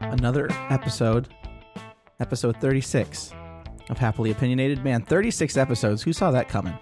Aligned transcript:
Another 0.00 0.48
episode, 0.70 1.34
episode 2.20 2.56
36 2.60 3.32
of 3.90 3.98
Happily 3.98 4.30
Opinionated. 4.30 4.84
Man, 4.84 5.02
36 5.02 5.56
episodes. 5.56 6.04
Who 6.04 6.12
saw 6.12 6.30
that 6.30 6.48
coming? 6.48 6.78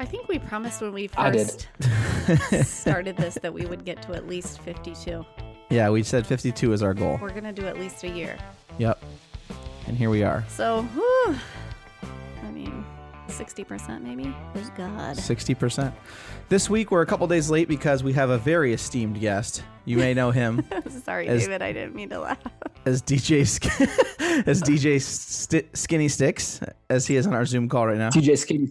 I 0.00 0.04
think 0.04 0.26
we 0.26 0.40
promised 0.40 0.80
when 0.80 0.92
we 0.94 1.06
first 1.06 1.68
started 2.64 3.16
this 3.16 3.38
that 3.40 3.54
we 3.54 3.66
would 3.66 3.84
get 3.84 4.02
to 4.02 4.14
at 4.14 4.26
least 4.26 4.60
52. 4.62 5.24
Yeah, 5.70 5.90
we 5.90 6.02
said 6.02 6.26
52 6.26 6.72
is 6.72 6.82
our 6.82 6.92
goal. 6.92 7.20
We're 7.22 7.30
going 7.30 7.44
to 7.44 7.52
do 7.52 7.66
at 7.68 7.78
least 7.78 8.02
a 8.02 8.08
year. 8.08 8.36
Yep. 8.78 9.00
And 9.86 9.96
here 9.96 10.10
we 10.10 10.22
are. 10.22 10.44
So, 10.48 10.82
whew, 10.82 11.36
I 12.44 12.50
mean, 12.50 12.84
60% 13.28 14.02
maybe? 14.02 14.34
Oh, 14.54 14.70
God. 14.76 15.16
60%. 15.16 15.92
This 16.48 16.68
week 16.70 16.90
we're 16.90 17.02
a 17.02 17.06
couple 17.06 17.26
days 17.26 17.50
late 17.50 17.68
because 17.68 18.02
we 18.02 18.12
have 18.14 18.30
a 18.30 18.38
very 18.38 18.72
esteemed 18.72 19.20
guest. 19.20 19.62
You 19.84 19.98
may 19.98 20.14
know 20.14 20.30
him 20.32 20.64
Sorry, 21.04 21.28
As- 21.28 21.42
David. 21.42 21.62
I 21.62 21.72
didn't 21.72 21.94
mean 21.94 22.08
to 22.10 22.20
laugh. 22.20 22.38
as 22.84 23.02
DJ 23.02 23.40
as 24.46 24.60
DJ 24.62 25.00
St- 25.00 25.76
Skinny 25.76 26.08
Sticks 26.08 26.60
as 26.90 27.06
he 27.06 27.16
is 27.16 27.26
on 27.26 27.34
our 27.34 27.46
Zoom 27.46 27.68
call 27.68 27.86
right 27.86 27.96
now. 27.98 28.10
DJ 28.10 28.36
Skinny. 28.36 28.68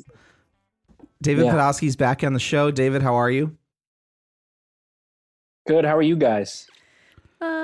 David 1.22 1.46
Yeah. 1.46 1.54
Podhaskie's 1.54 1.96
back 1.96 2.24
on 2.24 2.34
the 2.34 2.40
show. 2.40 2.72
David, 2.72 3.02
how 3.02 3.16
are 3.16 3.32
you? 3.32 3.56
Good. 5.68 5.86
How 5.86 5.96
are 5.98 6.02
you 6.02 6.16
guys? 6.18 6.68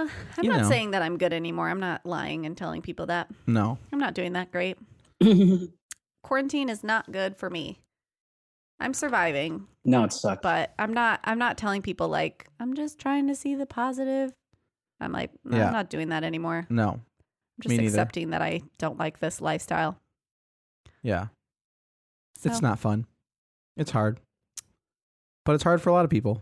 Uh, 0.01 0.07
I'm 0.37 0.43
You 0.43 0.49
not 0.49 0.61
know. 0.61 0.69
saying 0.69 0.91
that 0.91 1.01
I'm 1.01 1.17
good 1.17 1.33
anymore. 1.33 1.69
I'm 1.69 1.79
not 1.79 2.05
lying 2.05 2.45
and 2.45 2.55
telling 2.57 2.81
people 2.81 3.05
that. 3.07 3.29
No. 3.47 3.77
I'm 3.91 3.99
not 3.99 4.13
doing 4.13 4.33
that 4.33 4.51
great. 4.51 4.77
Quarantine 6.23 6.69
is 6.69 6.83
not 6.83 7.11
good 7.11 7.37
for 7.37 7.49
me. 7.49 7.79
I'm 8.79 8.93
surviving, 8.95 9.67
no, 9.85 10.03
it 10.05 10.11
sucked. 10.13 10.41
but 10.41 10.73
I'm 10.79 10.91
not 10.91 11.19
I'm 11.23 11.37
not 11.37 11.55
telling 11.55 11.83
people 11.83 12.07
like 12.09 12.47
I'm 12.59 12.73
just 12.73 12.97
trying 12.97 13.27
to 13.27 13.35
see 13.35 13.53
the 13.53 13.67
positive. 13.67 14.33
I'm 14.99 15.11
like, 15.11 15.29
no, 15.43 15.57
Yeah. 15.57 15.67
I'm 15.67 15.73
not 15.73 15.89
doing 15.91 16.09
that 16.09 16.23
anymore. 16.23 16.65
No. 16.69 16.89
I'm 16.93 17.01
just 17.61 17.69
Me 17.69 17.77
neither. 17.77 17.89
accepting 17.89 18.31
that 18.31 18.41
I 18.41 18.61
don't 18.79 18.97
like 18.97 19.19
this 19.19 19.39
lifestyle. 19.39 19.99
Yeah. 21.03 21.27
It's 22.43 22.61
not 22.61 22.79
fun. 22.79 23.05
It's 23.77 23.91
hard. 23.91 24.19
But 25.45 25.53
it's 25.53 25.63
hard 25.63 25.79
for 25.81 25.89
a 25.89 25.93
lot 25.93 26.05
of 26.05 26.09
people. 26.11 26.41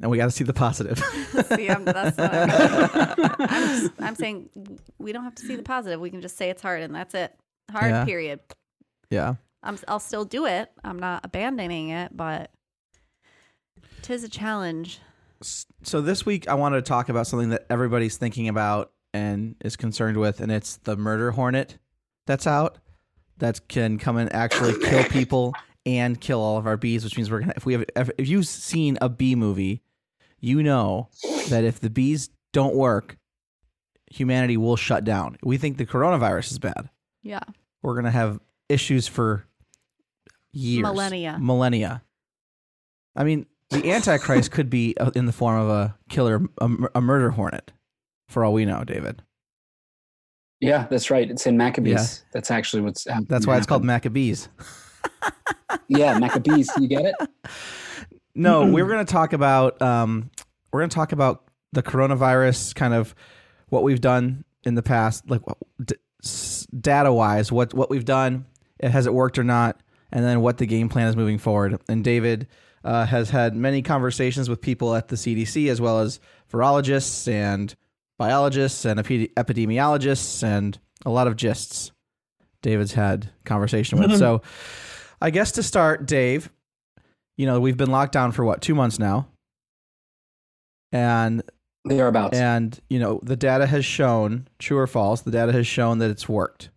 And 0.00 0.10
we 0.10 0.18
got 0.18 0.26
to 0.26 0.30
see 0.30 0.44
the 0.44 0.52
positive. 0.52 0.98
See, 1.56 1.68
I'm, 1.70 1.84
that's 1.84 2.18
what 2.18 2.34
I'm, 2.34 3.36
I'm, 3.48 3.80
just- 3.80 3.92
I'm 3.98 4.14
saying 4.14 4.50
we 4.98 5.12
don't 5.12 5.24
have 5.24 5.34
to 5.36 5.42
see 5.46 5.56
the 5.56 5.62
positive. 5.62 5.98
We 6.00 6.10
can 6.10 6.20
just 6.20 6.36
say 6.36 6.50
it's 6.50 6.60
hard 6.60 6.82
and 6.82 6.94
that's 6.94 7.14
it. 7.14 7.34
Hard, 7.70 7.90
Yeah. 7.90 8.04
period. 8.04 8.40
yeah. 9.10 9.34
I'm, 9.62 9.78
I'll 9.88 9.98
still 9.98 10.24
do 10.24 10.46
it. 10.46 10.70
I'm 10.84 10.98
not 10.98 11.24
abandoning 11.24 11.88
it, 11.88 12.14
but 12.16 12.50
tis 14.02 14.22
a 14.22 14.28
challenge. 14.28 15.00
So 15.82 16.00
this 16.00 16.24
week 16.24 16.46
I 16.48 16.54
wanted 16.54 16.76
to 16.76 16.82
talk 16.88 17.08
about 17.08 17.26
something 17.26 17.48
that 17.50 17.66
everybody's 17.68 18.16
thinking 18.16 18.48
about 18.48 18.92
and 19.12 19.56
is 19.64 19.76
concerned 19.76 20.18
with, 20.18 20.40
and 20.40 20.52
it's 20.52 20.76
the 20.76 20.96
murder 20.96 21.32
hornet 21.32 21.78
that's 22.26 22.46
out 22.46 22.78
that 23.38 23.66
can 23.68 23.98
come 23.98 24.16
and 24.18 24.32
actually 24.32 24.78
kill 24.78 25.04
people 25.04 25.52
and 25.86 26.20
kill 26.20 26.40
all 26.40 26.58
of 26.58 26.66
our 26.66 26.76
bees. 26.76 27.04
Which 27.04 27.16
means 27.16 27.30
we're 27.30 27.40
gonna 27.40 27.54
if 27.56 27.64
we 27.64 27.72
have 27.72 27.84
if 27.94 28.10
if 28.18 28.28
you've 28.28 28.46
seen 28.46 28.98
a 29.00 29.08
bee 29.08 29.34
movie, 29.36 29.82
you 30.40 30.62
know 30.62 31.08
that 31.48 31.64
if 31.64 31.80
the 31.80 31.88
bees 31.88 32.28
don't 32.52 32.74
work, 32.74 33.16
humanity 34.10 34.56
will 34.56 34.76
shut 34.76 35.04
down. 35.04 35.38
We 35.42 35.56
think 35.56 35.78
the 35.78 35.86
coronavirus 35.86 36.50
is 36.50 36.58
bad. 36.58 36.90
Yeah. 37.22 37.40
We're 37.82 37.94
gonna 37.94 38.10
have 38.10 38.40
issues 38.68 39.06
for 39.06 39.46
years, 40.52 40.82
Millennia. 40.82 41.38
millennia. 41.40 42.02
I 43.14 43.24
mean, 43.24 43.46
the 43.70 43.92
Antichrist 43.92 44.50
could 44.50 44.68
be 44.68 44.96
uh, 44.98 45.10
in 45.14 45.26
the 45.26 45.32
form 45.32 45.60
of 45.60 45.68
a 45.68 45.96
killer, 46.10 46.42
a, 46.60 46.70
a 46.96 47.00
murder 47.00 47.30
hornet, 47.30 47.72
for 48.28 48.44
all 48.44 48.52
we 48.52 48.64
know, 48.64 48.84
David. 48.84 49.22
yeah, 50.60 50.86
that's 50.90 51.10
right. 51.10 51.30
It's 51.30 51.46
in 51.46 51.56
Maccabees. 51.56 52.24
That's 52.32 52.50
actually 52.50 52.82
what's. 52.82 53.06
happening 53.06 53.26
That's 53.28 53.46
why 53.46 53.56
it's 53.56 53.66
called. 53.66 53.84
Maccabees. 53.84 54.48
Yeah, 55.88 56.18
Maccabees. 56.18 56.70
You 56.78 56.88
get 56.88 57.04
it? 57.04 57.14
No, 58.34 58.66
we're 58.66 58.86
going 58.86 59.04
to 59.04 59.10
talk 59.10 59.32
about 59.32 59.80
um, 59.80 60.30
we're 60.72 60.80
going 60.80 60.90
to 60.90 60.94
talk 60.94 61.12
about 61.12 61.44
the 61.72 61.82
coronavirus, 61.82 62.74
kind 62.74 62.94
of 62.94 63.14
what 63.68 63.82
we've 63.82 64.00
done 64.00 64.44
in 64.64 64.74
the 64.74 64.82
past, 64.82 65.28
like 65.30 65.42
d- 65.84 65.94
data 66.78 67.12
wise, 67.12 67.50
what 67.50 67.72
what 67.74 67.90
we've 67.90 68.04
done, 68.04 68.46
has 68.82 69.06
it 69.06 69.14
worked 69.14 69.38
or 69.38 69.44
not, 69.44 69.80
and 70.12 70.24
then 70.24 70.40
what 70.40 70.58
the 70.58 70.66
game 70.66 70.88
plan 70.88 71.08
is 71.08 71.16
moving 71.16 71.38
forward. 71.38 71.80
And 71.88 72.04
David 72.04 72.46
uh, 72.84 73.06
has 73.06 73.30
had 73.30 73.56
many 73.56 73.82
conversations 73.82 74.48
with 74.48 74.60
people 74.60 74.94
at 74.94 75.08
the 75.08 75.16
CDC 75.16 75.68
as 75.70 75.80
well 75.80 76.00
as 76.00 76.20
virologists 76.52 77.30
and 77.30 77.74
biologists 78.18 78.84
and 78.84 79.00
epi- 79.00 79.28
epidemiologists 79.36 80.42
and 80.42 80.78
a 81.04 81.10
lot 81.10 81.26
of 81.26 81.36
gists. 81.36 81.90
David's 82.62 82.94
had 82.94 83.30
conversation 83.44 83.98
with. 83.98 84.18
so, 84.18 84.42
I 85.20 85.30
guess 85.30 85.52
to 85.52 85.62
start, 85.62 86.06
Dave, 86.06 86.50
you 87.36 87.46
know 87.46 87.60
we've 87.60 87.76
been 87.76 87.90
locked 87.90 88.12
down 88.12 88.32
for 88.32 88.44
what 88.44 88.60
two 88.62 88.74
months 88.74 88.98
now, 88.98 89.28
and 90.92 91.42
Thereabouts. 91.84 92.36
and 92.38 92.78
you 92.90 92.98
know 92.98 93.20
the 93.22 93.36
data 93.36 93.66
has 93.66 93.84
shown 93.84 94.48
true 94.58 94.78
or 94.78 94.86
false. 94.86 95.20
The 95.22 95.30
data 95.30 95.52
has 95.52 95.66
shown 95.66 95.98
that 95.98 96.10
it's 96.10 96.28
worked. 96.28 96.70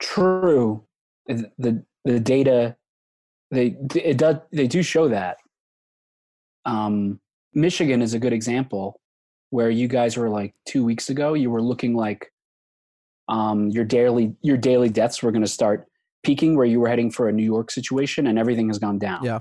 True. 0.00 0.84
The, 1.26 1.50
the 1.58 1.84
the 2.04 2.20
data 2.20 2.76
they 3.50 3.76
it 3.94 4.18
does 4.18 4.36
they 4.52 4.66
do 4.66 4.82
show 4.82 5.08
that. 5.08 5.38
Um, 6.66 7.20
Michigan 7.54 8.02
is 8.02 8.14
a 8.14 8.18
good 8.18 8.32
example 8.32 9.00
where 9.50 9.70
you 9.70 9.86
guys 9.88 10.16
were 10.16 10.28
like 10.28 10.54
two 10.66 10.84
weeks 10.84 11.08
ago. 11.10 11.34
You 11.34 11.50
were 11.50 11.62
looking 11.62 11.94
like 11.94 12.30
um, 13.28 13.68
your 13.70 13.84
daily 13.84 14.34
your 14.42 14.56
daily 14.56 14.88
deaths 14.88 15.22
were 15.22 15.32
going 15.32 15.42
to 15.42 15.48
start 15.48 15.86
peaking 16.22 16.56
where 16.56 16.66
you 16.66 16.80
were 16.80 16.88
heading 16.88 17.10
for 17.10 17.28
a 17.28 17.32
New 17.32 17.44
York 17.44 17.70
situation, 17.70 18.26
and 18.26 18.38
everything 18.38 18.68
has 18.68 18.78
gone 18.78 18.98
down. 18.98 19.24
Yeah. 19.24 19.40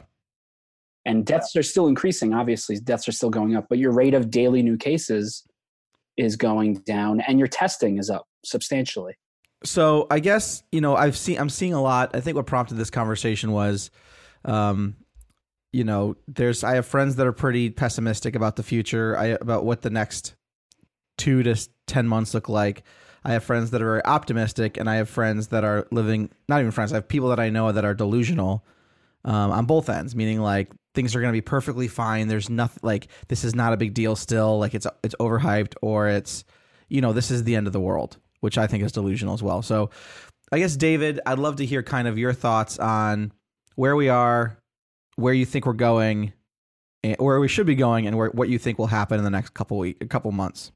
and 1.05 1.25
deaths 1.25 1.55
are 1.55 1.63
still 1.63 1.87
increasing. 1.87 2.33
Obviously, 2.33 2.79
deaths 2.79 3.07
are 3.07 3.11
still 3.11 3.29
going 3.29 3.55
up, 3.55 3.67
but 3.69 3.77
your 3.77 3.91
rate 3.91 4.13
of 4.13 4.29
daily 4.29 4.61
new 4.61 4.77
cases 4.77 5.43
is 6.17 6.35
going 6.35 6.75
down, 6.85 7.21
and 7.21 7.39
your 7.39 7.47
testing 7.47 7.97
is 7.97 8.09
up 8.09 8.27
substantially. 8.45 9.15
So 9.65 10.07
I 10.11 10.19
guess 10.19 10.63
you 10.71 10.81
know 10.81 10.95
I've 10.95 11.17
seen 11.17 11.39
I'm 11.39 11.49
seeing 11.49 11.73
a 11.73 11.81
lot. 11.81 12.15
I 12.15 12.19
think 12.19 12.35
what 12.35 12.45
prompted 12.45 12.75
this 12.75 12.89
conversation 12.89 13.51
was, 13.51 13.91
um, 14.45 14.95
you 15.71 15.83
know, 15.83 16.15
there's 16.27 16.63
I 16.63 16.75
have 16.75 16.85
friends 16.85 17.15
that 17.15 17.25
are 17.25 17.33
pretty 17.33 17.69
pessimistic 17.69 18.35
about 18.35 18.57
the 18.57 18.63
future. 18.63 19.17
I 19.17 19.25
about 19.27 19.65
what 19.65 19.81
the 19.81 19.89
next 19.89 20.35
two 21.17 21.43
to 21.43 21.55
ten 21.87 22.07
months 22.07 22.33
look 22.33 22.49
like. 22.49 22.83
I 23.25 23.33
have 23.33 23.43
friends 23.43 23.71
that 23.71 23.81
are 23.81 23.85
very 23.85 24.05
optimistic, 24.05 24.77
and 24.77 24.89
I 24.89 24.95
have 24.95 25.09
friends 25.09 25.47
that 25.47 25.63
are 25.63 25.87
living 25.91 26.29
not 26.47 26.59
even 26.59 26.71
friends. 26.71 26.91
I 26.91 26.95
have 26.95 27.07
people 27.07 27.29
that 27.29 27.39
I 27.39 27.49
know 27.49 27.71
that 27.71 27.85
are 27.85 27.93
delusional 27.93 28.65
um, 29.25 29.51
on 29.51 29.65
both 29.65 29.89
ends, 29.89 30.15
meaning 30.15 30.41
like 30.41 30.71
things 30.93 31.15
are 31.15 31.21
going 31.21 31.31
to 31.31 31.37
be 31.37 31.41
perfectly 31.41 31.87
fine. 31.87 32.27
There's 32.27 32.49
nothing 32.49 32.81
like 32.83 33.07
this 33.27 33.43
is 33.43 33.55
not 33.55 33.73
a 33.73 33.77
big 33.77 33.93
deal 33.93 34.15
still. 34.15 34.59
Like 34.59 34.73
it's 34.73 34.87
it's 35.03 35.15
overhyped 35.19 35.75
or 35.81 36.09
it's 36.09 36.43
you 36.89 37.01
know 37.01 37.13
this 37.13 37.31
is 37.31 37.43
the 37.43 37.55
end 37.55 37.67
of 37.67 37.73
the 37.73 37.79
world, 37.79 38.17
which 38.41 38.57
I 38.57 38.67
think 38.67 38.83
is 38.83 38.91
delusional 38.91 39.33
as 39.33 39.43
well. 39.43 39.61
So 39.61 39.89
I 40.51 40.59
guess 40.59 40.75
David, 40.75 41.19
I'd 41.25 41.39
love 41.39 41.55
to 41.57 41.65
hear 41.65 41.81
kind 41.81 42.07
of 42.07 42.17
your 42.17 42.33
thoughts 42.33 42.77
on 42.77 43.31
where 43.75 43.95
we 43.95 44.09
are, 44.09 44.57
where 45.15 45.33
you 45.33 45.45
think 45.45 45.65
we're 45.65 45.73
going, 45.73 46.33
where 47.17 47.39
we 47.39 47.47
should 47.47 47.65
be 47.65 47.75
going, 47.75 48.05
and 48.05 48.17
where, 48.17 48.29
what 48.29 48.49
you 48.49 48.59
think 48.59 48.77
will 48.77 48.87
happen 48.87 49.17
in 49.17 49.23
the 49.23 49.31
next 49.31 49.53
couple 49.53 49.77
week, 49.77 49.97
a 50.01 50.05
couple 50.05 50.31
months. 50.31 50.71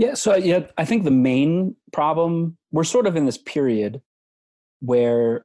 Yeah, 0.00 0.14
so 0.14 0.34
yeah, 0.34 0.60
I 0.78 0.86
think 0.86 1.04
the 1.04 1.10
main 1.10 1.76
problem 1.92 2.56
we're 2.72 2.84
sort 2.84 3.06
of 3.06 3.16
in 3.16 3.26
this 3.26 3.36
period 3.36 4.00
where 4.80 5.44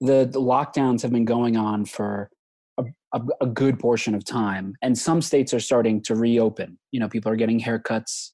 the, 0.00 0.28
the 0.28 0.40
lockdowns 0.40 1.02
have 1.02 1.12
been 1.12 1.24
going 1.24 1.56
on 1.56 1.84
for 1.84 2.28
a, 2.78 2.84
a, 3.14 3.20
a 3.42 3.46
good 3.46 3.78
portion 3.78 4.16
of 4.16 4.24
time, 4.24 4.74
and 4.82 4.98
some 4.98 5.22
states 5.22 5.54
are 5.54 5.60
starting 5.60 6.02
to 6.02 6.16
reopen. 6.16 6.80
You 6.90 6.98
know, 6.98 7.08
people 7.08 7.30
are 7.30 7.36
getting 7.36 7.60
haircuts. 7.60 8.30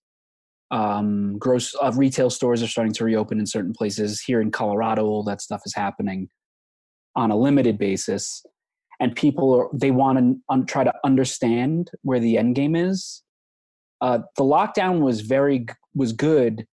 Um, 0.70 1.36
gross 1.38 1.74
uh, 1.82 1.92
retail 1.94 2.30
stores 2.30 2.62
are 2.62 2.66
starting 2.66 2.94
to 2.94 3.04
reopen 3.04 3.38
in 3.38 3.44
certain 3.44 3.74
places. 3.74 4.22
Here 4.22 4.40
in 4.40 4.50
Colorado, 4.50 5.04
all 5.04 5.22
that 5.24 5.42
stuff 5.42 5.60
is 5.66 5.74
happening 5.74 6.30
on 7.14 7.30
a 7.30 7.36
limited 7.36 7.76
basis, 7.76 8.42
and 9.00 9.14
people 9.14 9.52
are 9.52 9.68
they 9.74 9.90
want 9.90 10.18
to 10.18 10.36
un- 10.48 10.64
try 10.64 10.82
to 10.82 10.94
understand 11.04 11.90
where 12.00 12.20
the 12.20 12.38
end 12.38 12.54
game 12.54 12.74
is 12.74 13.22
uh, 14.00 14.20
the 14.36 14.44
lockdown 14.44 15.00
was 15.00 15.20
very 15.22 15.66
was 15.94 16.12
good 16.12 16.66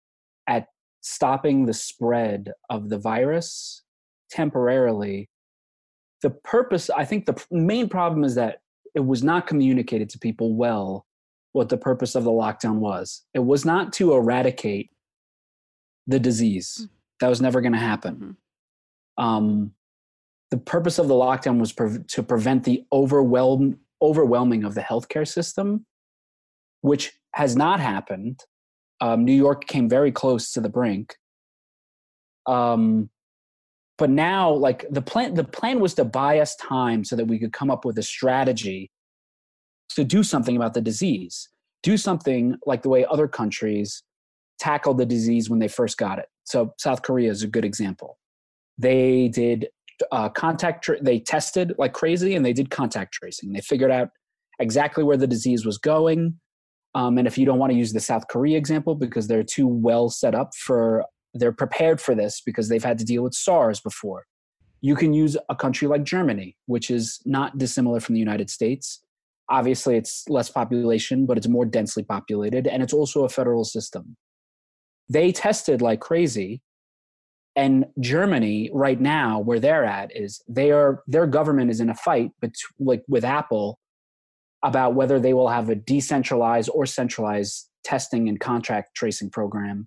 at 0.46 0.66
stopping 1.00 1.66
the 1.66 1.74
spread 1.74 2.52
of 2.70 2.88
the 2.88 2.98
virus 2.98 3.82
temporarily 4.30 5.28
the 6.22 6.30
purpose 6.30 6.90
i 6.90 7.04
think 7.04 7.26
the 7.26 7.46
main 7.50 7.88
problem 7.88 8.24
is 8.24 8.34
that 8.34 8.58
it 8.94 9.04
was 9.04 9.22
not 9.22 9.46
communicated 9.46 10.08
to 10.08 10.18
people 10.18 10.54
well 10.54 11.06
what 11.54 11.68
the 11.68 11.76
purpose 11.76 12.16
of 12.16 12.24
the 12.24 12.30
lockdown 12.30 12.76
was. 12.76 13.22
It 13.32 13.38
was 13.38 13.64
not 13.64 13.92
to 13.94 14.12
eradicate 14.12 14.90
the 16.06 16.18
disease. 16.18 16.88
That 17.20 17.28
was 17.28 17.40
never 17.40 17.60
going 17.60 17.72
to 17.72 17.78
happen. 17.78 18.36
Um, 19.16 19.72
the 20.50 20.58
purpose 20.58 20.98
of 20.98 21.06
the 21.06 21.14
lockdown 21.14 21.60
was 21.60 21.72
pre- 21.72 22.02
to 22.02 22.22
prevent 22.22 22.64
the 22.64 22.84
overwhelm 22.92 23.78
overwhelming 24.02 24.64
of 24.64 24.74
the 24.74 24.80
healthcare 24.80 25.26
system, 25.26 25.86
which 26.84 27.12
has 27.32 27.56
not 27.56 27.80
happened. 27.80 28.44
Um, 29.00 29.24
New 29.24 29.32
York 29.32 29.66
came 29.66 29.88
very 29.88 30.12
close 30.12 30.52
to 30.52 30.60
the 30.60 30.68
brink. 30.68 31.16
Um, 32.44 33.08
but 33.96 34.10
now, 34.10 34.50
like 34.50 34.84
the 34.90 35.00
plan, 35.00 35.32
the 35.32 35.44
plan 35.44 35.80
was 35.80 35.94
to 35.94 36.04
buy 36.04 36.40
us 36.40 36.54
time 36.56 37.02
so 37.02 37.16
that 37.16 37.24
we 37.24 37.38
could 37.38 37.54
come 37.54 37.70
up 37.70 37.86
with 37.86 37.96
a 37.96 38.02
strategy 38.02 38.90
to 39.94 40.04
do 40.04 40.22
something 40.22 40.56
about 40.56 40.74
the 40.74 40.82
disease. 40.82 41.48
Do 41.82 41.96
something 41.96 42.56
like 42.66 42.82
the 42.82 42.90
way 42.90 43.06
other 43.06 43.28
countries 43.28 44.02
tackled 44.58 44.98
the 44.98 45.06
disease 45.06 45.48
when 45.48 45.60
they 45.60 45.68
first 45.68 45.96
got 45.96 46.18
it. 46.18 46.26
So 46.44 46.74
South 46.78 47.00
Korea 47.00 47.30
is 47.30 47.42
a 47.42 47.48
good 47.48 47.64
example. 47.64 48.18
They 48.76 49.28
did 49.28 49.68
uh, 50.12 50.28
contact. 50.28 50.84
Tra- 50.84 51.02
they 51.02 51.18
tested 51.18 51.72
like 51.78 51.94
crazy, 51.94 52.34
and 52.34 52.44
they 52.44 52.52
did 52.52 52.68
contact 52.68 53.14
tracing. 53.14 53.54
They 53.54 53.62
figured 53.62 53.90
out 53.90 54.10
exactly 54.58 55.02
where 55.02 55.16
the 55.16 55.26
disease 55.26 55.64
was 55.64 55.78
going. 55.78 56.40
Um, 56.94 57.18
and 57.18 57.26
if 57.26 57.36
you 57.36 57.44
don't 57.44 57.58
want 57.58 57.72
to 57.72 57.78
use 57.78 57.92
the 57.92 58.00
South 58.00 58.28
Korea 58.28 58.56
example 58.56 58.94
because 58.94 59.26
they're 59.26 59.42
too 59.42 59.66
well 59.66 60.08
set 60.08 60.34
up 60.34 60.54
for, 60.54 61.04
they're 61.34 61.52
prepared 61.52 62.00
for 62.00 62.14
this 62.14 62.40
because 62.40 62.68
they've 62.68 62.84
had 62.84 62.98
to 62.98 63.04
deal 63.04 63.22
with 63.22 63.34
SARS 63.34 63.80
before. 63.80 64.26
You 64.80 64.94
can 64.94 65.12
use 65.12 65.36
a 65.48 65.56
country 65.56 65.88
like 65.88 66.04
Germany, 66.04 66.56
which 66.66 66.90
is 66.90 67.20
not 67.24 67.58
dissimilar 67.58 68.00
from 68.00 68.14
the 68.14 68.20
United 68.20 68.50
States. 68.50 69.00
Obviously, 69.48 69.96
it's 69.96 70.28
less 70.28 70.50
population, 70.50 71.26
but 71.26 71.36
it's 71.36 71.48
more 71.48 71.64
densely 71.64 72.02
populated, 72.02 72.66
and 72.66 72.82
it's 72.82 72.92
also 72.92 73.24
a 73.24 73.28
federal 73.28 73.64
system. 73.64 74.16
They 75.08 75.32
tested 75.32 75.82
like 75.82 76.00
crazy, 76.00 76.62
and 77.56 77.86
Germany 78.00 78.70
right 78.72 79.00
now, 79.00 79.38
where 79.40 79.60
they're 79.60 79.84
at, 79.84 80.14
is 80.16 80.42
they 80.48 80.70
are 80.70 81.02
their 81.06 81.26
government 81.26 81.70
is 81.70 81.80
in 81.80 81.90
a 81.90 81.94
fight, 81.94 82.30
but 82.40 82.50
like 82.78 83.02
with 83.08 83.24
Apple, 83.24 83.78
about 84.64 84.94
whether 84.94 85.20
they 85.20 85.34
will 85.34 85.48
have 85.48 85.68
a 85.68 85.74
decentralized 85.74 86.70
or 86.72 86.86
centralized 86.86 87.68
testing 87.84 88.28
and 88.28 88.40
contact 88.40 88.94
tracing 88.96 89.30
program. 89.30 89.86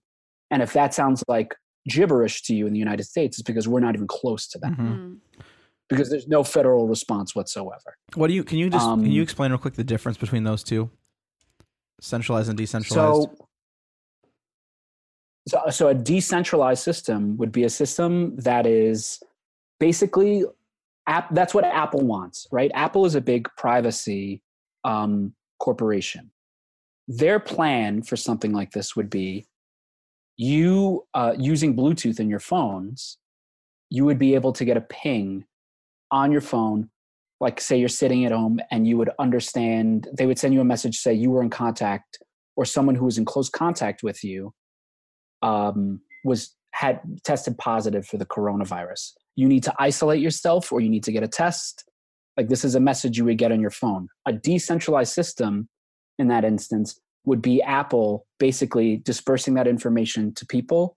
And 0.51 0.61
if 0.61 0.71
that 0.73 0.93
sounds 0.93 1.23
like 1.27 1.55
gibberish 1.89 2.43
to 2.43 2.53
you 2.55 2.67
in 2.67 2.73
the 2.73 2.79
United 2.79 3.03
States, 3.03 3.39
it's 3.39 3.43
because 3.45 3.67
we're 3.67 3.79
not 3.79 3.95
even 3.95 4.07
close 4.07 4.47
to 4.49 4.59
that. 4.59 4.71
Mhm. 4.71 4.77
Mm. 4.77 5.17
Because 5.89 6.09
there's 6.09 6.27
no 6.27 6.43
federal 6.43 6.87
response 6.87 7.33
whatsoever. 7.33 7.97
What 8.13 8.27
do 8.27 8.33
you 8.33 8.43
can 8.43 8.57
you 8.57 8.69
just 8.69 8.85
can 8.85 8.99
Um, 8.99 9.05
you 9.05 9.21
explain 9.21 9.51
real 9.51 9.57
quick 9.57 9.73
the 9.73 9.83
difference 9.83 10.17
between 10.17 10.43
those 10.43 10.63
two? 10.63 10.91
Centralized 11.99 12.49
and 12.49 12.57
decentralized. 12.57 13.29
So, 13.29 13.47
so, 15.47 15.69
so 15.69 15.87
a 15.87 15.95
decentralized 15.95 16.83
system 16.83 17.37
would 17.37 17.51
be 17.51 17.63
a 17.63 17.69
system 17.69 18.35
that 18.37 18.67
is 18.67 19.23
basically 19.79 20.43
app. 21.07 21.33
That's 21.33 21.53
what 21.53 21.63
Apple 21.63 22.01
wants, 22.01 22.47
right? 22.51 22.69
Apple 22.75 23.05
is 23.05 23.15
a 23.15 23.21
big 23.21 23.47
privacy 23.57 24.43
um, 24.87 25.33
corporation. 25.59 26.31
Their 27.07 27.39
plan 27.39 28.01
for 28.01 28.15
something 28.15 28.53
like 28.53 28.71
this 28.71 28.95
would 28.95 29.09
be 29.09 29.45
you 30.37 31.05
uh, 31.13 31.33
using 31.37 31.75
Bluetooth 31.75 32.19
in 32.19 32.29
your 32.29 32.39
phones. 32.39 33.17
You 33.89 34.05
would 34.05 34.17
be 34.17 34.35
able 34.35 34.53
to 34.53 34.65
get 34.65 34.77
a 34.77 34.81
ping 34.81 35.45
on 36.11 36.31
your 36.31 36.41
phone 36.41 36.89
like 37.39 37.61
say 37.61 37.77
you're 37.77 37.89
sitting 37.89 38.25
at 38.25 38.31
home 38.31 38.59
and 38.71 38.87
you 38.87 38.97
would 38.97 39.11
understand 39.19 40.07
they 40.13 40.25
would 40.25 40.39
send 40.39 40.53
you 40.53 40.61
a 40.61 40.65
message 40.65 40.97
say 40.97 41.13
you 41.13 41.29
were 41.29 41.43
in 41.43 41.49
contact 41.49 42.17
or 42.55 42.65
someone 42.65 42.95
who 42.95 43.05
was 43.05 43.17
in 43.17 43.25
close 43.25 43.49
contact 43.49 44.03
with 44.03 44.23
you 44.23 44.53
um, 45.43 46.01
was 46.23 46.55
had 46.71 46.99
tested 47.23 47.57
positive 47.57 48.07
for 48.07 48.17
the 48.17 48.25
coronavirus 48.25 49.11
you 49.35 49.47
need 49.47 49.63
to 49.63 49.73
isolate 49.77 50.21
yourself 50.21 50.71
or 50.71 50.79
you 50.79 50.89
need 50.89 51.03
to 51.03 51.11
get 51.11 51.23
a 51.23 51.27
test 51.27 51.83
like 52.37 52.49
this 52.49 52.63
is 52.63 52.75
a 52.75 52.79
message 52.79 53.17
you 53.17 53.25
would 53.25 53.37
get 53.37 53.51
on 53.51 53.59
your 53.59 53.71
phone 53.71 54.07
a 54.25 54.33
decentralized 54.33 55.13
system 55.13 55.67
in 56.19 56.27
that 56.27 56.45
instance 56.45 56.99
would 57.25 57.41
be 57.41 57.61
apple 57.61 58.25
basically 58.39 58.97
dispersing 58.97 59.55
that 59.55 59.67
information 59.67 60.33
to 60.33 60.45
people 60.45 60.95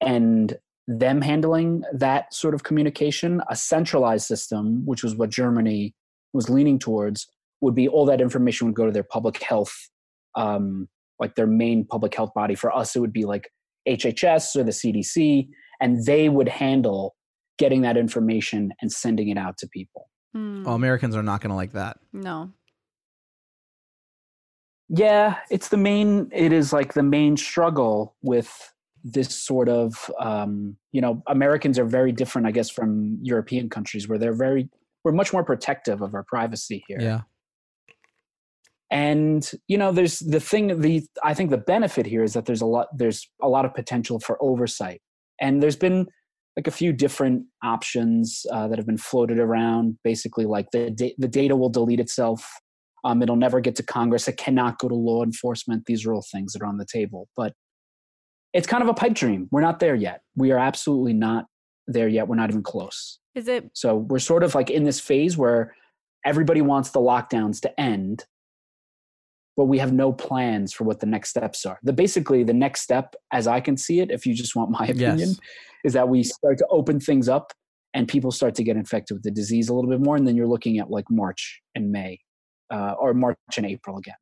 and 0.00 0.58
them 0.88 1.20
handling 1.20 1.84
that 1.92 2.32
sort 2.32 2.54
of 2.54 2.62
communication. 2.62 3.42
A 3.50 3.54
centralized 3.54 4.26
system, 4.26 4.84
which 4.86 5.04
was 5.04 5.14
what 5.14 5.30
Germany 5.30 5.94
was 6.32 6.48
leaning 6.48 6.78
towards, 6.78 7.28
would 7.60 7.74
be 7.74 7.86
all 7.86 8.06
that 8.06 8.22
information 8.22 8.66
would 8.66 8.74
go 8.74 8.86
to 8.86 8.92
their 8.92 9.02
public 9.02 9.42
health, 9.42 9.90
um, 10.34 10.88
like 11.20 11.34
their 11.34 11.46
main 11.46 11.84
public 11.84 12.14
health 12.14 12.32
body. 12.34 12.54
For 12.54 12.74
us, 12.74 12.96
it 12.96 13.00
would 13.00 13.12
be 13.12 13.24
like 13.24 13.50
HHS 13.86 14.56
or 14.56 14.64
the 14.64 14.70
CDC, 14.70 15.48
and 15.80 16.04
they 16.06 16.30
would 16.30 16.48
handle 16.48 17.14
getting 17.58 17.82
that 17.82 17.96
information 17.96 18.72
and 18.80 18.90
sending 18.90 19.28
it 19.28 19.36
out 19.36 19.58
to 19.58 19.68
people. 19.68 20.08
Mm. 20.36 20.64
well, 20.64 20.74
Americans 20.74 21.16
are 21.16 21.22
not 21.22 21.40
going 21.40 21.50
to 21.50 21.56
like 21.56 21.72
that. 21.72 21.98
no. 22.12 22.52
Yeah, 24.90 25.36
it's 25.50 25.68
the 25.68 25.76
main. 25.76 26.30
It 26.32 26.50
is 26.50 26.72
like 26.72 26.94
the 26.94 27.02
main 27.02 27.36
struggle 27.36 28.16
with 28.22 28.72
this 29.04 29.28
sort 29.28 29.68
of. 29.68 30.10
Um, 30.18 30.78
you 30.92 31.02
know, 31.02 31.22
Americans 31.26 31.78
are 31.78 31.84
very 31.84 32.10
different, 32.10 32.46
I 32.46 32.52
guess, 32.52 32.70
from 32.70 33.18
European 33.20 33.68
countries 33.68 34.08
where 34.08 34.18
they're 34.18 34.32
very. 34.34 34.70
We're 35.04 35.12
much 35.12 35.32
more 35.32 35.44
protective 35.44 36.00
of 36.00 36.14
our 36.14 36.24
privacy 36.24 36.84
here. 36.88 36.98
Yeah. 37.00 37.20
and 38.90 39.52
you 39.66 39.76
know 39.76 39.92
there's 39.92 40.20
the 40.20 40.40
thing 40.40 40.80
the 40.80 41.04
i 41.22 41.34
think 41.34 41.50
the 41.50 41.58
benefit 41.58 42.06
here 42.06 42.22
is 42.24 42.32
that 42.32 42.46
there's 42.46 42.62
a 42.62 42.66
lot 42.66 42.86
there's 42.96 43.28
a 43.42 43.48
lot 43.48 43.66
of 43.66 43.74
potential 43.74 44.18
for 44.18 44.42
oversight 44.42 45.02
and 45.40 45.62
there's 45.62 45.76
been 45.76 46.06
like 46.56 46.66
a 46.66 46.72
few 46.72 46.92
different 46.92 47.44
options 47.62 48.44
uh, 48.52 48.68
that 48.68 48.78
have 48.78 48.86
been 48.86 48.98
floated 48.98 49.38
around. 49.38 49.98
Basically 50.02 50.44
like 50.44 50.70
the 50.72 50.90
da- 50.90 51.14
the 51.18 51.28
data 51.28 51.56
will 51.56 51.68
delete 51.68 52.00
itself. 52.00 52.48
Um, 53.04 53.22
it'll 53.22 53.36
never 53.36 53.60
get 53.60 53.76
to 53.76 53.82
congress. 53.82 54.26
It 54.26 54.36
cannot 54.36 54.78
go 54.78 54.88
to 54.88 54.94
law 54.94 55.22
enforcement. 55.22 55.84
These 55.86 56.04
are 56.04 56.12
all 56.12 56.24
things 56.32 56.52
that 56.52 56.62
are 56.62 56.66
on 56.66 56.78
the 56.78 56.86
table. 56.86 57.28
But 57.36 57.52
it's 58.52 58.66
kind 58.66 58.82
of 58.82 58.88
a 58.88 58.94
pipe 58.94 59.14
dream. 59.14 59.48
We're 59.52 59.60
not 59.60 59.78
there 59.78 59.94
yet. 59.94 60.22
We 60.34 60.50
are 60.50 60.58
absolutely 60.58 61.12
not 61.12 61.46
there 61.86 62.08
yet. 62.08 62.28
We're 62.28 62.36
not 62.36 62.50
even 62.50 62.62
close. 62.62 63.18
Is 63.34 63.46
it 63.46 63.70
so 63.72 63.96
we're 63.96 64.18
sort 64.18 64.42
of 64.42 64.54
like 64.54 64.68
in 64.70 64.84
this 64.84 64.98
phase 64.98 65.36
where 65.36 65.74
everybody 66.24 66.60
wants 66.60 66.90
the 66.90 67.00
lockdowns 67.00 67.60
to 67.60 67.80
end, 67.80 68.24
but 69.58 69.64
we 69.64 69.76
have 69.76 69.92
no 69.92 70.12
plans 70.12 70.72
for 70.72 70.84
what 70.84 71.00
the 71.00 71.06
next 71.06 71.30
steps 71.30 71.66
are. 71.66 71.80
The 71.82 71.92
basically 71.92 72.44
the 72.44 72.54
next 72.54 72.82
step, 72.82 73.16
as 73.32 73.48
I 73.48 73.58
can 73.60 73.76
see 73.76 73.98
it, 73.98 74.08
if 74.12 74.24
you 74.24 74.32
just 74.32 74.54
want 74.54 74.70
my 74.70 74.84
opinion, 74.86 75.18
Yes. 75.18 75.40
is 75.84 75.92
that 75.94 76.08
we 76.08 76.22
start 76.22 76.58
to 76.58 76.66
open 76.70 77.00
things 77.00 77.28
up 77.28 77.52
and 77.92 78.06
people 78.06 78.30
start 78.30 78.54
to 78.54 78.62
get 78.62 78.76
infected 78.76 79.16
with 79.16 79.24
the 79.24 79.32
disease 79.32 79.68
a 79.68 79.74
little 79.74 79.90
bit 79.90 79.98
more, 80.00 80.14
and 80.14 80.28
then 80.28 80.36
you're 80.36 80.46
looking 80.46 80.78
at 80.78 80.90
like 80.90 81.06
March 81.10 81.60
and 81.74 81.90
May, 81.90 82.20
uh, 82.70 82.92
or 83.00 83.14
March 83.14 83.36
and 83.56 83.66
April 83.66 83.98
again. 83.98 84.14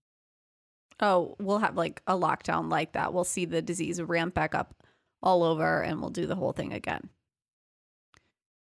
Oh, 1.00 1.36
we'll 1.38 1.58
have 1.58 1.76
like 1.76 2.00
a 2.06 2.14
lockdown 2.14 2.70
like 2.70 2.92
that. 2.92 3.12
We'll 3.12 3.24
see 3.24 3.44
the 3.44 3.60
disease 3.60 4.00
ramp 4.00 4.32
back 4.32 4.54
up 4.54 4.74
all 5.22 5.42
over 5.42 5.82
and 5.82 6.00
we'll 6.00 6.08
do 6.08 6.24
the 6.24 6.36
whole 6.36 6.52
thing 6.52 6.72
again. 6.72 7.10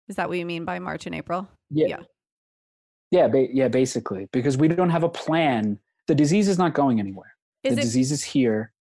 Is 0.09 0.17
that 0.17 0.31
what 0.31 0.39
you 0.39 0.47
mean 0.47 0.65
by 0.65 0.79
March 0.79 1.05
and 1.05 1.15
April? 1.15 1.49
Yeah. 1.71 1.87
Yeah. 1.89 2.03
Yeah, 3.11 3.29
ba- 3.29 3.55
yeah, 3.55 3.69
basically, 3.69 4.29
because 4.33 4.57
we 4.57 4.69
don't 4.69 4.91
have 4.91 5.03
a 5.05 5.09
plan. 5.09 5.79
The 6.07 6.15
disease 6.15 6.49
is 6.49 6.59
not 6.59 6.75
going 6.75 7.01
anywhere. 7.01 7.35
Is 7.63 7.75
the 7.75 7.81
it 7.81 7.85
disease 7.85 8.13
is 8.13 8.23
here. 8.23 8.73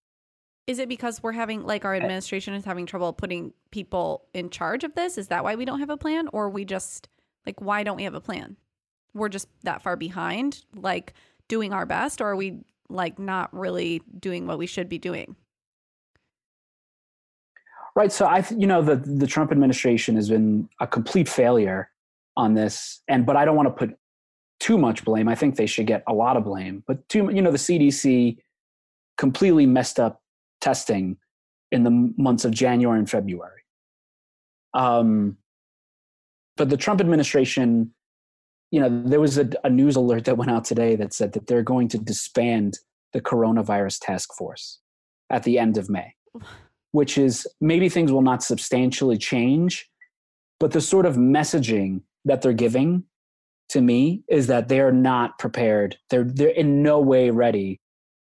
is 0.68 0.80
it 0.80 0.90
because 0.90 1.22
we're 1.22 1.32
having 1.32 1.64
like 1.64 1.86
our 1.86 1.96
administration 1.96 2.54
is 2.54 2.66
having 2.66 2.86
trouble 2.86 3.14
putting 3.14 3.54
people 3.72 4.26
in 4.34 4.50
charge 4.50 4.84
of 4.84 4.96
this? 4.96 5.18
Is 5.18 5.28
that 5.28 5.44
why 5.44 5.56
we 5.56 5.66
don't 5.66 5.80
have 5.80 5.90
a 5.90 5.98
plan 5.98 6.28
or 6.34 6.50
we 6.50 6.66
just 6.66 7.08
like 7.46 7.62
why 7.62 7.84
don't 7.84 7.98
we 7.98 8.04
have 8.04 8.16
a 8.16 8.22
plan? 8.22 8.58
We're 9.14 9.30
just 9.30 9.48
that 9.64 9.82
far 9.82 9.96
behind 9.96 10.66
like 10.76 11.14
doing 11.48 11.74
our 11.74 11.86
best 11.86 12.22
or 12.22 12.28
are 12.28 12.36
we 12.36 12.60
like 12.90 13.20
not 13.20 13.54
really 13.54 14.02
doing 14.20 14.48
what 14.48 14.58
we 14.58 14.68
should 14.68 14.90
be 14.90 14.98
doing? 14.98 15.36
Right. 17.96 18.12
So 18.12 18.26
I, 18.26 18.46
you 18.56 18.68
know, 18.68 18.82
the 18.82 18.98
the 18.98 19.28
Trump 19.28 19.52
administration 19.52 20.16
has 20.16 20.30
been 20.30 20.68
a 20.80 20.88
complete 20.88 21.30
failure 21.30 21.90
on 22.36 22.54
this, 22.54 23.02
and 23.08 23.26
but 23.26 23.38
I 23.38 23.46
don't 23.46 23.56
want 23.56 23.68
to 23.68 23.74
put 23.74 23.98
too 24.66 24.78
much 24.78 25.06
blame. 25.06 25.28
I 25.28 25.36
think 25.36 25.56
they 25.56 25.66
should 25.66 25.86
get 25.86 26.04
a 26.08 26.14
lot 26.14 26.38
of 26.38 26.44
blame, 26.44 26.84
but 26.88 27.08
too, 27.10 27.30
you 27.32 27.42
know, 27.42 27.52
the 27.52 27.58
CDC 27.58 28.38
completely 29.18 29.66
messed 29.66 30.00
up 30.00 30.22
testing 30.62 31.18
in 31.72 31.84
the 31.84 32.14
months 32.18 32.46
of 32.46 32.52
January 32.52 32.98
and 32.98 33.10
February. 33.10 33.62
Um, 34.74 35.38
but 36.58 36.70
the 36.70 36.78
Trump 36.78 37.00
administration, 37.00 37.94
you 38.72 38.80
know, 38.80 39.04
there 39.06 39.20
was 39.20 39.38
a, 39.38 39.50
a 39.64 39.70
news 39.70 39.96
alert 39.96 40.26
that 40.26 40.38
went 40.38 40.52
out 40.52 40.66
today 40.66 40.96
that 40.96 41.14
said 41.14 41.34
that 41.34 41.48
they're 41.48 41.64
going 41.64 41.88
to 41.90 41.98
disband 41.98 42.80
the 43.14 43.22
coronavirus 43.22 44.00
task 44.02 44.34
force 44.34 44.80
at 45.30 45.44
the 45.44 45.60
end 45.60 45.78
of 45.78 45.90
May 45.90 46.14
which 46.96 47.18
is 47.18 47.46
maybe 47.60 47.90
things 47.90 48.10
will 48.10 48.22
not 48.22 48.42
substantially 48.42 49.18
change, 49.18 49.92
but 50.62 50.72
the 50.72 50.80
sort 50.80 51.06
of 51.06 51.18
messaging 51.18 52.00
that 52.24 52.42
they're 52.42 52.54
giving 52.54 53.04
to 53.70 53.82
me 53.82 54.24
is 54.28 54.48
that 54.48 54.68
they're 54.68 54.92
not 54.92 55.40
prepared. 55.40 55.98
They're 56.10 56.24
they're 56.24 56.50
in 56.50 56.84
no 56.84 57.00
way 57.00 57.30
ready 57.30 57.82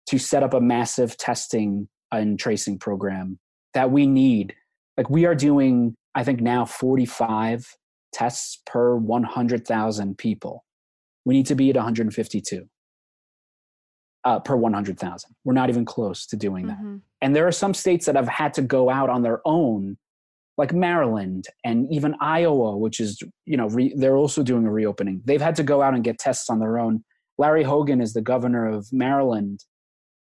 to 0.08 0.18
set 0.18 0.44
up 0.44 0.54
a 0.54 0.62
massive 0.62 1.18
testing 1.18 1.88
and 2.12 2.40
tracing 2.40 2.80
program 2.80 3.40
that 3.74 3.92
we 3.92 4.08
need. 4.08 4.56
Like 4.98 5.10
we 5.10 5.26
are 5.26 5.36
doing, 5.36 5.96
I 6.14 6.24
think 6.24 6.42
now 6.42 6.66
45 6.66 7.76
tests 8.14 8.62
per 8.66 8.96
100,000 8.96 10.18
people. 10.18 10.64
We 11.26 11.34
need 11.34 11.48
to 11.48 11.56
be 11.56 11.70
at 11.70 11.76
152 11.76 12.70
uh, 14.24 14.40
per 14.40 14.56
100,000. 14.56 15.36
We're 15.44 15.54
not 15.54 15.70
even 15.70 15.86
close 15.86 16.26
to 16.28 16.36
doing 16.36 16.68
that. 16.68 16.80
Mhm. 16.80 17.02
And 17.22 17.36
there 17.36 17.48
are 17.48 17.52
some 17.52 17.74
states 17.74 18.06
that 18.06 18.16
have 18.16 18.28
had 18.28 18.54
to 18.56 18.62
go 18.62 18.90
out 18.90 19.10
on 19.10 19.24
their 19.24 19.42
own, 19.46 19.98
like 20.58 20.74
Maryland 20.74 21.48
and 21.64 21.92
even 21.92 22.16
Iowa, 22.22 22.78
which 22.78 23.00
is, 23.00 23.22
you 23.46 23.58
know, 23.58 23.68
re- 23.68 23.94
they're 23.96 24.16
also 24.16 24.42
doing 24.42 24.66
a 24.66 24.72
reopening. 24.72 25.22
They've 25.26 25.42
had 25.42 25.56
to 25.56 25.64
go 25.64 25.82
out 25.82 25.94
and 25.94 26.04
get 26.04 26.18
tests 26.18 26.50
on 26.50 26.60
their 26.60 26.80
own. 26.80 27.04
Larry 27.38 27.64
Hogan 27.64 28.02
is 28.02 28.14
the 28.14 28.22
governor 28.22 28.68
of 28.68 28.88
Maryland. 28.92 29.66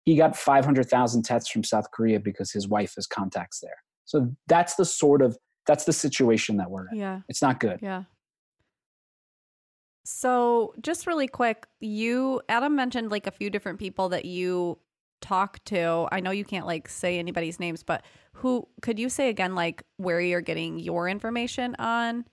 He 0.05 0.17
got 0.17 0.37
500,000 0.37 1.23
tests 1.23 1.51
from 1.51 1.63
South 1.63 1.91
Korea 1.93 2.19
because 2.19 2.51
his 2.51 2.69
wife 2.69 2.95
has 2.97 3.07
contacts 3.07 3.61
there. 3.61 3.77
So 4.07 4.35
that's 4.49 4.75
the 4.75 4.85
sort 4.85 5.23
of, 5.23 5.37
that's 5.67 5.85
the 5.85 5.93
situation 5.93 6.57
that 6.57 6.71
we're 6.71 6.89
in. 6.89 6.99
Yeah. 6.99 7.21
It's 7.29 7.43
not 7.43 7.61
good. 7.61 7.79
Yeah. 7.83 8.05
So, 10.11 10.73
just 10.81 11.07
really 11.07 11.29
quick, 11.29 11.67
you 11.81 12.41
Adam 12.49 12.75
mentioned 12.75 13.11
like 13.11 13.27
a 13.27 13.31
few 13.31 13.51
different 13.51 13.79
people 13.79 14.09
that 14.09 14.25
you 14.25 14.79
talk 15.21 15.63
to. 15.65 16.09
I 16.13 16.21
know 16.21 16.31
you 16.31 16.45
can't 16.45 16.67
like 16.67 16.89
say 16.89 17.19
anybody's 17.19 17.59
names, 17.61 17.83
but 17.83 18.05
who 18.35 18.69
could 18.83 18.99
you 18.99 19.09
say 19.09 19.29
again 19.29 19.55
like 19.55 19.83
where 19.97 20.21
you're 20.21 20.41
getting 20.41 20.79
your 20.79 21.09
information 21.09 21.75
on 21.79 22.25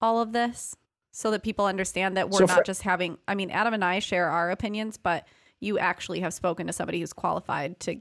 all 0.00 0.20
of 0.20 0.32
this 0.32 0.76
so 1.12 1.30
that 1.32 1.42
people 1.42 1.64
understand 1.66 2.16
that 2.16 2.30
we're 2.30 2.38
So 2.38 2.46
not 2.46 2.58
for- 2.58 2.62
just 2.64 2.82
having 2.82 3.18
I 3.26 3.34
mean, 3.34 3.50
Adam 3.50 3.74
and 3.74 3.84
I 3.84 3.98
share 3.98 4.28
our 4.30 4.50
opinions, 4.50 4.96
but 4.96 5.26
you 5.60 5.78
actually 5.78 6.20
have 6.20 6.32
spoken 6.32 6.66
to 6.68 6.72
somebody 6.72 7.00
who's 7.00 7.12
qualified 7.12 7.80
to 7.80 7.96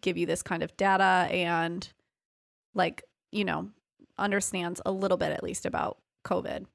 give 0.00 0.16
you 0.18 0.26
this 0.26 0.42
kind 0.42 0.62
of 0.62 0.76
data 0.76 1.26
and 1.30 1.88
like, 2.74 3.02
you 3.30 3.44
know, 3.44 3.70
understands 4.18 4.80
a 4.84 4.92
little 4.92 5.16
bit 5.16 5.32
at 5.32 5.42
least 5.42 5.64
about 5.66 5.98
COVID. 6.24 6.66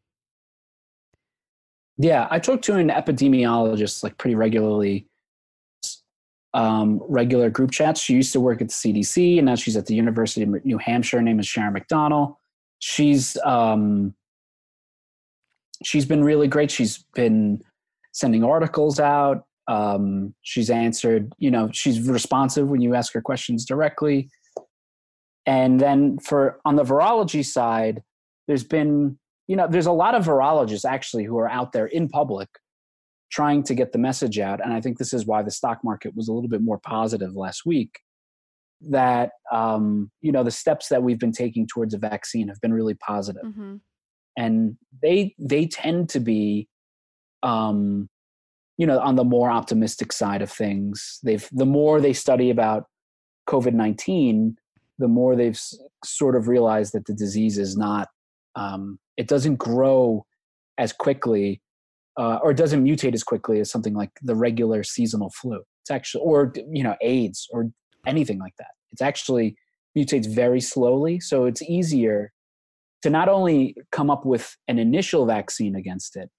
Yeah, 2.00 2.28
I 2.30 2.40
talk 2.40 2.62
to 2.64 2.76
an 2.76 2.90
epidemiologist 2.90 4.04
like 4.04 4.18
pretty 4.18 4.36
regularly. 4.36 5.08
Um, 6.54 7.02
regular 7.08 7.50
group 7.50 7.72
chats. 7.72 8.02
She 8.02 8.14
used 8.14 8.34
to 8.34 8.40
work 8.40 8.62
at 8.62 8.70
the 8.70 8.74
CDC, 8.74 9.38
and 9.38 9.46
now 9.46 9.56
she's 9.56 9.76
at 9.76 9.86
the 9.86 9.94
University 9.94 10.44
of 10.44 10.66
New 10.66 10.78
Hampshire. 10.78 11.18
Her 11.18 11.24
name 11.24 11.40
is 11.40 11.48
Sharon 11.48 11.74
McDonald. 11.74 12.36
She's 12.80 13.38
um, 13.44 14.16
she's 15.84 16.06
been 16.06 16.24
really 16.24 16.48
great. 16.48 16.72
She's 16.72 17.04
been 17.14 17.62
sending 18.14 18.44
articles 18.44 19.00
out. 19.00 19.46
Um, 19.68 20.34
she's 20.42 20.70
answered. 20.70 21.34
You 21.38 21.52
know, 21.52 21.70
she's 21.74 22.08
responsive 22.08 22.70
when 22.70 22.82
you 22.82 22.96
ask 22.96 23.14
her 23.14 23.22
questions 23.22 23.66
directly. 23.66 24.30
And 25.46 25.80
then 25.80 26.18
for 26.20 26.60
on 26.66 26.76
the 26.76 26.84
virology 26.84 27.46
side, 27.46 28.02
there's 28.48 28.64
been 28.64 29.20
you 29.48 29.56
know, 29.56 29.68
there's 29.68 29.86
a 29.86 29.92
lot 29.92 30.14
of 30.14 30.26
virologists 30.26 30.86
actually 30.86 31.24
who 31.24 31.38
are 31.38 31.50
out 31.50 31.72
there 31.72 31.88
in 31.88 32.10
public 32.10 32.50
trying 33.32 33.64
to 33.64 33.76
get 33.76 33.92
the 33.92 33.98
message 33.98 34.40
out. 34.40 34.64
And 34.64 34.74
I 34.74 34.82
think 34.82 34.98
this 34.98 35.14
is 35.14 35.26
why 35.26 35.44
the 35.44 35.52
stock 35.52 35.80
market 35.84 36.16
was 36.16 36.28
a 36.28 36.34
little 36.34 36.50
bit 36.50 36.62
more 36.62 36.80
positive 36.80 37.36
last 37.36 37.66
week. 37.66 38.00
That, 38.82 39.32
um, 39.52 40.12
you 40.22 40.32
know, 40.32 40.44
the 40.44 40.52
steps 40.52 40.90
that 40.90 41.02
we've 41.02 41.20
been 41.20 41.32
taking 41.32 41.68
towards 41.68 41.94
a 41.94 41.98
vaccine 41.98 42.48
have 42.48 42.62
been 42.62 42.74
really 42.74 42.94
positive. 42.94 43.44
Mm-hmm. 43.44 43.76
And 44.38 44.78
they, 45.02 45.36
they 45.40 45.66
tend 45.66 46.10
to 46.10 46.20
be, 46.20 46.68
um, 47.42 48.08
you 48.78 48.86
know, 48.86 49.00
on 49.00 49.16
the 49.16 49.24
more 49.24 49.50
optimistic 49.50 50.14
side 50.14 50.44
of 50.44 50.52
things. 50.52 51.20
They've, 51.24 51.48
the 51.52 51.66
more 51.66 52.00
they 52.00 52.14
study 52.14 52.52
about 52.52 52.86
COVID 53.50 53.74
19, 53.74 54.58
the 55.00 55.08
more 55.08 55.36
they've 55.36 55.54
s- 55.54 55.76
sort 56.06 56.36
of 56.36 56.48
realized 56.48 56.94
that 56.94 57.06
the 57.06 57.14
disease 57.14 57.58
is 57.58 57.76
not 57.76 58.10
um, 58.58 59.00
it 59.16 59.28
doesn't 59.28 59.56
grow 59.56 60.26
as 60.78 60.92
quickly 60.92 61.62
uh, 62.18 62.40
or 62.42 62.52
it 62.52 62.58
doesn't 62.58 62.84
mutate 62.84 63.14
as 63.14 63.24
quickly 63.24 63.60
as 63.60 63.70
something 63.70 63.94
like 63.94 64.12
the 64.22 64.36
regular 64.36 64.84
seasonal 64.84 65.30
flu 65.30 65.62
it's 65.82 65.92
actually 65.92 66.24
or 66.24 66.54
you 66.72 66.84
know 66.84 66.96
aids 67.02 67.48
or 67.52 67.70
anything 68.06 68.40
like 68.40 68.54
that 68.58 68.72
it's 68.92 69.02
actually 69.02 69.56
mutates 69.98 70.34
very 70.34 70.62
slowly 70.62 71.20
so 71.20 71.46
it's 71.46 71.62
easier 71.64 72.32
to 73.02 73.10
not 73.10 73.30
only 73.30 73.76
come 73.92 74.10
up 74.10 74.26
with 74.26 74.56
an 74.68 74.80
initial 74.80 75.26
vaccine 75.26 75.76
against 75.76 76.16
it 76.16 76.30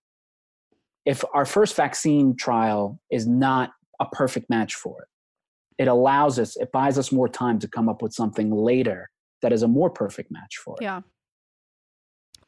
if 1.05 1.25
our 1.33 1.45
first 1.45 1.75
vaccine 1.75 2.37
trial 2.37 3.01
is 3.11 3.27
not 3.27 3.71
a 4.01 4.07
perfect 4.07 4.49
match 4.51 4.75
for 4.75 5.03
it 5.03 5.09
it 5.83 5.89
allows 5.89 6.39
us 6.39 6.57
it 6.57 6.73
buys 6.73 6.99
us 6.99 7.13
more 7.13 7.29
time 7.29 7.59
to 7.59 7.69
come 7.69 7.89
up 7.89 8.03
with 8.03 8.13
something 8.13 8.51
later 8.51 9.11
that 9.43 9.53
is 9.53 9.63
a 9.63 9.69
more 9.69 9.91
perfect 9.91 10.31
match 10.31 10.57
for 10.57 10.77
it 10.81 10.85
Yeah. 10.85 11.03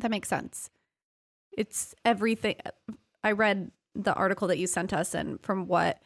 That 0.01 0.11
makes 0.11 0.29
sense. 0.29 0.71
It's 1.57 1.95
everything. 2.05 2.57
I 3.23 3.33
read 3.33 3.71
the 3.95 4.15
article 4.15 4.49
that 4.49 4.59
you 4.59 4.67
sent 4.67 4.93
us, 4.93 5.15
and 5.15 5.41
from 5.43 5.67
what 5.67 6.01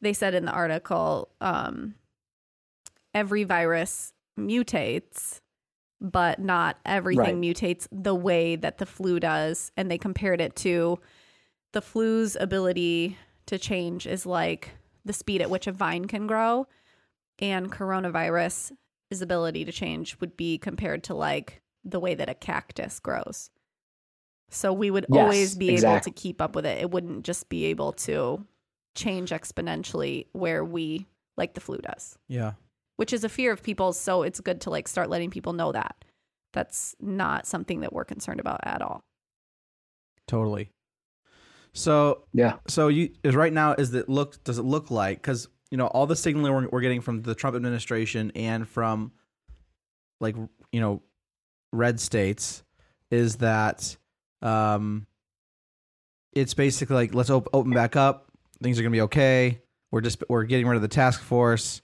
they 0.00 0.12
said 0.12 0.34
in 0.34 0.44
the 0.44 0.52
article, 0.52 1.30
um, 1.40 1.94
every 3.12 3.44
virus 3.44 4.12
mutates, 4.38 5.40
but 6.00 6.38
not 6.38 6.78
everything 6.84 7.40
mutates 7.40 7.86
the 7.90 8.14
way 8.14 8.56
that 8.56 8.78
the 8.78 8.86
flu 8.86 9.20
does. 9.20 9.72
And 9.76 9.90
they 9.90 9.98
compared 9.98 10.40
it 10.40 10.56
to 10.56 10.98
the 11.72 11.82
flu's 11.82 12.36
ability 12.38 13.16
to 13.46 13.58
change 13.58 14.06
is 14.06 14.26
like 14.26 14.70
the 15.04 15.12
speed 15.12 15.42
at 15.42 15.50
which 15.50 15.66
a 15.66 15.72
vine 15.72 16.06
can 16.06 16.26
grow, 16.26 16.66
and 17.38 17.70
coronavirus' 17.70 18.72
ability 19.20 19.64
to 19.64 19.72
change 19.72 20.18
would 20.20 20.36
be 20.36 20.58
compared 20.58 21.04
to 21.04 21.14
like 21.14 21.62
the 21.84 22.00
way 22.00 22.14
that 22.14 22.28
a 22.28 22.34
cactus 22.34 22.98
grows. 22.98 23.50
So 24.50 24.72
we 24.72 24.90
would 24.90 25.06
Yes, 25.10 25.22
always 25.22 25.54
be 25.54 25.70
exactly. 25.70 25.90
able 25.94 26.00
to 26.04 26.10
keep 26.10 26.40
up 26.40 26.54
with 26.54 26.64
it. 26.66 26.78
It 26.80 26.90
wouldn't 26.90 27.24
just 27.24 27.48
be 27.48 27.64
able 27.66 27.92
to 27.92 28.44
change 28.94 29.30
exponentially 29.30 30.26
where 30.32 30.64
we 30.64 31.06
like 31.36 31.54
the 31.54 31.60
flu 31.60 31.78
does, 31.78 32.16
Yeah. 32.28 32.52
which 32.96 33.12
is 33.12 33.24
a 33.24 33.28
fear 33.28 33.50
of 33.52 33.62
people, 33.62 33.92
So 33.92 34.22
it's 34.22 34.40
good 34.40 34.60
to 34.62 34.70
like 34.70 34.86
start 34.86 35.10
letting 35.10 35.30
people 35.30 35.52
know 35.52 35.72
that 35.72 36.04
that's 36.52 36.94
not 37.00 37.46
something 37.46 37.80
that 37.80 37.92
we're 37.92 38.04
concerned 38.04 38.38
about 38.38 38.60
at 38.62 38.80
all. 38.80 39.02
Totally. 40.28 40.70
So 41.72 42.22
yeah 42.32 42.58
so 42.68 42.86
you 42.86 43.10
is 43.24 43.34
right 43.34 43.52
now 43.52 43.72
is 43.74 43.92
it 43.94 44.08
look 44.08 44.42
does 44.44 44.58
it 44.58 44.62
look 44.62 44.92
like 44.92 45.18
because 45.18 45.48
you 45.72 45.76
know 45.76 45.88
all 45.88 46.06
the 46.06 46.14
signaling 46.14 46.52
we're, 46.52 46.68
we're 46.68 46.80
getting 46.80 47.00
from 47.00 47.22
the 47.22 47.34
Trump 47.34 47.56
administration 47.56 48.30
and 48.36 48.68
from 48.68 49.10
like 50.20 50.36
you 50.70 50.80
know 50.80 51.02
red 51.72 51.98
states 51.98 52.62
is 53.10 53.36
that 53.38 53.96
um 54.44 55.06
it's 56.32 56.54
basically 56.54 56.96
like 56.96 57.14
let's 57.14 57.30
op- 57.30 57.48
open 57.52 57.72
back 57.72 57.96
up. 57.96 58.30
Things 58.62 58.78
are 58.78 58.82
gonna 58.82 58.92
be 58.92 59.02
okay. 59.02 59.60
We're 59.90 60.00
just 60.00 60.22
we're 60.28 60.44
getting 60.44 60.66
rid 60.66 60.76
of 60.76 60.82
the 60.82 60.88
task 60.88 61.22
force. 61.22 61.80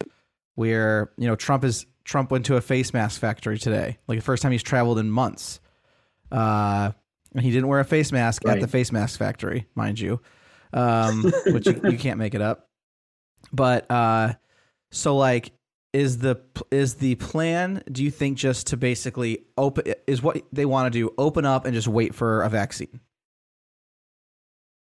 We're 0.57 1.13
you 1.17 1.27
know 1.29 1.37
Trump 1.37 1.65
is 1.65 1.87
Trump 2.05 2.31
went 2.31 2.47
to 2.47 2.57
a 2.57 2.61
face 2.61 2.93
mask 2.93 3.21
factory 3.21 3.59
today. 3.59 3.99
Like 4.09 4.19
the 4.19 4.25
first 4.25 4.43
time 4.43 4.53
he's 4.53 4.63
traveled 4.63 4.99
in 4.99 5.11
months. 5.11 5.61
Uh 6.31 6.93
and 7.35 7.45
he 7.45 7.51
didn't 7.53 7.69
wear 7.69 7.81
a 7.81 7.85
face 7.85 8.11
mask 8.13 8.43
at 8.47 8.61
the 8.61 8.69
face 8.69 8.91
mask 8.93 9.19
factory 9.19 9.67
mind 9.75 10.01
you. 10.01 10.21
Um 10.73 11.33
which 11.47 11.67
you, 11.67 11.81
you 11.85 11.99
can't 11.99 12.19
make 12.19 12.35
it 12.35 12.43
up. 12.43 12.69
But 13.53 13.91
uh 13.91 14.35
so 14.91 15.17
like 15.17 15.53
is 15.93 16.19
the 16.19 16.41
is 16.71 16.95
the 16.95 17.17
plan 17.17 17.83
do 17.91 18.05
you 18.05 18.11
think 18.11 18.39
just 18.39 18.69
to 18.69 18.77
basically 18.77 19.45
open 19.59 19.93
is 20.07 20.23
what 20.23 20.41
they 20.53 20.65
want 20.65 20.93
to 20.93 20.99
do 20.99 21.13
open 21.19 21.45
up 21.45 21.65
and 21.65 21.75
just 21.75 21.89
wait 21.89 22.15
for 22.15 22.43
a 22.43 22.49
vaccine? 22.49 23.01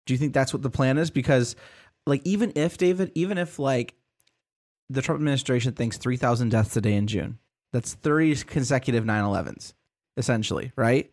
Do 0.05 0.13
you 0.13 0.17
think 0.17 0.33
that's 0.33 0.53
what 0.53 0.61
the 0.61 0.69
plan 0.69 0.97
is? 0.97 1.09
Because 1.11 1.55
like 2.05 2.21
even 2.25 2.51
if 2.55 2.77
david 2.77 3.11
even 3.15 3.37
if 3.37 3.59
like 3.59 3.95
the 4.89 5.01
trump 5.01 5.19
administration 5.19 5.73
thinks 5.73 5.97
3000 5.97 6.49
deaths 6.49 6.75
a 6.75 6.81
day 6.81 6.93
in 6.93 7.05
june 7.05 7.37
that's 7.71 7.93
30 7.93 8.35
consecutive 8.45 9.03
9-11s 9.03 9.73
essentially 10.17 10.71
right? 10.75 11.11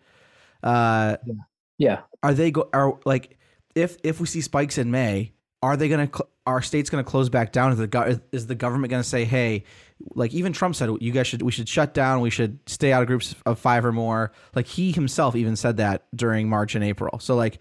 Uh 0.63 1.17
yeah. 1.79 2.01
Are 2.23 2.35
they 2.35 2.51
go 2.51 2.69
are 2.73 2.99
like 3.05 3.39
if 3.75 3.99
if 4.03 4.21
we 4.21 4.27
see 4.27 4.41
spikes 4.41 4.79
in 4.79 4.91
May, 4.91 5.33
are 5.63 5.77
they 5.77 5.89
going 5.89 6.09
to 6.09 6.17
cl- 6.17 6.31
are 6.47 6.63
states 6.63 6.89
going 6.91 7.05
to 7.05 7.11
close 7.11 7.29
back 7.29 7.53
down? 7.53 7.73
Is 7.73 7.79
the 7.79 7.87
go- 7.87 8.19
is 8.33 8.47
the 8.47 8.55
government 8.55 8.91
going 8.91 9.03
to 9.03 9.09
say, 9.09 9.25
hey, 9.25 9.65
like 10.15 10.33
even 10.33 10.53
Trump 10.53 10.75
said, 10.77 10.91
you 11.01 11.13
guys 11.13 11.27
should 11.27 11.43
we 11.43 11.51
should 11.53 11.69
shut 11.69 11.93
down, 11.93 12.21
we 12.21 12.31
should 12.31 12.59
stay 12.67 12.93
out 12.93 13.03
of 13.03 13.09
groups 13.09 13.35
of 13.45 13.59
five 13.59 13.85
or 13.85 13.93
more. 13.93 14.33
Like 14.55 14.67
he 14.67 14.93
himself 14.93 15.35
even 15.37 15.57
said 15.57 15.77
that 15.79 16.07
during 16.15 16.49
March 16.49 16.75
and 16.75 16.85
April. 16.85 17.19
So 17.19 17.35
like, 17.35 17.59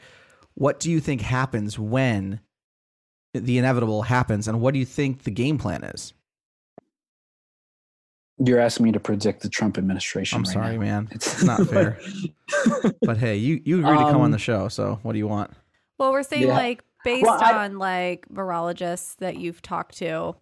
what 0.54 0.80
do 0.80 0.92
you 0.92 1.00
think 1.00 1.22
happens 1.22 1.78
when 1.80 2.40
the 3.34 3.58
inevitable 3.58 4.04
happens, 4.04 4.48
and 4.48 4.62
what 4.62 4.74
do 4.74 4.80
you 4.80 4.86
think 4.86 5.24
the 5.24 5.32
game 5.32 5.58
plan 5.58 5.84
is? 5.84 6.14
you're 8.38 8.60
asking 8.60 8.84
me 8.84 8.92
to 8.92 9.00
predict 9.00 9.42
the 9.44 9.50
trump 9.50 9.78
administration 9.78 10.36
I'm 10.38 10.44
right 10.44 10.54
sorry, 10.54 10.74
now. 10.74 10.80
man, 10.82 11.08
it's 11.12 11.34
it's 11.36 11.44
not 11.44 11.68
fair. 11.68 11.98
but 13.02 13.18
hey, 13.18 13.38
you 13.38 13.62
you 13.64 13.80
agreed 13.80 13.98
to 13.98 14.04
come 14.12 14.18
on 14.18 14.26
Um, 14.26 14.32
the 14.32 14.38
show, 14.40 14.68
so 14.68 15.00
what 15.04 15.14
do 15.14 15.18
you 15.20 15.28
want? 15.28 15.52
Well, 15.98 16.12
we're 16.12 16.24
saying 16.24 16.44
Yeah. 16.48 16.58
like 16.58 16.84
based 17.06 17.24
Well, 17.24 17.40
I- 17.42 17.64
on 17.66 17.78
like 17.78 18.28
virologists 18.28 19.16
that 19.18 19.38
you've 19.38 19.62
talked 19.62 19.98
to, 20.00 20.36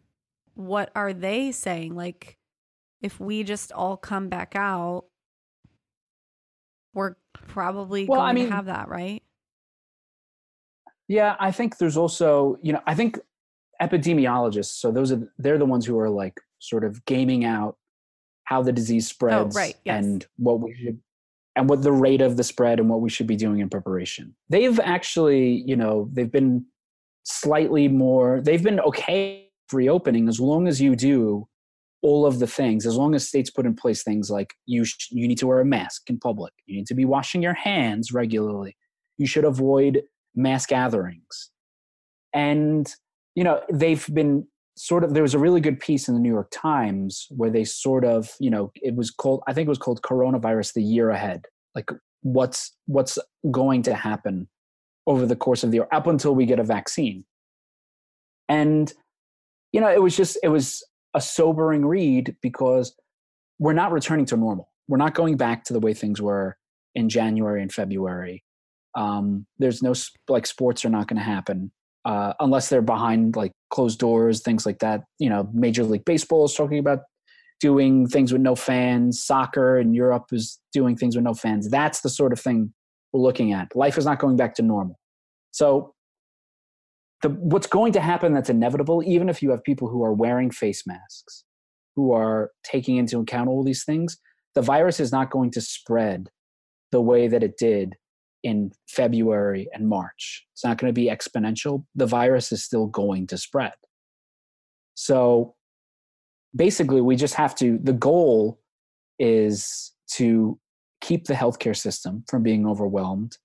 what 0.56 0.92
are 0.96 1.14
they 1.14 1.52
saying? 1.52 1.94
Like, 1.96 2.38
if 3.02 3.20
we 3.20 3.44
just 3.44 3.72
all 3.72 3.98
come 3.98 4.30
back 4.30 4.56
out, 4.56 5.06
we're 6.94 7.16
probably 7.34 8.06
Well, 8.06 8.22
going 8.22 8.30
I 8.30 8.34
mean- 8.34 8.48
to 8.50 8.56
have 8.56 8.66
that, 8.66 8.88
right? 8.90 9.22
Yeah, 11.08 11.36
I 11.40 11.52
think 11.52 11.78
there's 11.78 11.98
also, 11.98 12.58
you 12.62 12.72
know, 12.74 12.82
I 12.88 12.96
think 12.96 13.20
epidemiologists, 13.82 14.80
so 14.80 14.90
those 14.92 15.12
are 15.12 15.32
they're 15.38 15.58
the 15.58 15.66
ones 15.66 15.86
who 15.86 16.00
are 16.00 16.10
like 16.10 16.40
sort 16.60 16.86
of 16.86 17.04
gaming 17.06 17.44
out 17.44 17.78
how 18.46 18.62
the 18.64 18.72
disease 18.72 19.08
oh, 19.10 19.12
spreads 19.14 19.56
Oh, 19.56 19.60
right, 19.60 19.76
yes. 19.84 20.04
and 20.06 20.26
what 20.38 20.62
we 20.62 20.74
should 20.76 21.00
and 21.56 21.70
what 21.70 21.84
the 21.84 21.92
rate 21.92 22.22
of 22.22 22.38
the 22.38 22.44
spread 22.44 22.80
and 22.80 22.90
what 22.90 23.02
we 23.02 23.10
should 23.10 23.28
be 23.28 23.36
doing 23.36 23.60
in 23.60 23.70
preparation. 23.70 24.36
They've 24.50 24.80
actually, 24.80 25.64
you 25.66 25.76
know, 25.76 26.10
they've 26.12 26.32
been 26.32 26.66
slightly 27.24 27.88
more 27.88 28.42
they've 28.42 28.64
been 28.64 28.80
okay 28.82 29.48
reopening 29.72 30.28
as 30.28 30.40
long 30.40 30.68
as 30.68 30.82
you 30.82 30.96
do 30.96 31.48
all 32.02 32.26
of 32.26 32.40
the 32.40 32.48
things 32.48 32.86
as 32.86 32.98
long 32.98 33.16
as 33.16 33.28
states 33.28 33.50
put 33.50 33.66
in 33.66 33.74
place 33.74 34.04
things 34.04 34.30
like 34.30 34.54
you 34.66 34.84
sh- 34.84 35.08
you 35.10 35.28
need 35.28 35.38
to 35.38 35.48
wear 35.48 35.62
a 35.62 35.66
mask 35.66 36.10
in 36.10 36.20
public 36.20 36.54
you 36.66 36.76
need 36.76 36.86
to 36.86 36.94
be 36.94 37.06
washing 37.06 37.42
your 37.42 37.54
hands 37.54 38.12
regularly 38.12 38.76
you 39.18 39.26
should 39.26 39.46
avoid 39.46 40.04
mass 40.36 40.66
gatherings 40.66 41.50
and 42.34 42.94
you 43.36 43.44
know 43.44 43.62
they've 43.72 44.08
been 44.14 44.46
sort 44.76 45.04
of 45.04 45.14
there 45.14 45.24
was 45.24 45.34
a 45.34 45.40
really 45.40 45.62
good 45.62 45.80
piece 45.80 46.08
in 46.08 46.16
the 46.16 46.20
new 46.20 46.30
york 46.30 46.48
times 46.52 47.28
where 47.30 47.52
they 47.52 47.64
sort 47.64 48.04
of 48.04 48.32
you 48.40 48.50
know 48.50 48.72
it 48.76 48.96
was 48.96 49.12
called 49.12 49.42
i 49.48 49.54
think 49.54 49.68
it 49.68 49.70
was 49.70 49.78
called 49.78 50.02
coronavirus 50.02 50.74
the 50.74 50.84
year 50.84 51.10
ahead. 51.10 51.46
Like 51.76 51.90
what's 52.22 52.76
what's 52.86 53.20
going 53.52 53.84
to 53.84 53.94
happen 53.94 54.48
over 55.06 55.26
the 55.26 55.36
course 55.36 55.64
of 55.64 55.72
the 55.72 55.78
year 55.78 55.88
up 55.92 56.08
until 56.08 56.34
we 56.34 56.46
get 56.46 56.60
a 56.60 56.64
vaccine. 56.64 57.26
And 58.50 58.92
you 59.72 59.82
know 59.82 59.92
it 59.92 60.02
was 60.02 60.16
just 60.16 60.38
it 60.44 60.50
was 60.50 60.84
a 61.14 61.22
sobering 61.22 61.86
read 61.86 62.36
because 62.42 62.96
we're 63.60 63.74
not 63.74 63.92
returning 63.92 64.26
to 64.28 64.38
normal. 64.38 64.70
We're 64.88 64.98
not 64.98 65.14
going 65.14 65.38
back 65.38 65.64
to 65.66 65.74
the 65.74 65.80
way 65.80 65.94
things 65.94 66.22
were 66.22 66.58
in 66.96 67.10
january 67.10 67.62
and 67.62 67.72
february. 67.72 68.44
Um, 68.96 69.48
there's 69.58 69.82
no 69.82 69.94
like 70.28 70.46
sports 70.46 70.86
are 70.86 70.90
not 70.90 71.08
going 71.08 71.18
to 71.18 71.24
happen 71.24 71.72
uh, 72.06 72.34
unless 72.40 72.70
they're 72.70 72.82
behind 72.82 73.36
like 73.36 73.52
closed 73.70 74.00
doors, 74.00 74.42
things 74.42 74.66
like 74.66 74.80
that. 74.80 75.04
You 75.20 75.30
know, 75.30 75.50
Major 75.54 75.84
League 75.84 76.06
Baseball 76.06 76.46
is 76.46 76.54
talking 76.54 76.80
about 76.80 77.00
doing 77.60 78.08
things 78.08 78.32
with 78.32 78.42
no 78.42 78.56
fans. 78.56 79.24
Soccer 79.24 79.78
in 79.78 79.94
Europe 79.94 80.26
is 80.32 80.60
doing 80.74 80.98
things 80.98 81.16
with 81.16 81.24
no 81.24 81.34
fans. 81.34 81.70
That's 81.70 82.02
the 82.02 82.10
sort 82.10 82.34
of 82.34 82.40
thing 82.40 82.74
we're 83.12 83.22
looking 83.22 83.54
at. 83.54 83.76
Life 83.76 83.98
is 83.98 84.06
not 84.06 84.20
going 84.20 84.36
back 84.36 84.56
to 84.56 84.62
normal. 84.62 85.00
So, 85.52 85.94
the, 87.22 87.30
what's 87.30 87.68
going 87.68 87.94
to 87.94 88.02
happen 88.02 88.34
that's 88.34 88.50
inevitable, 88.50 89.02
even 89.06 89.30
if 89.30 89.42
you 89.42 89.52
have 89.52 89.64
people 89.64 89.88
who 89.88 90.04
are 90.04 90.12
wearing 90.12 90.52
face 90.52 90.86
masks, 90.86 91.46
who 91.96 92.12
are 92.12 92.52
taking 92.66 92.98
into 92.98 93.20
account 93.20 93.48
all 93.48 93.64
these 93.64 93.86
things, 93.86 94.18
the 94.56 94.62
virus 94.62 95.00
is 95.00 95.14
not 95.14 95.32
going 95.32 95.52
to 95.52 95.62
spread 95.62 96.30
the 96.92 97.02
way 97.02 97.30
that 97.30 97.42
it 97.42 97.58
did 97.58 97.96
in 98.44 98.72
February 98.88 99.68
and 99.74 99.88
March. 99.88 100.46
It's 100.52 100.64
not 100.64 100.78
going 100.78 100.90
to 100.90 100.94
be 100.94 101.10
exponential. 101.10 101.86
The 101.96 102.06
virus 102.06 102.52
is 102.52 102.64
still 102.64 102.88
going 102.88 103.28
to 103.28 103.38
spread. 103.38 103.74
So 104.96 105.56
basically, 106.56 107.02
we 107.02 107.16
just 107.16 107.36
have 107.36 107.56
to, 107.56 107.80
the 107.82 107.94
goal 107.94 108.60
is 109.18 109.94
to 110.12 110.60
keep 111.02 111.26
the 111.26 111.34
healthcare 111.34 111.76
system 111.76 112.24
from 112.30 112.44
being 112.44 112.68
overwhelmed 112.68 113.38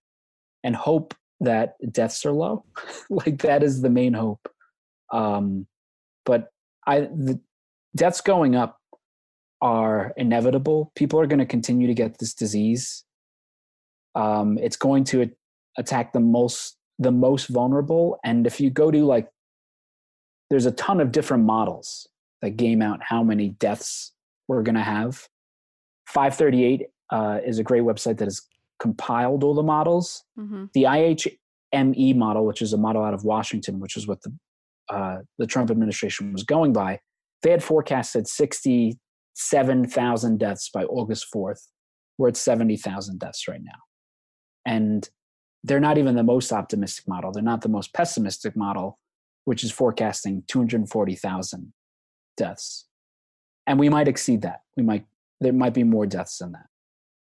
and 0.64 0.74
hope 0.74 1.14
that 1.40 1.76
deaths 1.92 2.26
are 2.26 2.32
low. 2.32 2.64
like 3.10 3.42
that 3.42 3.62
is 3.62 3.80
the 3.80 3.90
main 3.90 4.14
hope. 4.14 4.48
Um, 5.12 5.66
but 6.26 6.48
I, 6.86 7.00
the 7.00 7.40
deaths 7.96 8.20
going 8.20 8.56
up 8.56 8.78
are 9.62 10.12
inevitable. 10.16 10.92
People 10.94 11.20
are 11.20 11.26
going 11.26 11.38
to 11.38 11.46
continue 11.46 11.86
to 11.86 11.94
get 11.94 12.18
this 12.18 12.34
disease 12.34 13.04
um, 14.18 14.58
it's 14.58 14.76
going 14.76 15.04
to 15.04 15.30
attack 15.78 16.12
the 16.12 16.20
most 16.20 16.76
the 16.98 17.12
most 17.12 17.46
vulnerable. 17.46 18.18
And 18.24 18.46
if 18.46 18.60
you 18.60 18.68
go 18.70 18.90
to 18.90 19.04
like 19.04 19.30
there's 20.50 20.66
a 20.66 20.72
ton 20.72 21.00
of 21.00 21.12
different 21.12 21.44
models 21.44 22.06
that 22.42 22.56
game 22.56 22.82
out 22.82 23.00
how 23.02 23.22
many 23.22 23.50
deaths 23.50 24.12
we're 24.48 24.62
going 24.62 24.74
to 24.74 24.82
have 24.82 25.28
538 26.06 26.88
uh, 27.10 27.38
is 27.44 27.58
a 27.58 27.62
great 27.62 27.82
website 27.82 28.16
that 28.18 28.24
has 28.24 28.42
compiled 28.78 29.44
all 29.44 29.54
the 29.54 29.62
models. 29.62 30.24
Mm-hmm. 30.38 30.64
the 30.72 30.84
ihme 30.84 32.16
model 32.16 32.46
which 32.46 32.62
is 32.62 32.72
a 32.72 32.78
model 32.78 33.04
out 33.04 33.12
of 33.14 33.24
washington 33.24 33.80
which 33.80 33.96
is 33.96 34.06
what 34.06 34.22
the 34.22 34.32
uh, 34.88 35.18
the 35.38 35.46
trump 35.46 35.70
administration 35.70 36.32
was 36.32 36.44
going 36.44 36.72
by 36.72 37.00
they 37.42 37.50
had 37.50 37.62
forecasted 37.62 38.26
67000 38.26 40.38
deaths 40.38 40.70
by 40.72 40.84
august 40.84 41.26
4th 41.34 41.66
we're 42.16 42.28
at 42.28 42.36
70000 42.36 43.18
deaths 43.18 43.48
right 43.48 43.62
now 43.62 43.87
and 44.68 45.08
they're 45.64 45.80
not 45.80 45.96
even 45.96 46.14
the 46.14 46.22
most 46.22 46.52
optimistic 46.52 47.08
model. 47.08 47.32
They're 47.32 47.42
not 47.42 47.62
the 47.62 47.70
most 47.70 47.94
pessimistic 47.94 48.54
model, 48.54 48.98
which 49.46 49.64
is 49.64 49.72
forecasting 49.72 50.44
240,000 50.46 51.72
deaths. 52.36 52.86
And 53.66 53.78
we 53.78 53.88
might 53.88 54.08
exceed 54.08 54.42
that. 54.42 54.60
We 54.76 54.82
might 54.82 55.06
there 55.40 55.52
might 55.52 55.74
be 55.74 55.84
more 55.84 56.04
deaths 56.06 56.38
than 56.38 56.52
that. 56.52 56.66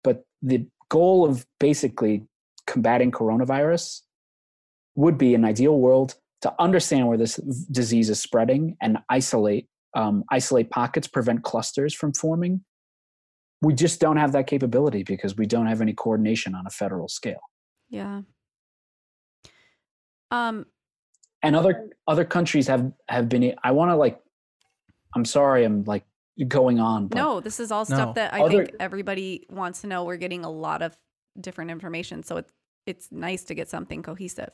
But 0.02 0.24
the 0.42 0.66
goal 0.88 1.26
of 1.26 1.46
basically 1.60 2.24
combating 2.66 3.12
coronavirus 3.12 4.00
would 4.96 5.16
be 5.16 5.34
an 5.34 5.44
ideal 5.44 5.78
world 5.78 6.16
to 6.42 6.52
understand 6.58 7.06
where 7.06 7.18
this 7.18 7.36
disease 7.70 8.10
is 8.10 8.20
spreading 8.20 8.76
and 8.80 8.98
isolate 9.08 9.68
um, 9.94 10.24
isolate 10.30 10.70
pockets, 10.70 11.06
prevent 11.06 11.44
clusters 11.44 11.94
from 11.94 12.12
forming, 12.12 12.64
we 13.60 13.74
just 13.74 14.00
don't 14.00 14.16
have 14.16 14.32
that 14.32 14.46
capability 14.46 15.02
because 15.02 15.36
we 15.36 15.46
don't 15.46 15.66
have 15.66 15.80
any 15.80 15.92
coordination 15.92 16.54
on 16.54 16.66
a 16.66 16.70
federal 16.70 17.08
scale 17.08 17.40
Yeah. 17.90 18.22
Um. 20.30 20.66
and 21.42 21.56
other 21.56 21.90
other 22.06 22.24
countries 22.24 22.66
have 22.66 22.92
have 23.08 23.28
been 23.28 23.54
i 23.64 23.70
want 23.72 23.90
to 23.90 23.96
like 23.96 24.20
i'm 25.14 25.24
sorry 25.24 25.64
i'm 25.64 25.84
like 25.84 26.04
going 26.46 26.78
on 26.78 27.08
but 27.08 27.16
No, 27.16 27.40
this 27.40 27.58
is 27.58 27.72
all 27.72 27.84
stuff 27.84 28.08
No. 28.08 28.12
that 28.14 28.32
I 28.34 28.42
Other- 28.42 28.66
think 28.66 28.76
everybody 28.78 29.44
wants 29.50 29.80
to 29.80 29.88
know. 29.88 30.04
We're 30.04 30.18
getting 30.18 30.44
a 30.44 30.50
lot 30.50 30.82
of 30.82 30.96
different 31.40 31.70
information, 31.72 32.22
so 32.22 32.36
it's 32.36 32.52
it's 32.86 33.10
nice 33.10 33.42
to 33.44 33.54
get 33.54 33.68
something 33.68 34.02
cohesive. 34.02 34.50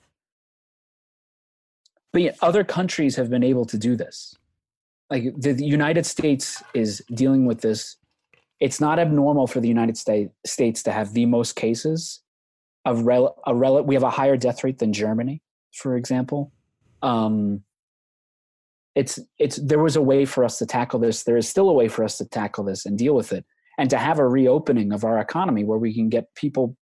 but 2.13 2.23
yeah, 2.23 2.31
other 2.41 2.65
countries 2.65 3.17
have 3.17 3.29
been 3.29 3.43
able 3.43 3.65
to 3.67 3.77
do 3.77 3.97
this 3.97 4.35
like 5.11 5.25
the, 5.37 5.53
the 5.53 5.65
united 5.67 6.07
states 6.07 6.63
is 6.73 7.03
dealing 7.15 7.45
with 7.45 7.61
this 7.61 7.97
it's 8.65 8.81
not 8.81 8.99
abnormal 8.99 9.47
for 9.53 9.61
the 9.61 9.69
united 9.77 9.97
States 10.05 10.33
states 10.57 10.81
to 10.87 10.91
have 10.99 11.09
the 11.13 11.27
most 11.37 11.53
cases 11.65 12.01
of 12.91 12.95
rel, 13.09 13.25
a 13.47 13.55
rel, 13.55 13.83
we 13.91 13.95
have 13.99 14.09
a 14.13 14.17
higher 14.21 14.37
death 14.47 14.65
rate 14.65 14.79
than 14.79 14.93
germany 14.93 15.37
for 15.75 15.97
example. 15.97 16.53
Um, 17.03 17.63
it's 18.95 19.19
it's 19.41 19.57
there 19.57 19.81
was 19.81 19.97
a 19.97 20.03
way 20.03 20.25
for 20.25 20.45
us 20.45 20.59
to 20.59 20.67
tackle 20.67 21.01
this 21.01 21.25
there 21.25 21.37
is 21.37 21.49
still 21.49 21.69
a 21.69 21.73
way 21.81 21.89
for 21.89 22.05
us 22.05 22.17
to 22.19 22.25
tackle 22.25 22.63
this 22.65 22.87
and 22.87 22.97
deal 22.97 23.15
with 23.15 23.33
it 23.33 23.45
and 23.77 23.91
to 23.91 23.99
have 23.99 24.21
a 24.21 24.29
reopening 24.39 24.93
of 24.93 25.03
our 25.05 25.19
economy 25.19 25.65
where 25.65 25.81
we 25.81 25.93
can 25.93 26.09
get 26.09 26.33
people 26.37 26.77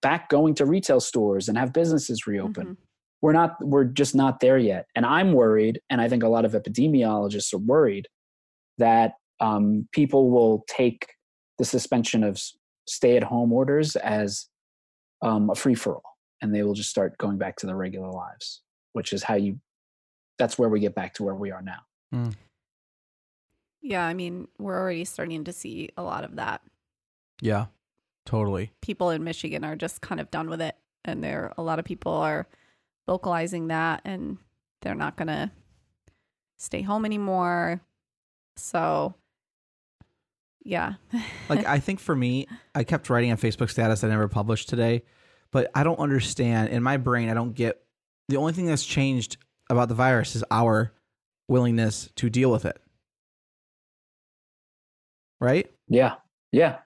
back 0.00 0.30
going 0.30 0.54
to 0.54 0.64
retail 0.64 1.00
stores 1.00 1.48
and 1.48 1.58
have 1.58 1.72
businesses 1.72 2.26
reopen. 2.26 2.66
Mhm. 2.66 2.76
we're 3.22 3.34
not 3.40 3.56
we're 3.60 3.84
just 3.84 4.14
not 4.14 4.40
there 4.40 4.56
yet. 4.72 4.86
And 4.96 5.04
i'm 5.04 5.30
worried 5.34 5.76
and 5.90 6.00
i 6.00 6.08
think 6.08 6.22
a 6.22 6.28
lot 6.36 6.46
of 6.46 6.52
epidemiologists 6.52 7.52
are 7.52 7.58
worried 7.74 8.06
that 8.78 9.10
um, 9.40 9.86
people 9.92 10.30
will 10.30 10.64
take 10.66 11.00
the 11.60 11.64
suspension 11.64 12.24
of 12.24 12.42
stay 12.86 13.16
at 13.16 13.22
home 13.22 13.52
orders 13.52 13.94
as 13.96 14.48
um, 15.22 15.50
a 15.50 15.54
free 15.54 15.74
for 15.74 15.96
all 15.96 16.16
and 16.42 16.54
they 16.54 16.62
will 16.62 16.74
just 16.74 16.90
start 16.90 17.16
going 17.18 17.36
back 17.38 17.54
to 17.56 17.66
their 17.66 17.76
regular 17.76 18.10
lives 18.10 18.62
which 18.94 19.12
is 19.12 19.22
how 19.22 19.34
you 19.34 19.60
that's 20.38 20.58
where 20.58 20.70
we 20.70 20.80
get 20.80 20.94
back 20.94 21.14
to 21.14 21.22
where 21.22 21.34
we 21.34 21.50
are 21.52 21.62
now 21.62 21.82
Yeah, 23.82 24.04
I 24.04 24.14
mean, 24.14 24.48
we're 24.58 24.78
already 24.78 25.04
starting 25.04 25.44
to 25.44 25.52
see 25.52 25.90
a 25.96 26.02
lot 26.02 26.24
of 26.24 26.36
that. 26.36 26.60
Yeah, 27.40 27.66
totally. 28.26 28.72
People 28.82 29.10
in 29.10 29.24
Michigan 29.24 29.64
are 29.64 29.76
just 29.76 30.02
kind 30.02 30.20
of 30.20 30.30
done 30.30 30.50
with 30.50 30.60
it, 30.60 30.76
and 31.04 31.24
there 31.24 31.52
a 31.56 31.62
lot 31.62 31.78
of 31.78 31.84
people 31.84 32.12
are 32.12 32.46
vocalizing 33.06 33.68
that, 33.68 34.02
and 34.04 34.38
they're 34.82 34.94
not 34.94 35.16
gonna 35.16 35.52
stay 36.58 36.82
home 36.82 37.04
anymore. 37.04 37.80
So, 38.56 39.14
yeah, 40.70 40.94
Like 41.48 41.66
I 41.66 41.80
think 41.80 41.98
for 41.98 42.14
me, 42.14 42.46
I 42.74 42.84
kept 42.84 43.10
writing 43.10 43.30
on 43.32 43.36
Facebook 43.36 43.70
status 43.70 44.04
I 44.04 44.08
never 44.08 44.28
published 44.28 44.68
today, 44.68 45.02
but 45.50 45.70
I 45.74 45.82
don't 45.82 45.98
understand. 45.98 46.68
In 46.68 46.82
my 46.82 46.96
brain, 46.96 47.28
I 47.28 47.34
don't 47.34 47.54
get 47.54 47.82
the 48.28 48.36
only 48.36 48.52
thing 48.52 48.66
that's 48.66 48.86
changed 48.86 49.36
about 49.68 49.88
the 49.88 49.94
virus 49.94 50.36
is 50.36 50.44
our 50.50 50.92
willingness 51.48 52.10
to 52.16 52.30
deal 52.30 52.50
with 52.50 52.64
it. 52.64 52.80
Right? 55.40 55.70
yeah 55.88 56.14
yeah 56.52 56.78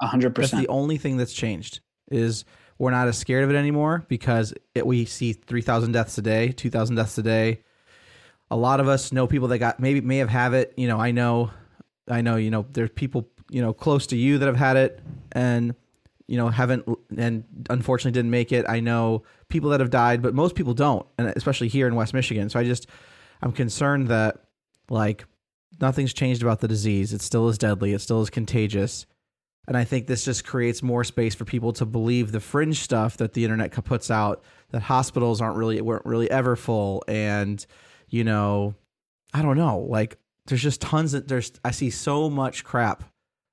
a 0.00 0.06
hundred 0.06 0.34
That's 0.34 0.50
percent 0.50 0.62
the 0.62 0.68
only 0.68 0.98
thing 0.98 1.16
that's 1.16 1.32
changed 1.32 1.80
is 2.10 2.44
we're 2.78 2.90
not 2.90 3.08
as 3.08 3.18
scared 3.18 3.42
of 3.44 3.50
it 3.50 3.56
anymore 3.56 4.04
because 4.08 4.54
it, 4.74 4.86
we 4.86 5.04
see 5.06 5.32
3,000 5.32 5.92
deaths 5.92 6.18
a 6.18 6.22
day, 6.22 6.52
2,000 6.52 6.96
deaths 6.96 7.18
a 7.18 7.22
day. 7.22 7.62
A 8.50 8.56
lot 8.56 8.78
of 8.80 8.88
us 8.88 9.10
know 9.12 9.26
people 9.26 9.48
that 9.48 9.58
got 9.58 9.80
maybe 9.80 10.00
may 10.00 10.18
have 10.18 10.28
have 10.28 10.54
it. 10.54 10.74
You 10.76 10.86
know, 10.86 11.00
I 11.00 11.10
know, 11.12 11.50
I 12.08 12.20
know. 12.20 12.36
You 12.36 12.50
know, 12.50 12.66
there's 12.72 12.90
people 12.90 13.28
you 13.50 13.62
know 13.62 13.72
close 13.72 14.06
to 14.08 14.16
you 14.16 14.38
that 14.38 14.46
have 14.46 14.56
had 14.56 14.76
it 14.76 15.00
and 15.32 15.74
you 16.26 16.36
know 16.36 16.48
haven't 16.48 16.86
and 17.16 17.44
unfortunately 17.70 18.12
didn't 18.12 18.30
make 18.30 18.52
it. 18.52 18.64
I 18.68 18.80
know 18.80 19.22
people 19.48 19.70
that 19.70 19.80
have 19.80 19.90
died, 19.90 20.22
but 20.22 20.34
most 20.34 20.54
people 20.54 20.74
don't, 20.74 21.06
and 21.18 21.28
especially 21.36 21.68
here 21.68 21.86
in 21.86 21.94
West 21.94 22.14
Michigan. 22.14 22.48
So 22.48 22.58
I 22.58 22.64
just 22.64 22.86
I'm 23.42 23.52
concerned 23.52 24.08
that 24.08 24.38
like 24.90 25.24
nothing's 25.80 26.12
changed 26.12 26.42
about 26.42 26.60
the 26.60 26.68
disease. 26.68 27.12
It 27.12 27.22
still 27.22 27.48
is 27.48 27.58
deadly. 27.58 27.92
It 27.92 28.00
still 28.00 28.22
is 28.22 28.30
contagious. 28.30 29.06
And 29.66 29.76
I 29.76 29.84
think 29.84 30.06
this 30.06 30.24
just 30.24 30.46
creates 30.46 30.82
more 30.82 31.04
space 31.04 31.34
for 31.34 31.44
people 31.44 31.72
to 31.74 31.86
believe 31.86 32.32
the 32.32 32.40
fringe 32.40 32.80
stuff 32.80 33.16
that 33.16 33.32
the 33.32 33.44
internet 33.44 33.72
puts 33.84 34.10
out 34.10 34.42
that 34.70 34.82
hospitals 34.82 35.40
aren't 35.40 35.56
really 35.56 35.80
weren't 35.80 36.04
really 36.04 36.30
ever 36.30 36.56
full 36.56 37.02
and 37.08 37.64
you 38.08 38.24
know 38.24 38.74
I 39.32 39.40
don't 39.40 39.56
know 39.56 39.78
like 39.78 40.18
there's 40.46 40.62
just 40.62 40.80
tons 40.80 41.14
of 41.14 41.26
there's 41.26 41.52
I 41.64 41.70
see 41.70 41.90
so 41.90 42.28
much 42.28 42.64
crap 42.64 43.04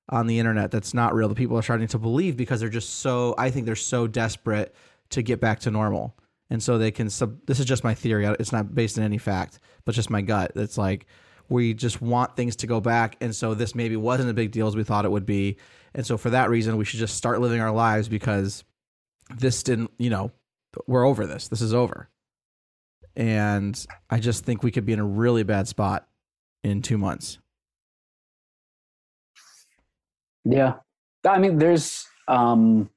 on 0.08 0.26
the 0.26 0.38
internet 0.38 0.70
that's 0.70 0.92
not 0.92 1.14
real 1.14 1.28
that 1.28 1.36
people 1.36 1.56
are 1.56 1.62
starting 1.62 1.88
to 1.88 1.98
believe 1.98 2.36
because 2.36 2.60
they're 2.60 2.68
just 2.68 3.00
so 3.00 3.34
I 3.38 3.50
think 3.50 3.66
they're 3.66 3.76
so 3.76 4.06
desperate 4.06 4.74
to 5.10 5.22
get 5.22 5.40
back 5.40 5.60
to 5.60 5.70
normal. 5.70 6.16
And 6.50 6.62
so 6.62 6.76
they 6.76 6.90
can 6.90 7.08
sub 7.08 7.46
this 7.46 7.60
is 7.60 7.66
just 7.66 7.84
my 7.84 7.94
theory. 7.94 8.26
It's 8.38 8.52
not 8.52 8.74
based 8.74 8.98
on 8.98 9.04
any 9.04 9.18
fact 9.18 9.58
but 9.84 9.94
just 9.94 10.10
my 10.10 10.20
gut. 10.20 10.52
It's 10.54 10.76
like 10.78 11.06
we 11.48 11.74
just 11.74 12.00
want 12.00 12.36
things 12.36 12.56
to 12.56 12.66
go 12.66 12.80
back. 12.80 13.16
And 13.20 13.34
so 13.34 13.54
this 13.54 13.74
maybe 13.74 13.96
wasn't 13.96 14.30
a 14.30 14.34
big 14.34 14.52
deal 14.52 14.68
as 14.68 14.76
we 14.76 14.84
thought 14.84 15.04
it 15.04 15.10
would 15.10 15.26
be. 15.26 15.56
And 15.94 16.06
so 16.06 16.16
for 16.16 16.30
that 16.30 16.50
reason 16.50 16.76
we 16.76 16.84
should 16.84 17.00
just 17.00 17.16
start 17.16 17.40
living 17.40 17.60
our 17.60 17.72
lives 17.72 18.08
because 18.08 18.64
this 19.36 19.62
didn't 19.62 19.90
you 19.98 20.10
know 20.10 20.30
we're 20.86 21.06
over 21.06 21.26
this. 21.26 21.48
This 21.48 21.62
is 21.62 21.72
over. 21.72 22.10
And 23.16 23.86
i 24.10 24.18
just 24.18 24.44
think 24.44 24.62
we 24.62 24.70
could 24.70 24.84
be 24.84 24.92
in 24.92 24.98
a 24.98 25.06
really 25.06 25.42
bad 25.42 25.68
spot 25.68 26.06
in 26.62 26.82
two 26.82 26.98
months. 26.98 27.38
Yeah. 30.44 30.74
I 31.26 31.38
mean 31.38 31.58
there's 31.58 32.06
um 32.28 32.90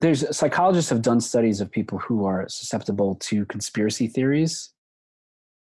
there's 0.00 0.36
psychologists 0.36 0.90
have 0.90 1.02
done 1.02 1.20
studies 1.20 1.60
of 1.60 1.70
people 1.70 1.98
who 1.98 2.24
are 2.24 2.48
susceptible 2.48 3.16
to 3.16 3.44
conspiracy 3.46 4.06
theories 4.06 4.72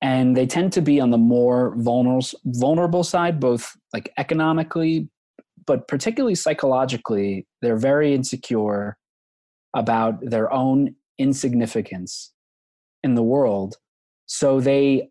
and 0.01 0.35
they 0.35 0.45
tend 0.45 0.73
to 0.73 0.81
be 0.81 0.99
on 0.99 1.11
the 1.11 1.17
more 1.17 1.73
vulnerable 1.77 2.27
vulnerable 2.45 3.03
side 3.03 3.39
both 3.39 3.75
like 3.93 4.11
economically 4.17 5.09
but 5.65 5.87
particularly 5.87 6.35
psychologically 6.35 7.47
they're 7.61 7.77
very 7.77 8.13
insecure 8.13 8.97
about 9.73 10.19
their 10.21 10.51
own 10.51 10.95
insignificance 11.17 12.31
in 13.03 13.15
the 13.15 13.23
world. 13.23 13.75
So 14.25 14.59
they 14.59 15.09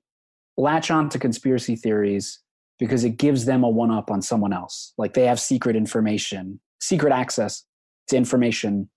latch 0.56 0.90
on 0.90 1.08
to 1.10 1.18
conspiracy 1.18 1.76
theories 1.76 2.40
because 2.78 3.04
it 3.04 3.16
gives 3.16 3.44
them 3.44 3.64
a 3.64 3.68
one 3.68 3.90
up 3.90 4.10
on 4.10 4.22
someone 4.22 4.52
else. 4.52 4.92
Like 4.98 5.14
they 5.14 5.26
have 5.26 5.40
secret 5.40 5.76
information 5.76 6.60
secret 6.82 7.12
access 7.12 7.64
to 8.08 8.16
information 8.16 8.90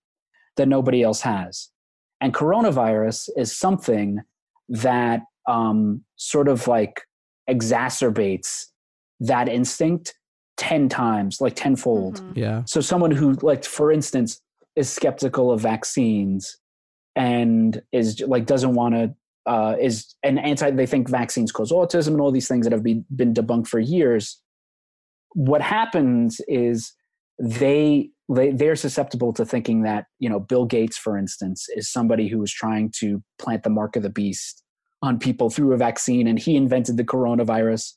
that 0.56 0.66
nobody 0.68 1.02
else 1.02 1.20
has. 1.20 1.70
And 2.20 2.34
coronavirus 2.34 3.30
is 3.36 3.56
something 3.56 4.20
that 4.68 5.20
um, 5.46 6.02
sort 6.16 6.48
of 6.48 6.66
like 6.66 7.02
exacerbates 7.48 8.64
that 9.20 9.48
instinct 9.48 10.14
10 10.56 10.88
times 10.88 11.40
like 11.40 11.54
tenfold. 11.54 12.20
Mhm. 12.20 12.36
yeah. 12.36 12.62
So 12.64 12.80
someone 12.80 13.12
who 13.12 13.34
like 13.42 13.64
for 13.64 13.92
instance 13.92 14.40
is 14.74 14.90
skeptical 14.90 15.52
of 15.52 15.60
vaccines 15.60 16.58
and 17.14 17.80
is 17.92 18.20
like 18.20 18.46
doesn't 18.46 18.74
want 18.74 18.94
to 18.94 19.14
uh, 19.46 19.76
is 19.80 20.14
an 20.22 20.38
anti 20.38 20.70
they 20.70 20.86
think 20.86 21.08
vaccines 21.08 21.52
cause 21.52 21.70
autism 21.70 22.08
and 22.08 22.20
all 22.20 22.32
these 22.32 22.48
things 22.48 22.66
that 22.66 22.72
have 22.72 22.82
been, 22.82 23.04
been 23.14 23.32
debunked 23.32 23.68
for 23.68 23.78
years. 23.78 24.40
What 25.34 25.62
happens 25.62 26.40
is 26.48 26.92
they, 27.38 28.10
they 28.28 28.50
they're 28.50 28.76
susceptible 28.76 29.32
to 29.34 29.44
thinking 29.44 29.82
that 29.82 30.06
you 30.18 30.28
know 30.28 30.40
bill 30.40 30.64
gates 30.64 30.96
for 30.96 31.16
instance 31.16 31.66
is 31.76 31.92
somebody 31.92 32.28
who 32.28 32.42
is 32.42 32.52
trying 32.52 32.90
to 32.98 33.22
plant 33.38 33.62
the 33.62 33.70
mark 33.70 33.94
of 33.94 34.02
the 34.02 34.10
beast 34.10 34.62
on 35.02 35.18
people 35.18 35.50
through 35.50 35.72
a 35.72 35.76
vaccine 35.76 36.26
and 36.26 36.38
he 36.38 36.56
invented 36.56 36.96
the 36.96 37.04
coronavirus. 37.04 37.92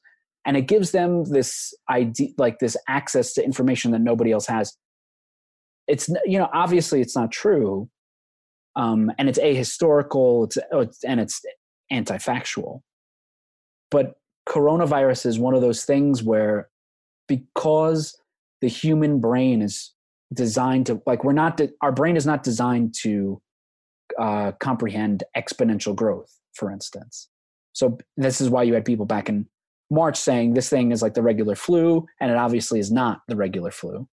And 0.46 0.56
it 0.56 0.68
gives 0.68 0.92
them 0.92 1.26
this 1.26 1.74
idea 1.90 2.30
like 2.38 2.60
this 2.60 2.78
access 2.88 3.34
to 3.34 3.44
information 3.44 3.92
that 3.92 4.02
nobody 4.02 4.32
else 4.32 4.48
has. 4.48 4.76
It's 5.88 6.10
you 6.26 6.38
know 6.38 6.50
obviously 6.54 7.02
it's 7.02 7.16
not 7.16 7.32
true 7.32 7.90
um, 8.80 9.12
and 9.18 9.28
it's 9.28 9.40
ahistorical 9.40 10.46
it's, 10.46 10.58
oh, 10.72 10.80
it's 10.80 11.04
and 11.04 11.20
it's 11.20 11.42
anti-factual. 11.92 12.82
But 13.92 14.16
coronavirus 14.48 15.26
is 15.26 15.38
one 15.38 15.54
of 15.54 15.62
those 15.62 15.84
things 15.84 16.24
where 16.24 16.70
because 17.28 18.18
the 18.62 18.70
human 18.70 19.20
brain 19.20 19.62
is 19.62 19.94
designed 20.34 20.86
to 20.86 21.02
like 21.06 21.24
we're 21.24 21.34
not 21.34 21.58
de- 21.58 21.72
our 21.82 21.92
brain 21.92 22.16
is 22.16 22.26
not 22.26 22.42
designed 22.42 22.96
to 23.02 23.42
uh, 24.18 24.54
comprehend 24.60 25.24
exponential 25.36 25.96
growth 25.96 26.34
for 26.54 26.72
instance. 26.72 27.28
So 27.74 27.98
this 28.18 28.40
is 28.42 28.50
why 28.50 28.64
you 28.64 28.74
had 28.74 28.86
people 28.86 29.06
back 29.06 29.28
in 29.28 29.46
march 29.92 30.18
saying 30.18 30.54
this 30.54 30.70
thing 30.70 30.92
is 30.92 31.02
like 31.02 31.16
the 31.16 31.24
regular 31.24 31.56
flu 31.56 32.06
and 32.22 32.32
it 32.32 32.38
obviously 32.38 32.80
is 32.80 32.92
not 32.92 33.22
the 33.28 33.36
regular 33.36 33.72
flu. 33.72 34.08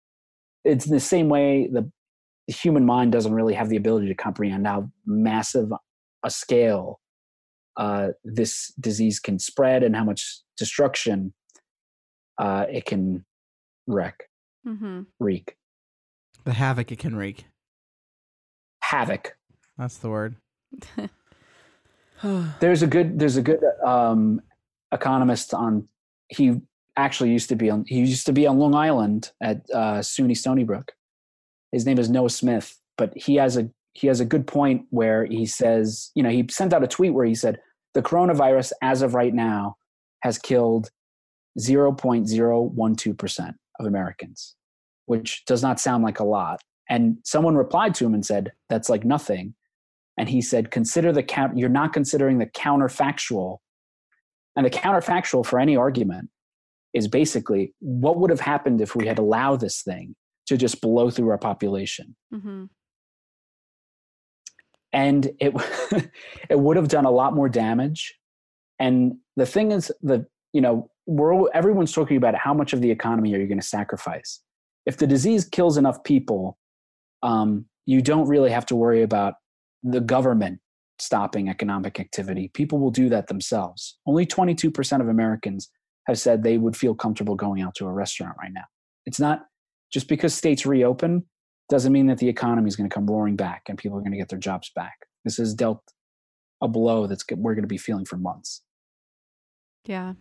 It's 0.64 0.87
in 0.87 0.92
the 0.92 1.01
same 1.01 1.29
way 1.29 1.68
the, 1.72 1.90
the 2.46 2.52
human 2.55 2.85
mind 2.85 3.12
doesn't 3.12 3.35
really 3.35 3.55
have 3.55 3.68
the 3.68 3.76
ability 3.76 4.09
to 4.09 4.14
comprehend 4.14 4.66
how 4.66 4.90
massive 5.07 5.70
a 6.24 6.31
scale 6.31 7.00
uh, 7.76 8.09
this 8.24 8.72
disease 8.81 9.18
can 9.18 9.38
spread 9.38 9.83
and 9.83 9.96
how 9.96 10.05
much 10.05 10.40
destruction 10.57 11.33
uh, 12.38 12.66
it 12.70 12.85
can 12.85 13.24
wreck, 13.87 14.28
Mm-hmm. 14.66 15.02
wreak, 15.18 15.57
the 16.44 16.52
havoc 16.52 16.92
it 16.92 16.98
can 16.98 17.16
wreak 17.16 17.46
havoc. 18.81 19.37
that's 19.78 19.96
the 19.98 20.09
word 20.11 20.37
There's 22.61 22.83
a 22.83 22.87
good 22.87 23.18
there's 23.18 23.37
a 23.37 23.42
good 23.42 23.61
um, 23.85 24.40
economist 24.92 25.52
on. 25.55 25.88
He 26.28 26.61
actually 26.96 27.31
used 27.31 27.48
to 27.48 27.57
be 27.57 27.68
on. 27.70 27.85
He 27.88 27.98
used 27.98 28.26
to 28.26 28.33
be 28.33 28.46
on 28.46 28.59
Long 28.59 28.74
Island 28.74 29.33
at 29.40 29.62
uh, 29.74 29.98
SUNY 29.98 30.37
Stony 30.37 30.62
Brook. 30.62 30.92
His 31.73 31.87
name 31.87 31.99
is 31.99 32.11
Noah 32.11 32.31
Smith, 32.31 32.79
but 32.97 33.13
he 33.17 33.37
has 33.37 33.57
a 33.57 33.69
he 33.95 34.07
has 34.07 34.21
a 34.21 34.25
good 34.25 34.47
point 34.47 34.87
where 34.89 35.27
he 35.27 35.45
says, 35.45 36.11
you 36.15 36.23
know, 36.23 36.31
he 36.31 36.47
sent 36.51 36.73
out 36.73 36.85
a 36.85 36.89
tweet 36.89 37.13
where 37.13 37.27
he 37.27 37.35
said 37.35 37.61
the 37.93 38.03
coronavirus, 38.03 38.73
as 38.81 39.03
of 39.03 39.15
right 39.15 39.35
now, 39.35 39.77
has 40.23 40.39
killed 40.39 40.91
0.012 41.59 43.19
percent 43.19 43.57
of 43.79 43.87
Americans, 43.87 44.55
which 45.07 45.45
does 45.45 45.63
not 45.63 45.81
sound 45.81 46.05
like 46.05 46.21
a 46.21 46.25
lot. 46.25 46.61
And 46.89 47.19
someone 47.25 47.55
replied 47.55 47.95
to 47.97 48.07
him 48.07 48.15
and 48.15 48.25
said, 48.25 48.53
"That's 48.69 48.89
like 48.89 49.05
nothing." 49.05 49.55
and 50.19 50.29
he 50.29 50.41
said 50.41 50.71
consider 50.71 51.13
the 51.13 51.23
count 51.23 51.57
you're 51.57 51.69
not 51.69 51.93
considering 51.93 52.39
the 52.39 52.47
counterfactual 52.47 53.59
and 54.57 54.67
the 54.67 54.71
counterfactual 54.71 55.45
for 55.45 55.59
any 55.59 55.77
argument 55.77 56.29
is 56.95 57.09
basically 57.09 57.75
what 57.79 58.19
would 58.19 58.31
have 58.31 58.41
happened 58.41 58.81
if 58.81 58.95
we 58.95 59.07
had 59.07 59.19
allowed 59.19 59.61
this 59.61 59.83
thing 59.83 60.15
to 60.53 60.59
just 60.59 60.81
blow 60.81 61.11
through 61.11 61.31
our 61.31 61.38
population. 61.38 62.15
Mm-hmm. 62.33 62.65
and 64.93 65.31
it 65.41 65.55
it 66.51 66.59
would 66.59 66.77
have 66.77 66.88
done 66.88 67.07
a 67.07 67.11
lot 67.11 67.35
more 67.35 67.49
damage. 67.49 68.15
And 68.79 69.15
the 69.37 69.47
thing 69.47 69.73
is 69.73 69.91
the 70.03 70.27
you 70.53 70.61
know 70.61 70.91
we're 71.07 71.51
everyone's 71.53 71.93
talking 71.93 72.17
about 72.17 72.35
how 72.35 72.55
much 72.55 72.73
of 72.73 72.81
the 72.81 72.91
economy 72.91 73.35
are 73.35 73.38
you 73.38 73.49
going 73.49 73.61
to 73.61 73.67
sacrifice. 73.67 74.41
If 74.85 74.99
the 74.99 75.07
disease 75.07 75.45
kills 75.45 75.77
enough 75.77 76.03
people 76.05 76.59
um, 77.23 77.67
you 77.87 78.03
don't 78.03 78.29
really 78.29 78.51
have 78.51 78.67
to 78.67 78.77
worry 78.77 79.03
about 79.03 79.35
the 79.83 80.01
government 80.01 80.61
stopping 80.99 81.49
economic 81.49 81.99
activity. 81.99 82.51
People 82.53 82.79
will 82.79 82.91
do 82.91 83.09
that 83.09 83.29
themselves. 83.29 83.99
Only 84.07 84.27
22% 84.27 85.01
of 85.01 85.09
americans 85.09 85.71
have 86.07 86.19
said 86.19 86.43
they 86.43 86.59
would 86.59 86.77
feel 86.77 86.95
comfortable 86.95 87.37
going 87.37 87.62
out 87.62 87.75
to 87.77 87.87
a 87.87 87.93
restaurant 87.93 88.37
right 88.41 88.53
now. 88.53 88.65
It's 89.07 89.21
not 89.21 89.47
just 89.92 90.09
because 90.09 90.35
states 90.35 90.64
reopen 90.66 91.24
doesn't 91.68 91.92
mean 91.92 92.07
that 92.07 92.18
the 92.18 92.28
economy 92.28 92.68
is 92.68 92.76
going 92.76 92.88
to 92.88 92.94
come 92.94 93.07
roaring 93.07 93.37
back 93.37 93.62
and 93.68 93.78
people 93.78 93.96
are 93.96 94.00
going 94.00 94.12
to 94.12 94.18
get 94.18 94.28
their 94.28 94.38
jobs 94.38 94.70
back. 94.74 94.94
This 95.24 95.37
has 95.37 95.55
dealt 95.55 95.83
a 96.61 96.68
blow 96.68 97.07
that's 97.07 97.24
we're 97.31 97.55
going 97.55 97.62
to 97.64 97.68
be 97.68 97.78
feeling 97.78 98.05
for 98.05 98.16
months. 98.16 98.62
Yeah. 99.85 100.14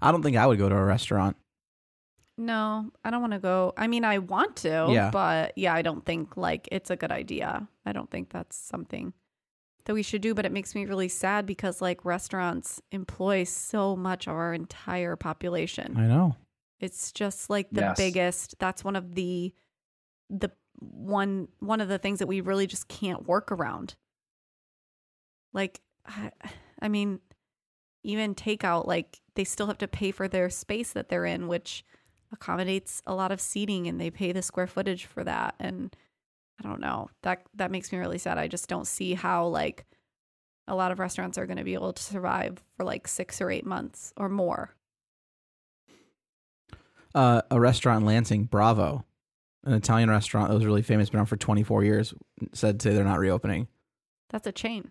i 0.00 0.12
don't 0.12 0.22
think 0.22 0.36
i 0.36 0.46
would 0.46 0.58
go 0.58 0.68
to 0.68 0.76
a 0.76 0.84
restaurant 0.84 1.36
No, 2.38 2.92
I 3.02 3.08
don't 3.10 3.22
want 3.22 3.32
to 3.32 3.38
go. 3.38 3.72
I 3.78 3.86
mean, 3.86 4.04
I 4.04 4.18
want 4.18 4.56
to, 4.56 4.88
Yeah. 4.90 5.10
but 5.10 5.56
yeah, 5.56 5.72
I 5.72 5.80
don't 5.80 6.04
think 6.04 6.36
like 6.36 6.68
it's 6.70 6.90
a 6.90 6.96
good 6.96 7.10
idea. 7.10 7.66
I 7.86 7.92
don't 7.92 8.10
think 8.10 8.28
that's 8.28 8.56
something 8.58 9.14
that 9.86 9.94
we 9.94 10.02
should 10.02 10.20
do, 10.20 10.34
but 10.34 10.44
it 10.44 10.52
makes 10.52 10.74
me 10.74 10.84
really 10.84 11.08
sad 11.08 11.46
because 11.46 11.80
like 11.80 12.04
restaurants 12.04 12.82
employ 12.92 13.44
so 13.44 13.96
much 13.96 14.26
of 14.28 14.34
our 14.34 14.52
entire 14.52 15.16
population. 15.16 15.96
i 15.96 16.06
know 16.06 16.36
It's 16.80 17.12
just 17.12 17.48
like 17.48 17.68
the 17.70 17.80
Yes. 17.82 17.96
biggest. 17.96 18.58
That's 18.58 18.84
one 18.84 18.96
of 18.96 19.14
the 19.14 19.54
the 20.28 20.50
one 20.80 21.48
one 21.60 21.80
of 21.80 21.88
the 21.88 21.98
things 21.98 22.18
that 22.18 22.26
we 22.26 22.40
really 22.40 22.66
just 22.66 22.88
can't 22.88 23.26
work 23.26 23.50
around. 23.50 23.94
Like, 25.52 25.80
I, 26.04 26.30
I 26.82 26.88
mean, 26.88 27.20
even 28.02 28.34
takeout, 28.34 28.86
like 28.86 29.20
they 29.34 29.44
still 29.44 29.66
have 29.66 29.78
to 29.78 29.88
pay 29.88 30.10
for 30.10 30.28
their 30.28 30.50
space 30.50 30.92
that 30.92 31.08
they're 31.08 31.24
in, 31.24 31.48
which 31.48 31.84
accommodates 32.32 33.02
a 33.06 33.14
lot 33.14 33.32
of 33.32 33.40
seating, 33.40 33.86
and 33.86 34.00
they 34.00 34.10
pay 34.10 34.32
the 34.32 34.42
square 34.42 34.66
footage 34.66 35.06
for 35.06 35.24
that. 35.24 35.54
And 35.58 35.96
I 36.62 36.68
don't 36.68 36.80
know 36.80 37.08
that 37.22 37.42
that 37.54 37.70
makes 37.70 37.90
me 37.92 37.98
really 37.98 38.18
sad. 38.18 38.38
I 38.38 38.48
just 38.48 38.68
don't 38.68 38.86
see 38.86 39.14
how 39.14 39.46
like 39.46 39.86
a 40.68 40.74
lot 40.74 40.92
of 40.92 40.98
restaurants 40.98 41.38
are 41.38 41.46
going 41.46 41.58
to 41.58 41.64
be 41.64 41.74
able 41.74 41.92
to 41.92 42.02
survive 42.02 42.62
for 42.76 42.84
like 42.84 43.08
six 43.08 43.40
or 43.40 43.50
eight 43.50 43.64
months 43.66 44.12
or 44.16 44.28
more. 44.28 44.74
Uh, 47.16 47.40
a 47.50 47.58
restaurant 47.58 48.00
in 48.02 48.06
Lansing, 48.06 48.44
Bravo, 48.44 49.04
an 49.64 49.72
Italian 49.72 50.10
restaurant 50.10 50.48
that 50.50 50.54
was 50.54 50.66
really 50.66 50.82
famous, 50.82 51.08
been 51.10 51.18
around 51.18 51.26
for 51.26 51.36
24 51.38 51.82
years, 51.82 52.12
said 52.52 52.78
today 52.78 52.94
they're 52.94 53.04
not 53.04 53.18
reopening. 53.18 53.68
That's 54.28 54.46
a 54.46 54.52
chain. 54.52 54.90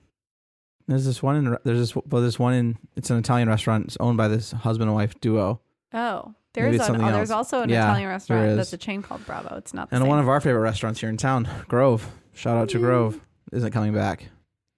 There's 0.88 1.06
this 1.06 1.22
one 1.22 1.36
in 1.36 1.58
there's 1.64 1.80
this 1.80 1.96
well, 1.96 2.22
this 2.24 2.38
one 2.40 2.54
in 2.54 2.78
it's 2.96 3.10
an 3.12 3.18
Italian 3.18 3.48
restaurant. 3.48 3.86
It's 3.86 3.98
owned 4.00 4.18
by 4.18 4.28
this 4.28 4.52
husband 4.52 4.90
and 4.90 4.96
wife 4.96 5.20
duo. 5.20 5.62
Oh, 5.94 6.34
there's 6.54 6.76
an, 6.76 6.82
something 6.82 7.06
oh, 7.08 7.12
there's 7.12 7.32
also 7.32 7.62
an 7.62 7.70
Yeah, 7.70 7.84
Italian 7.86 8.10
restaurant 8.10 8.56
that's 8.56 8.74
a 8.74 8.78
chain 8.78 9.02
called 9.02 9.26
Bravo. 9.26 9.56
It's 9.58 9.74
not 9.74 9.90
the 9.90 9.96
And 9.96 10.02
same. 10.04 10.10
one 10.10 10.20
of 10.20 10.28
our 10.28 10.42
favorite 10.42 10.62
restaurants 10.62 11.00
here 11.00 11.10
in 11.10 11.18
town, 11.18 11.48
Grove. 11.68 12.08
Shout 12.34 12.58
out 12.58 12.70
to 12.70 12.80
Grove. 12.80 13.20
Isn't 13.52 13.72
coming 13.72 13.94
back. 13.94 14.30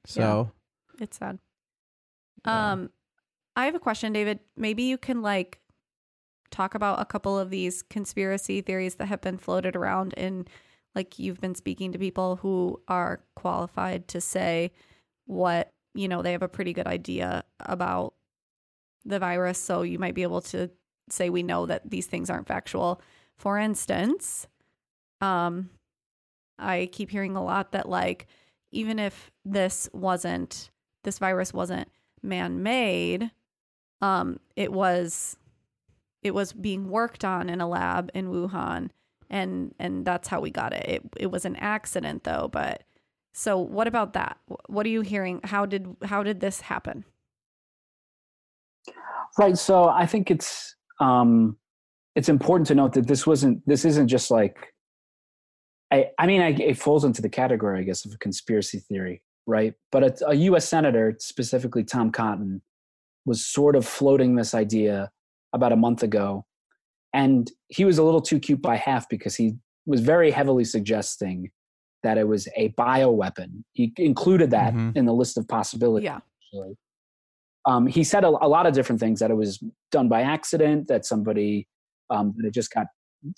So 0.06 0.52
it's 1.00 1.18
sad. 1.18 1.40
Yeah. 2.46 2.72
Um, 2.74 2.90
I 3.56 3.66
have 3.66 3.76
a 3.76 3.80
question, 3.80 4.14
David. 4.14 4.40
Maybe 4.56 4.84
you 4.84 4.98
can 4.98 5.22
like 5.22 5.60
talk 6.52 6.76
about 6.76 7.02
a 7.02 7.06
couple 7.06 7.38
of 7.38 7.50
these 7.50 7.82
conspiracy 7.84 8.62
theories 8.62 8.96
that 8.96 9.08
have 9.08 9.22
been 9.22 9.38
floated 9.38 9.76
around 9.76 10.14
and 10.18 10.50
like 10.96 11.20
you've 11.20 11.40
been 11.40 11.56
speaking 11.56 11.92
to 11.92 12.00
people 12.00 12.38
who 12.38 12.82
are 12.88 13.22
qualified 13.36 14.08
to 14.08 14.20
say 14.20 14.72
what, 15.26 15.72
you 15.94 16.08
know, 16.08 16.22
they 16.22 16.32
have 16.32 16.42
a 16.42 16.48
pretty 16.48 16.74
good 16.74 16.88
idea 16.88 17.44
about 17.60 18.14
the 19.06 19.20
virus, 19.20 19.60
so 19.60 19.84
you 19.84 20.00
might 20.00 20.16
be 20.16 20.24
able 20.24 20.42
to 20.42 20.70
say 21.10 21.30
we 21.30 21.44
know 21.44 21.66
that 21.66 21.90
these 21.90 22.08
things 22.08 22.30
aren't 22.30 22.48
factual. 22.48 23.02
For 23.38 23.58
instance, 23.58 24.48
um 25.22 25.70
I 26.60 26.90
keep 26.92 27.12
hearing 27.12 27.36
a 27.36 27.44
lot 27.44 27.72
that 27.74 27.88
like 27.88 28.26
even 28.72 29.00
if 29.00 29.32
this 29.46 29.90
wasn't 29.94 30.72
this 31.04 31.20
virus 31.20 31.54
wasn't 31.54 31.90
man-made, 32.24 33.32
um 34.02 34.40
it 34.56 34.72
was 34.72 35.38
it 36.22 36.34
was 36.34 36.54
being 36.54 36.90
worked 36.90 37.24
on 37.24 37.50
in 37.50 37.62
a 37.62 37.68
lab 37.68 38.12
in 38.14 38.30
Wuhan 38.30 38.90
and 39.30 39.74
and 39.80 40.06
that's 40.06 40.28
how 40.28 40.40
we 40.40 40.52
got 40.52 40.74
it. 40.74 40.86
It 40.88 41.04
it 41.18 41.26
was 41.28 41.46
an 41.46 41.56
accident 41.58 42.24
though, 42.24 42.50
but 42.52 42.84
so 43.34 43.58
what 43.60 43.88
about 43.88 44.14
that? 44.14 44.38
What 44.68 44.86
are 44.86 44.90
you 44.90 45.02
hearing? 45.02 45.42
How 45.44 45.66
did 45.66 45.96
how 46.04 46.24
did 46.24 46.40
this 46.40 46.62
happen? 46.62 47.06
Right. 49.38 49.58
So 49.58 49.90
I 49.90 50.06
think 50.06 50.32
it's 50.32 50.76
um, 51.00 51.58
it's 52.16 52.30
important 52.30 52.68
to 52.68 52.76
note 52.76 52.94
that 52.94 53.08
this 53.08 53.28
wasn't 53.28 53.66
this 53.68 53.86
isn't 53.86 54.08
just 54.08 54.32
like 54.32 54.74
I 55.92 56.10
I 56.18 56.26
mean 56.26 56.42
I, 56.42 56.50
it 56.52 56.78
falls 56.78 57.04
into 57.04 57.22
the 57.22 57.30
category 57.30 57.80
I 57.80 57.84
guess 57.84 58.06
of 58.06 58.14
a 58.14 58.18
conspiracy 58.18 58.80
theory, 58.80 59.22
right? 59.46 59.74
But 59.92 60.04
a, 60.04 60.30
a 60.30 60.36
U.S. 60.36 60.68
senator, 60.68 61.16
specifically 61.20 61.84
Tom 61.84 62.12
Cotton, 62.12 62.62
was 63.26 63.46
sort 63.46 63.76
of 63.76 63.86
floating 63.86 64.36
this 64.36 64.54
idea 64.54 65.12
about 65.54 65.72
a 65.72 65.76
month 65.76 66.04
ago, 66.04 66.46
and 67.14 67.52
he 67.70 67.86
was 67.86 67.98
a 67.98 68.04
little 68.04 68.22
too 68.22 68.40
cute 68.40 68.62
by 68.62 68.76
half 68.76 69.08
because 69.10 69.36
he 69.36 69.54
was 69.86 70.02
very 70.02 70.32
heavily 70.32 70.64
suggesting 70.64 71.50
that 72.04 72.18
it 72.18 72.28
was 72.28 72.48
a 72.56 72.70
bioweapon. 72.70 73.64
He 73.74 73.94
included 73.98 74.52
that 74.52 74.74
Mhm. 74.74 74.96
in 74.96 75.06
the 75.06 75.14
list 75.14 75.38
of 75.38 75.48
possibilities 75.48 76.06
Yeah. 76.06 76.20
actually. 76.44 76.78
Um, 77.66 77.88
he 77.88 78.04
said 78.04 78.24
a, 78.24 78.28
a 78.28 78.48
lot 78.48 78.66
of 78.66 78.74
different 78.74 79.00
things 79.00 79.20
that 79.20 79.32
it 79.32 79.36
was 79.36 79.62
done 79.92 80.08
by 80.08 80.22
accident, 80.22 80.88
that 80.88 81.06
somebody 81.06 81.68
um, 82.10 82.34
that 82.38 82.48
it 82.48 82.54
just 82.54 82.72
got 82.74 82.88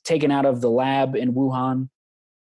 taken 0.04 0.30
out 0.30 0.46
of 0.46 0.62
the 0.62 0.70
lab 0.70 1.16
in 1.16 1.34
Wuhan. 1.34 1.90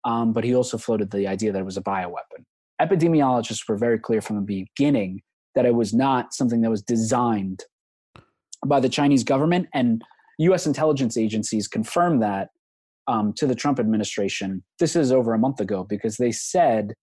Um, 0.04 0.32
but 0.32 0.42
he 0.42 0.54
also 0.56 0.76
floated 0.78 1.10
the 1.12 1.28
idea 1.28 1.52
that 1.52 1.60
it 1.60 1.64
was 1.64 1.76
a 1.76 1.82
bioweapon. 1.82 2.44
Epidemiologists 2.82 3.68
were 3.68 3.76
very 3.76 3.98
clear 3.98 4.20
from 4.20 4.34
the 4.36 4.42
beginning 4.42 5.22
that 5.54 5.66
it 5.66 5.74
was 5.74 5.92
not 5.94 6.32
something 6.34 6.62
that 6.62 6.70
was 6.70 6.82
designed 6.82 7.62
by 8.66 8.80
the 8.80 8.88
Chinese 8.88 9.24
government, 9.24 9.68
and 9.72 10.02
U.S. 10.38 10.66
intelligence 10.66 11.16
agencies 11.16 11.68
confirmed 11.68 12.22
that 12.22 12.48
um, 13.06 13.32
to 13.34 13.46
the 13.46 13.54
Trump 13.54 13.78
administration. 13.78 14.62
This 14.78 14.94
is 14.94 15.12
over 15.12 15.34
a 15.34 15.38
month 15.38 15.60
ago 15.60 15.84
because 15.88 16.16
they 16.16 16.32
said, 16.32 16.94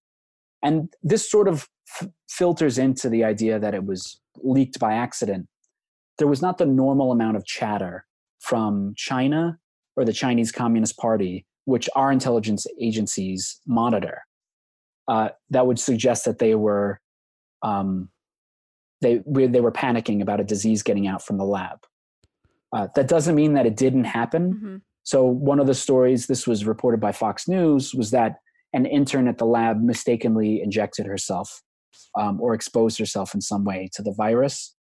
and 0.63 0.89
this 1.03 1.29
sort 1.29 1.47
of 1.47 1.67
f- 1.99 2.07
filters 2.29 2.77
into 2.77 3.09
the 3.09 3.23
idea 3.23 3.59
that 3.59 3.73
it 3.73 3.85
was 3.85 4.19
leaked 4.37 4.79
by 4.79 4.93
accident. 4.93 5.47
There 6.17 6.27
was 6.27 6.41
not 6.41 6.57
the 6.57 6.65
normal 6.65 7.11
amount 7.11 7.37
of 7.37 7.45
chatter 7.45 8.05
from 8.39 8.93
China 8.95 9.59
or 9.95 10.05
the 10.05 10.13
Chinese 10.13 10.51
Communist 10.51 10.97
Party, 10.97 11.45
which 11.65 11.89
our 11.95 12.11
intelligence 12.11 12.65
agencies 12.79 13.59
monitor, 13.67 14.21
uh, 15.07 15.29
that 15.49 15.67
would 15.67 15.79
suggest 15.79 16.25
that 16.25 16.39
they 16.39 16.55
were 16.55 16.99
um, 17.63 18.09
they 19.01 19.21
we- 19.25 19.47
they 19.47 19.61
were 19.61 19.71
panicking 19.71 20.21
about 20.21 20.39
a 20.39 20.43
disease 20.43 20.83
getting 20.83 21.07
out 21.07 21.21
from 21.21 21.37
the 21.37 21.45
lab. 21.45 21.79
Uh, 22.75 22.87
that 22.95 23.07
doesn't 23.07 23.35
mean 23.35 23.53
that 23.53 23.65
it 23.65 23.75
didn't 23.77 24.03
happen. 24.05 24.53
Mhm. 24.53 24.81
So 25.03 25.25
one 25.25 25.59
of 25.59 25.67
the 25.67 25.73
stories, 25.73 26.27
this 26.27 26.45
was 26.45 26.65
reported 26.65 26.99
by 26.99 27.11
Fox 27.13 27.47
News, 27.47 27.93
was 27.95 28.11
that 28.11 28.39
an 28.73 28.85
intern 28.85 29.27
at 29.29 29.37
the 29.37 29.45
lab 29.45 29.81
mistakenly 29.81 30.61
injected 30.61 31.05
herself 31.05 31.63
um, 32.17 32.41
or 32.41 32.53
exposed 32.53 32.99
herself 32.99 33.33
in 33.33 33.39
some 33.41 33.63
way 33.63 33.89
to 33.93 34.01
the 34.01 34.11
virus. 34.11 34.75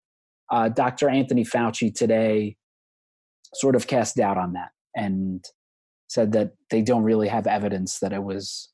Uh, 0.51 0.69
Dr. 0.69 1.10
Anthony 1.10 1.43
Fauci 1.45 1.93
today 1.93 2.58
sort 3.54 3.75
of 3.75 3.86
cast 3.88 4.15
doubt 4.15 4.38
on 4.38 4.54
that 4.54 4.69
and 4.95 5.45
said 6.08 6.32
that 6.32 6.54
they 6.71 6.82
don't 6.82 7.04
really 7.04 7.28
have 7.28 7.45
evidence 7.47 7.99
that 7.99 8.12
it 8.13 8.23
was 8.23 8.69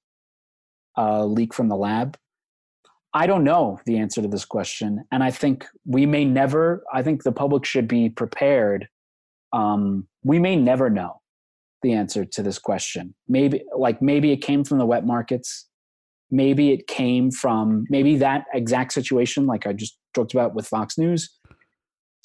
a 0.98 1.26
leak 1.26 1.54
from 1.54 1.68
the 1.70 1.76
lab. 1.76 2.18
I 3.14 3.28
don't 3.28 3.44
know 3.44 3.80
the 3.86 3.98
answer 3.98 4.22
to 4.22 4.28
this 4.28 4.46
question, 4.46 5.04
and 5.12 5.24
I 5.24 5.32
think 5.32 5.66
we 5.86 6.06
may 6.06 6.24
never. 6.24 6.84
I 6.94 7.04
think 7.04 7.24
the 7.24 7.32
public 7.32 7.66
should 7.66 7.88
be 7.88 8.10
prepared. 8.10 8.88
Um, 9.52 10.08
we 10.24 10.40
may 10.40 10.56
never 10.56 10.90
know 10.90 11.20
the 11.82 11.94
answer 11.94 12.24
to 12.24 12.44
this 12.44 12.58
question. 12.58 13.14
Maybe, 13.28 13.64
like, 13.76 14.02
maybe 14.02 14.32
it 14.32 14.38
came 14.38 14.64
from 14.64 14.78
the 14.78 14.86
wet 14.86 15.06
markets. 15.06 15.68
Maybe 16.30 16.72
it 16.72 16.88
came 16.88 17.32
from 17.32 17.86
maybe 17.90 18.16
that 18.18 18.46
exact 18.54 18.94
situation, 18.94 19.46
like 19.46 19.68
I 19.68 19.74
just 19.74 19.98
talked 20.14 20.34
about 20.34 20.56
with 20.56 20.68
Fox 20.68 20.98
News. 20.98 21.30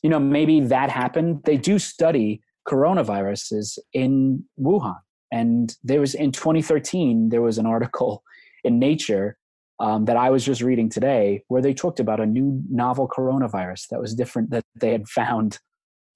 You 0.02 0.10
know, 0.10 0.20
maybe 0.20 0.60
that 0.60 0.90
happened. 0.90 1.42
They 1.44 1.56
do 1.56 1.80
study 1.80 2.42
coronaviruses 2.68 3.78
in 3.92 4.44
Wuhan, 4.60 4.98
and 5.32 5.74
there 5.82 5.98
was 5.98 6.14
in 6.14 6.30
2013 6.30 7.30
there 7.30 7.42
was 7.42 7.58
an 7.58 7.66
article 7.66 8.22
in 8.62 8.78
Nature 8.78 9.36
um, 9.78 10.06
that 10.06 10.16
I 10.16 10.30
was 10.30 10.44
just 10.44 10.62
reading 10.62 10.88
today 10.88 11.42
where 11.48 11.62
they 11.62 11.74
talked 11.74 12.00
about 12.00 12.20
a 12.20 12.26
new 12.26 12.62
novel 12.70 13.08
coronavirus 13.08 13.88
that 13.88 14.00
was 14.00 14.14
different 14.14 14.50
that 14.50 14.64
they 14.74 14.92
had 14.92 15.08
found. 15.08 15.58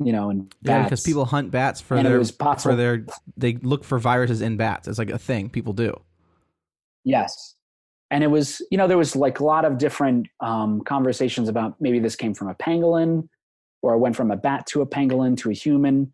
You 0.02 0.12
know, 0.12 0.30
in 0.30 0.48
yeah, 0.62 0.84
because 0.84 1.02
people 1.02 1.26
hunt 1.26 1.50
bats 1.50 1.82
for 1.82 1.96
And 1.96 2.06
their 2.06 2.18
possible- 2.20 2.56
for 2.56 2.74
their 2.74 3.04
they 3.36 3.56
look 3.56 3.84
for 3.84 3.98
viruses 3.98 4.40
in 4.40 4.56
bats. 4.56 4.88
It's 4.88 4.98
like 4.98 5.10
a 5.10 5.18
thing 5.18 5.50
people 5.50 5.74
do. 5.74 6.00
Yes. 7.04 7.54
And 8.10 8.24
it 8.24 8.28
was, 8.28 8.60
you 8.70 8.78
know, 8.78 8.88
there 8.88 8.98
was 8.98 9.14
like 9.14 9.40
a 9.40 9.44
lot 9.44 9.64
of 9.64 9.78
different 9.78 10.26
um, 10.40 10.80
conversations 10.82 11.48
about 11.48 11.80
maybe 11.80 12.00
this 12.00 12.16
came 12.16 12.34
from 12.34 12.48
a 12.48 12.54
pangolin 12.54 13.28
or 13.82 13.94
it 13.94 13.98
went 13.98 14.16
from 14.16 14.30
a 14.30 14.36
bat 14.36 14.66
to 14.68 14.82
a 14.82 14.86
pangolin 14.86 15.36
to 15.38 15.50
a 15.50 15.52
human. 15.52 16.12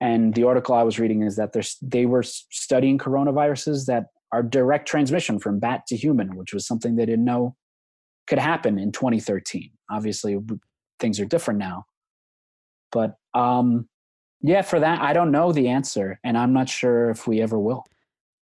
And 0.00 0.34
the 0.34 0.44
article 0.44 0.74
I 0.74 0.82
was 0.82 0.98
reading 0.98 1.22
is 1.22 1.36
that 1.36 1.54
they 1.80 2.04
were 2.04 2.22
studying 2.22 2.98
coronaviruses 2.98 3.86
that 3.86 4.06
are 4.32 4.42
direct 4.42 4.88
transmission 4.88 5.38
from 5.38 5.58
bat 5.58 5.86
to 5.88 5.96
human, 5.96 6.36
which 6.36 6.52
was 6.52 6.66
something 6.66 6.96
they 6.96 7.06
didn't 7.06 7.24
know 7.24 7.56
could 8.26 8.38
happen 8.38 8.78
in 8.78 8.92
2013. 8.92 9.70
Obviously, 9.90 10.36
things 10.98 11.20
are 11.20 11.24
different 11.24 11.58
now. 11.60 11.86
But 12.90 13.16
um, 13.34 13.88
yeah, 14.40 14.62
for 14.62 14.80
that, 14.80 15.00
I 15.00 15.12
don't 15.12 15.30
know 15.30 15.52
the 15.52 15.68
answer. 15.68 16.18
And 16.24 16.36
I'm 16.36 16.52
not 16.52 16.68
sure 16.68 17.10
if 17.10 17.26
we 17.26 17.40
ever 17.40 17.58
will. 17.58 17.84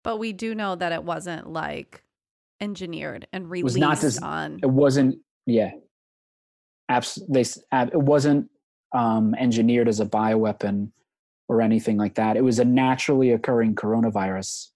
But 0.04 0.18
we 0.18 0.32
do 0.32 0.54
know 0.54 0.74
that 0.76 0.92
it 0.92 1.04
wasn't 1.04 1.48
like 1.48 2.02
engineered 2.62 3.26
and 3.32 3.50
released 3.50 3.98
was 3.98 4.20
not 4.20 4.22
on. 4.22 4.60
it 4.62 4.70
wasn't 4.70 5.18
yeah 5.46 5.72
abs- 6.88 7.20
they 7.28 7.44
ab- 7.72 7.90
it 7.92 8.00
wasn't 8.00 8.48
um, 8.94 9.34
engineered 9.34 9.88
as 9.88 9.98
a 9.98 10.06
bioweapon 10.06 10.92
or 11.48 11.60
anything 11.60 11.96
like 11.96 12.14
that 12.14 12.36
it 12.36 12.44
was 12.44 12.60
a 12.60 12.64
naturally 12.64 13.32
occurring 13.32 13.74
coronavirus 13.74 14.68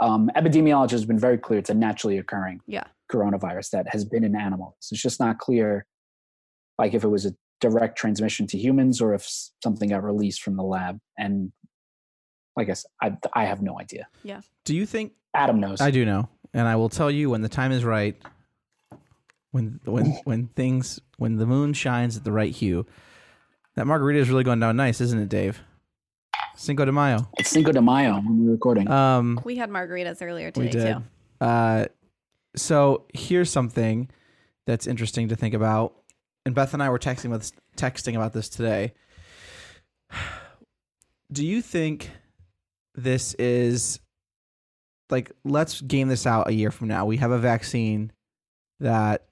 um, 0.00 0.30
epidemiology 0.36 0.92
has 0.92 1.04
been 1.04 1.18
very 1.18 1.36
clear 1.38 1.58
it's 1.58 1.70
a 1.70 1.74
naturally 1.74 2.18
occurring 2.18 2.60
Yeah. 2.66 2.84
coronavirus 3.12 3.70
that 3.70 3.88
has 3.88 4.04
been 4.04 4.24
in 4.24 4.34
animals 4.36 4.74
it's 4.90 5.02
just 5.02 5.20
not 5.20 5.38
clear 5.38 5.86
like 6.78 6.94
if 6.94 7.04
it 7.04 7.08
was 7.08 7.26
a 7.26 7.34
direct 7.60 7.98
transmission 7.98 8.46
to 8.46 8.56
humans 8.58 9.00
or 9.02 9.12
if 9.14 9.28
something 9.62 9.90
got 9.90 10.02
released 10.02 10.42
from 10.42 10.56
the 10.56 10.62
lab 10.62 10.98
and 11.18 11.52
like 12.56 12.64
i 12.64 12.68
guess 12.68 12.86
i, 13.02 13.16
I 13.34 13.44
have 13.44 13.60
no 13.62 13.78
idea 13.78 14.08
Yeah. 14.22 14.40
Do 14.64 14.74
you 14.74 14.86
think 14.86 15.12
Adam 15.34 15.60
knows. 15.60 15.80
I 15.80 15.92
do 15.92 16.04
know, 16.04 16.28
and 16.52 16.66
I 16.66 16.74
will 16.74 16.88
tell 16.88 17.08
you 17.10 17.30
when 17.30 17.40
the 17.42 17.48
time 17.48 17.70
is 17.70 17.84
right. 17.84 18.16
When 19.52 19.78
when 19.84 20.06
when 20.24 20.46
things 20.48 20.98
when 21.18 21.36
the 21.36 21.46
moon 21.46 21.72
shines 21.72 22.16
at 22.16 22.24
the 22.24 22.32
right 22.32 22.52
hue, 22.52 22.84
that 23.76 23.86
margarita 23.86 24.18
is 24.18 24.28
really 24.28 24.42
going 24.42 24.58
down 24.58 24.76
nice, 24.76 25.00
isn't 25.00 25.20
it, 25.20 25.28
Dave? 25.28 25.60
Cinco 26.60 26.84
de 26.84 26.92
Mayo. 26.92 27.26
it's 27.38 27.48
Cinco 27.48 27.72
de 27.72 27.80
Mayo 27.80 28.16
when 28.16 28.44
we're 28.44 28.52
recording. 28.52 28.90
Um, 28.90 29.40
We 29.44 29.56
had 29.56 29.70
margaritas 29.70 30.20
earlier 30.20 30.50
today 30.50 30.66
we 30.66 30.70
today 30.70 30.84
did. 30.84 30.96
too. 30.96 31.02
Uh, 31.40 31.86
so 32.54 33.06
here's 33.14 33.48
something 33.50 34.10
that's 34.66 34.86
interesting 34.86 35.28
to 35.28 35.36
think 35.36 35.54
about. 35.54 35.94
And 36.44 36.54
Beth 36.54 36.74
and 36.74 36.82
I 36.82 36.90
were 36.90 36.98
texting 36.98 37.30
with 37.30 37.50
texting 37.78 38.14
about 38.14 38.34
this 38.34 38.50
today. 38.50 38.92
Do 41.32 41.46
you 41.46 41.62
think 41.62 42.10
this 42.94 43.32
is 43.34 44.00
like 45.08 45.32
let's 45.46 45.80
game 45.80 46.08
this 46.08 46.26
out 46.26 46.48
a 46.48 46.52
year 46.52 46.70
from 46.70 46.88
now? 46.88 47.06
We 47.06 47.16
have 47.16 47.30
a 47.30 47.38
vaccine 47.38 48.12
that 48.80 49.28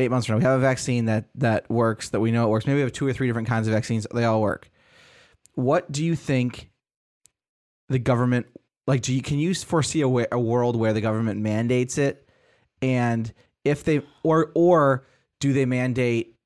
eight 0.00 0.10
months 0.10 0.26
from 0.26 0.36
now 0.36 0.38
we 0.38 0.44
have 0.44 0.58
a 0.58 0.62
vaccine 0.62 1.04
that 1.04 1.26
that 1.34 1.68
works 1.68 2.08
that 2.10 2.20
we 2.20 2.30
know 2.30 2.46
it 2.46 2.48
works. 2.48 2.66
Maybe 2.66 2.76
we 2.76 2.82
have 2.82 2.92
two 2.92 3.06
or 3.06 3.12
three 3.12 3.26
different 3.26 3.48
kinds 3.48 3.68
of 3.68 3.74
vaccines. 3.74 4.06
They 4.14 4.24
all 4.24 4.40
work. 4.40 4.70
What 5.54 5.90
do 5.90 6.04
you 6.04 6.16
think 6.16 6.70
the 7.88 7.98
government 7.98 8.46
like 8.86 9.02
do 9.02 9.14
you 9.14 9.22
can 9.22 9.38
you 9.38 9.54
foresee 9.54 10.00
a, 10.00 10.08
wa- 10.08 10.26
a 10.32 10.40
world 10.40 10.76
where 10.76 10.92
the 10.92 11.00
government 11.00 11.40
mandates 11.40 11.98
it? 11.98 12.28
And 12.80 13.32
if 13.64 13.84
they 13.84 14.02
or 14.22 14.50
or 14.54 15.06
do 15.40 15.52
they 15.52 15.66
mandate 15.66 16.36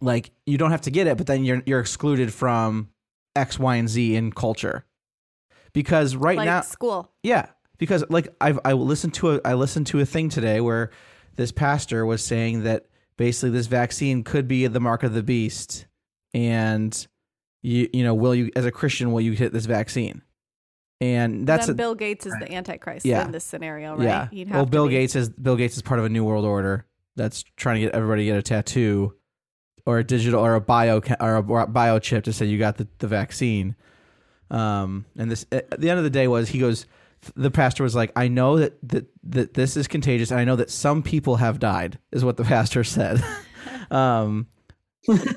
like 0.00 0.30
you 0.44 0.58
don't 0.58 0.70
have 0.70 0.82
to 0.82 0.90
get 0.90 1.06
it 1.06 1.16
but 1.16 1.26
then 1.26 1.44
you're 1.44 1.62
you're 1.66 1.80
excluded 1.80 2.32
from 2.32 2.88
x 3.36 3.58
y 3.58 3.76
and 3.76 3.88
z 3.88 4.16
in 4.16 4.32
culture. 4.32 4.84
Because 5.72 6.16
right 6.16 6.38
like 6.38 6.46
now 6.46 6.62
school. 6.62 7.12
yeah, 7.22 7.50
because 7.78 8.02
like 8.08 8.28
I've 8.40 8.58
I 8.64 8.72
listened 8.72 9.14
to 9.14 9.32
a 9.34 9.40
I 9.44 9.54
listened 9.54 9.86
to 9.88 10.00
a 10.00 10.06
thing 10.06 10.30
today 10.30 10.60
where 10.60 10.90
this 11.36 11.52
pastor 11.52 12.06
was 12.06 12.24
saying 12.24 12.62
that 12.62 12.86
basically 13.18 13.50
this 13.50 13.66
vaccine 13.66 14.24
could 14.24 14.48
be 14.48 14.66
the 14.66 14.80
mark 14.80 15.02
of 15.02 15.12
the 15.12 15.22
beast, 15.22 15.86
and 16.32 17.06
you 17.66 17.88
you 17.92 18.04
know 18.04 18.14
will 18.14 18.34
you 18.34 18.50
as 18.56 18.64
a 18.64 18.70
Christian 18.70 19.12
will 19.12 19.20
you 19.20 19.34
get 19.34 19.52
this 19.52 19.66
vaccine? 19.66 20.22
And 21.00 21.46
that's 21.46 21.66
then 21.66 21.74
a, 21.74 21.76
Bill 21.76 21.94
Gates 21.94 22.24
is 22.24 22.32
the 22.40 22.50
Antichrist 22.50 23.04
Yeah. 23.04 23.26
in 23.26 23.32
this 23.32 23.44
scenario, 23.44 23.96
right? 23.96 24.04
yeah. 24.04 24.28
He'd 24.30 24.48
have 24.48 24.56
Well, 24.56 24.66
Bill 24.66 24.86
be. 24.86 24.92
Gates 24.92 25.14
is 25.14 25.28
Bill 25.28 25.56
Gates 25.56 25.76
is 25.76 25.82
part 25.82 25.98
of 26.00 26.06
a 26.06 26.08
new 26.08 26.24
world 26.24 26.44
order 26.44 26.86
that's 27.16 27.42
trying 27.56 27.76
to 27.76 27.80
get 27.82 27.94
everybody 27.94 28.22
to 28.22 28.26
get 28.26 28.36
a 28.38 28.42
tattoo 28.42 29.14
or 29.84 29.98
a 29.98 30.04
digital 30.04 30.40
or 30.40 30.54
a 30.54 30.60
bio 30.60 31.00
or 31.20 31.36
a 31.36 31.42
biochip 31.42 32.22
to 32.24 32.32
say 32.32 32.46
you 32.46 32.58
got 32.58 32.76
the, 32.76 32.88
the 32.98 33.08
vaccine. 33.08 33.74
Um, 34.50 35.04
and 35.18 35.30
this 35.30 35.44
at 35.52 35.80
the 35.80 35.90
end 35.90 35.98
of 35.98 36.04
the 36.04 36.10
day 36.10 36.28
was 36.28 36.48
he 36.48 36.58
goes. 36.58 36.86
The 37.34 37.50
pastor 37.50 37.82
was 37.82 37.94
like, 37.96 38.12
"I 38.14 38.28
know 38.28 38.58
that 38.58 38.78
that 38.88 39.06
that 39.24 39.54
this 39.54 39.76
is 39.76 39.88
contagious, 39.88 40.30
and 40.30 40.38
I 40.38 40.44
know 40.44 40.56
that 40.56 40.70
some 40.70 41.02
people 41.02 41.36
have 41.36 41.58
died." 41.58 41.98
Is 42.12 42.24
what 42.24 42.36
the 42.36 42.44
pastor 42.54 42.84
said. 42.84 43.22
um, 43.90 44.46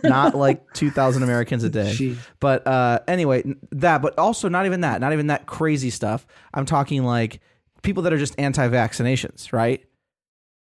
not 0.03 0.35
like 0.35 0.73
two 0.73 0.91
thousand 0.91 1.23
Americans 1.23 1.63
a 1.63 1.69
day. 1.69 1.91
Jeez. 1.91 2.17
But 2.39 2.65
uh, 2.67 2.99
anyway, 3.07 3.43
that, 3.71 4.01
but 4.01 4.17
also 4.17 4.49
not 4.49 4.65
even 4.65 4.81
that, 4.81 5.01
not 5.01 5.13
even 5.13 5.27
that 5.27 5.45
crazy 5.45 5.89
stuff. 5.89 6.25
I'm 6.53 6.65
talking 6.65 7.03
like 7.03 7.41
people 7.81 8.03
that 8.03 8.13
are 8.13 8.17
just 8.17 8.35
anti-vaccinations, 8.37 9.53
right? 9.53 9.85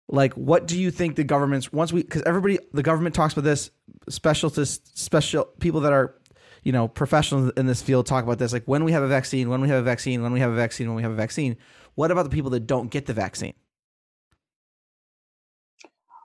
Like, 0.09 0.35
what 0.35 0.67
do 0.67 0.79
you 0.79 0.91
think 0.91 1.17
the 1.17 1.25
government's 1.25 1.73
once 1.73 1.93
we 1.93 2.03
because 2.03 2.23
everybody 2.23 2.59
the 2.73 2.83
government 2.83 3.15
talks 3.15 3.35
about 3.35 3.45
this 3.45 3.71
specialists 4.09 5.01
special 5.01 5.45
people 5.61 5.81
that 5.83 5.93
are 5.93 6.15
you 6.63 6.73
know 6.73 6.89
professionals 6.89 7.53
in 7.57 7.67
this 7.67 7.83
field 7.83 8.07
talk 8.07 8.25
about 8.25 8.39
this 8.39 8.53
like 8.53 8.65
when 8.67 8.85
we 8.85 8.93
have 8.93 9.03
a 9.03 9.09
vaccine 9.09 9.49
when 9.49 9.61
we 9.61 9.69
have 9.69 9.81
a 9.81 9.85
vaccine 9.85 10.23
when 10.23 10.33
we 10.33 10.41
have 10.41 10.51
a 10.51 10.55
vaccine 10.55 10.89
when 10.89 10.97
we 10.97 11.03
have 11.03 11.13
a 11.13 11.17
vaccine 11.17 11.57
what 11.95 12.11
about 12.11 12.25
the 12.25 12.31
people 12.31 12.51
that 12.51 12.67
don't 12.67 12.91
get 12.91 13.07
the 13.07 13.13
vaccine 13.13 13.55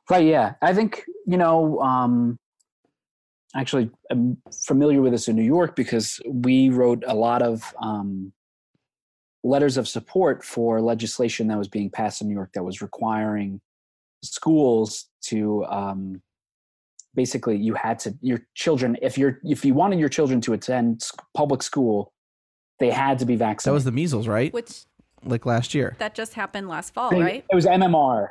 Right. 0.09 0.25
Yeah. 0.25 0.53
I 0.61 0.73
think, 0.73 1.03
you 1.25 1.37
know, 1.37 1.79
um, 1.81 2.39
actually, 3.55 3.89
I'm 4.11 4.37
familiar 4.65 5.01
with 5.01 5.11
this 5.13 5.27
in 5.27 5.35
New 5.35 5.43
York 5.43 5.75
because 5.75 6.19
we 6.27 6.69
wrote 6.69 7.03
a 7.07 7.13
lot 7.15 7.41
of 7.41 7.73
um, 7.81 8.31
letters 9.43 9.77
of 9.77 9.87
support 9.87 10.43
for 10.43 10.81
legislation 10.81 11.47
that 11.47 11.57
was 11.57 11.67
being 11.67 11.89
passed 11.89 12.21
in 12.21 12.27
New 12.27 12.33
York 12.35 12.51
that 12.53 12.63
was 12.63 12.81
requiring 12.81 13.61
schools 14.23 15.07
to 15.21 15.63
um, 15.65 16.21
basically 17.15 17.55
you 17.57 17.73
had 17.75 17.99
to 17.99 18.17
your 18.21 18.39
children 18.55 18.97
if 19.01 19.17
you're 19.17 19.39
if 19.43 19.63
you 19.63 19.73
wanted 19.73 19.99
your 19.99 20.09
children 20.09 20.41
to 20.41 20.53
attend 20.53 21.03
public 21.35 21.61
school 21.63 22.11
they 22.79 22.89
had 22.89 23.17
to 23.19 23.25
be 23.25 23.35
vaccinated. 23.35 23.71
that 23.71 23.73
was 23.73 23.83
the 23.85 23.91
measles 23.91 24.27
right 24.27 24.51
which 24.53 24.85
like 25.23 25.45
last 25.45 25.73
year 25.73 25.95
that 25.99 26.13
just 26.15 26.33
happened 26.33 26.67
last 26.67 26.93
fall, 26.93 27.09
They- 27.11 27.21
right? 27.21 27.45
It 27.49 27.55
was 27.55 27.65
MMR, 27.65 28.29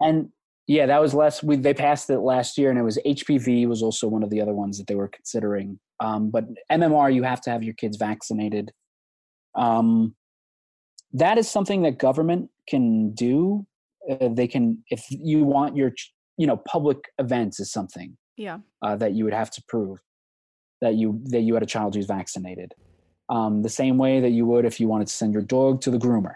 and 0.00 0.30
yeah, 0.66 0.86
that 0.86 1.00
was 1.00 1.14
less. 1.14 1.42
We 1.42 1.56
they 1.56 1.74
passed 1.74 2.10
it 2.10 2.20
last 2.20 2.58
year, 2.58 2.70
and 2.70 2.78
it 2.78 2.82
was 2.82 2.98
HPV 3.06 3.66
was 3.68 3.82
also 3.82 4.08
one 4.08 4.22
of 4.22 4.30
the 4.30 4.40
other 4.40 4.54
ones 4.54 4.78
that 4.78 4.86
they 4.86 4.94
were 4.94 5.08
considering. 5.08 5.78
Um, 6.00 6.30
but 6.30 6.44
MMR, 6.70 7.14
you 7.14 7.22
have 7.22 7.40
to 7.42 7.50
have 7.50 7.62
your 7.62 7.74
kids 7.74 7.96
vaccinated. 7.96 8.72
Um, 9.54 10.14
that 11.12 11.38
is 11.38 11.48
something 11.48 11.82
that 11.82 11.98
government 11.98 12.50
can 12.68 13.12
do. 13.14 13.66
Uh, 14.10 14.28
they 14.28 14.46
can, 14.46 14.84
if 14.90 15.04
you 15.10 15.44
want 15.44 15.76
your, 15.76 15.92
you 16.36 16.46
know, 16.46 16.56
public 16.58 16.98
events 17.18 17.58
is 17.60 17.72
something 17.72 18.16
Yeah. 18.36 18.58
uh, 18.82 18.96
that 18.96 19.12
you 19.14 19.24
would 19.24 19.32
have 19.32 19.50
to 19.52 19.62
prove 19.68 19.98
that 20.82 20.94
you 20.94 21.20
that 21.26 21.40
you 21.40 21.54
had 21.54 21.62
a 21.62 21.66
child 21.66 21.94
who's 21.94 22.06
vaccinated. 22.06 22.74
Um, 23.30 23.62
the 23.62 23.70
same 23.70 23.96
way 23.98 24.20
that 24.20 24.30
you 24.30 24.44
would 24.46 24.64
if 24.66 24.78
you 24.78 24.88
wanted 24.88 25.06
to 25.08 25.12
send 25.14 25.32
your 25.32 25.42
dog 25.42 25.80
to 25.82 25.90
the 25.90 25.98
groomer, 25.98 26.34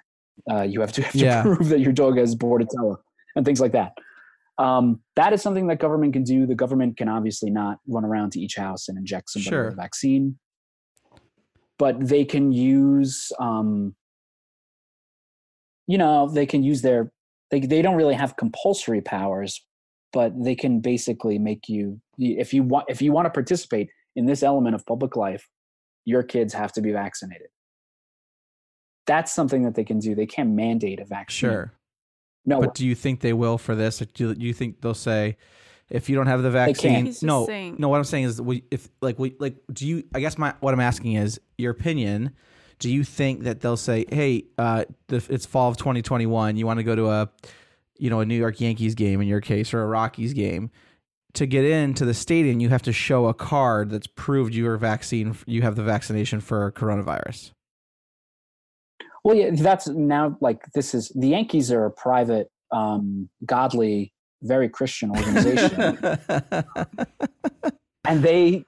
uh, 0.51 0.62
you 0.62 0.81
have 0.81 0.93
to 0.93 1.03
have 1.03 1.12
to 1.12 1.19
Yeah. 1.19 1.43
prove 1.57 1.69
that 1.69 1.81
your 1.81 1.93
dog 1.93 2.16
has 2.16 2.35
bordetella 2.35 2.97
and 3.37 3.45
things 3.45 3.61
like 3.61 3.73
that. 3.73 3.93
Um, 4.61 5.01
that 5.16 5.33
is 5.33 5.40
something 5.40 5.68
that 5.68 5.79
government 5.79 6.12
can 6.12 6.23
do. 6.23 6.46
The 6.46 6.55
government 6.55 6.96
can 6.96 7.09
obviously 7.09 7.51
not 7.51 7.79
run 7.88 8.05
around 8.05 8.33
to 8.33 8.40
each 8.40 8.57
house 8.57 8.88
and 8.88 8.99
inject 8.99 9.31
somebody 9.31 9.51
Sure. 9.51 9.64
with 9.64 9.73
a 9.73 9.77
vaccine, 9.77 10.38
but 11.79 11.96
they 11.99 12.25
can 12.25 12.53
use, 12.53 13.33
um, 13.40 13.96
you 15.87 15.96
know, 15.96 16.29
they 16.29 16.46
can 16.46 16.62
use 16.62 16.83
their. 16.83 17.12
They 17.51 17.61
they 17.61 17.83
don't 17.83 17.96
really 17.96 18.14
have 18.14 18.37
compulsory 18.37 19.01
powers, 19.01 19.64
but 20.12 20.33
they 20.42 20.55
can 20.55 20.81
basically 20.81 21.38
make 21.38 21.68
you 21.68 22.01
if 22.18 22.53
you 22.53 22.62
want 22.62 22.87
if 22.88 23.01
you 23.01 23.12
want 23.12 23.27
to 23.27 23.31
participate 23.31 23.88
in 24.16 24.27
this 24.27 24.42
element 24.42 24.75
of 24.75 24.85
public 24.87 25.16
life 25.16 25.49
your 26.05 26.23
kids 26.23 26.53
have 26.53 26.73
to 26.73 26.81
be 26.81 26.92
vaccinated 26.92 27.49
that's 29.07 29.33
something 29.33 29.62
that 29.64 29.75
they 29.75 29.85
can 29.85 29.99
do 29.99 30.14
they 30.14 30.27
can't 30.27 30.51
mandate 30.51 31.01
a 31.01 31.05
vaccine 31.05 31.51
sure 31.51 31.73
no 32.44 32.61
But 32.61 32.74
do 32.74 32.87
you 32.87 32.94
think 32.94 33.20
they 33.20 33.33
will 33.33 33.59
for 33.59 33.74
this? 33.74 33.98
Do 34.14 34.35
do 34.35 34.46
you 34.46 34.53
think 34.55 34.81
they'll 34.81 34.94
say, 34.94 35.37
if 35.88 36.09
you 36.09 36.16
don't 36.16 36.26
have 36.26 36.42
the 36.42 36.50
vaccine, 36.50 37.07
He's 37.07 37.16
just 37.16 37.22
no, 37.24 37.46
saying- 37.46 37.76
no. 37.79 37.88
What 37.88 37.98
I'm 37.98 38.05
saying 38.05 38.24
is, 38.24 38.40
if 38.70 38.88
like 39.00 39.18
we 39.18 39.35
like, 39.38 39.57
do 39.72 39.87
you? 39.87 40.05
I 40.14 40.20
guess 40.20 40.38
my 40.38 40.55
what 40.61 40.72
I'm 40.72 40.81
asking 40.81 41.14
is 41.14 41.40
your 41.59 41.72
opinion. 41.72 42.33
Do 42.79 42.90
you 42.90 43.05
think 43.05 43.42
that 43.42 43.61
they'll 43.61 43.76
say, 43.76 44.07
hey, 44.09 44.44
uh, 44.57 44.85
it's 45.11 45.44
fall 45.44 45.68
of 45.68 45.76
2021. 45.76 46.57
You 46.57 46.64
want 46.66 46.79
to 46.79 46.83
go 46.83 46.96
to 46.96 47.11
a, 47.11 47.31
you 47.98 48.09
know, 48.09 48.20
a 48.20 48.24
New 48.24 48.37
York 48.37 48.59
Yankees 48.59 48.94
game 48.94 49.20
in 49.20 49.29
your 49.29 49.42
case, 49.42 49.74
or 49.74 49.83
a 49.83 49.87
Rockies 49.87 50.33
game. 50.33 50.70
To 51.35 51.46
get 51.46 51.64
into 51.64 52.05
the 52.05 52.14
stadium, 52.14 52.59
you 52.59 52.70
have 52.70 52.83
to 52.83 52.92
show 52.92 53.26
a 53.26 53.35
card 53.35 53.90
that's 53.90 54.07
proved 54.07 54.55
you 54.55 54.66
are 54.68 54.76
vaccine. 54.79 55.37
You 55.46 55.62
have 55.62 55.76
the 55.76 55.83
vaccination 55.83 56.40
for 56.40 56.72
coronavirus. 56.72 57.53
Well 59.25 59.37
yeah 59.37 59.51
that's 59.53 59.89
now 59.89 60.37
like 60.41 60.65
this 60.75 60.95
is 60.95 61.11
the 61.15 61.29
yankees 61.29 61.71
are 61.71 61.87
a 61.87 61.91
private 61.91 62.51
um 62.73 63.29
godly 63.45 64.13
very 64.43 64.69
christian 64.69 65.11
organization. 65.11 65.99
And 68.07 68.23
they 68.23 68.65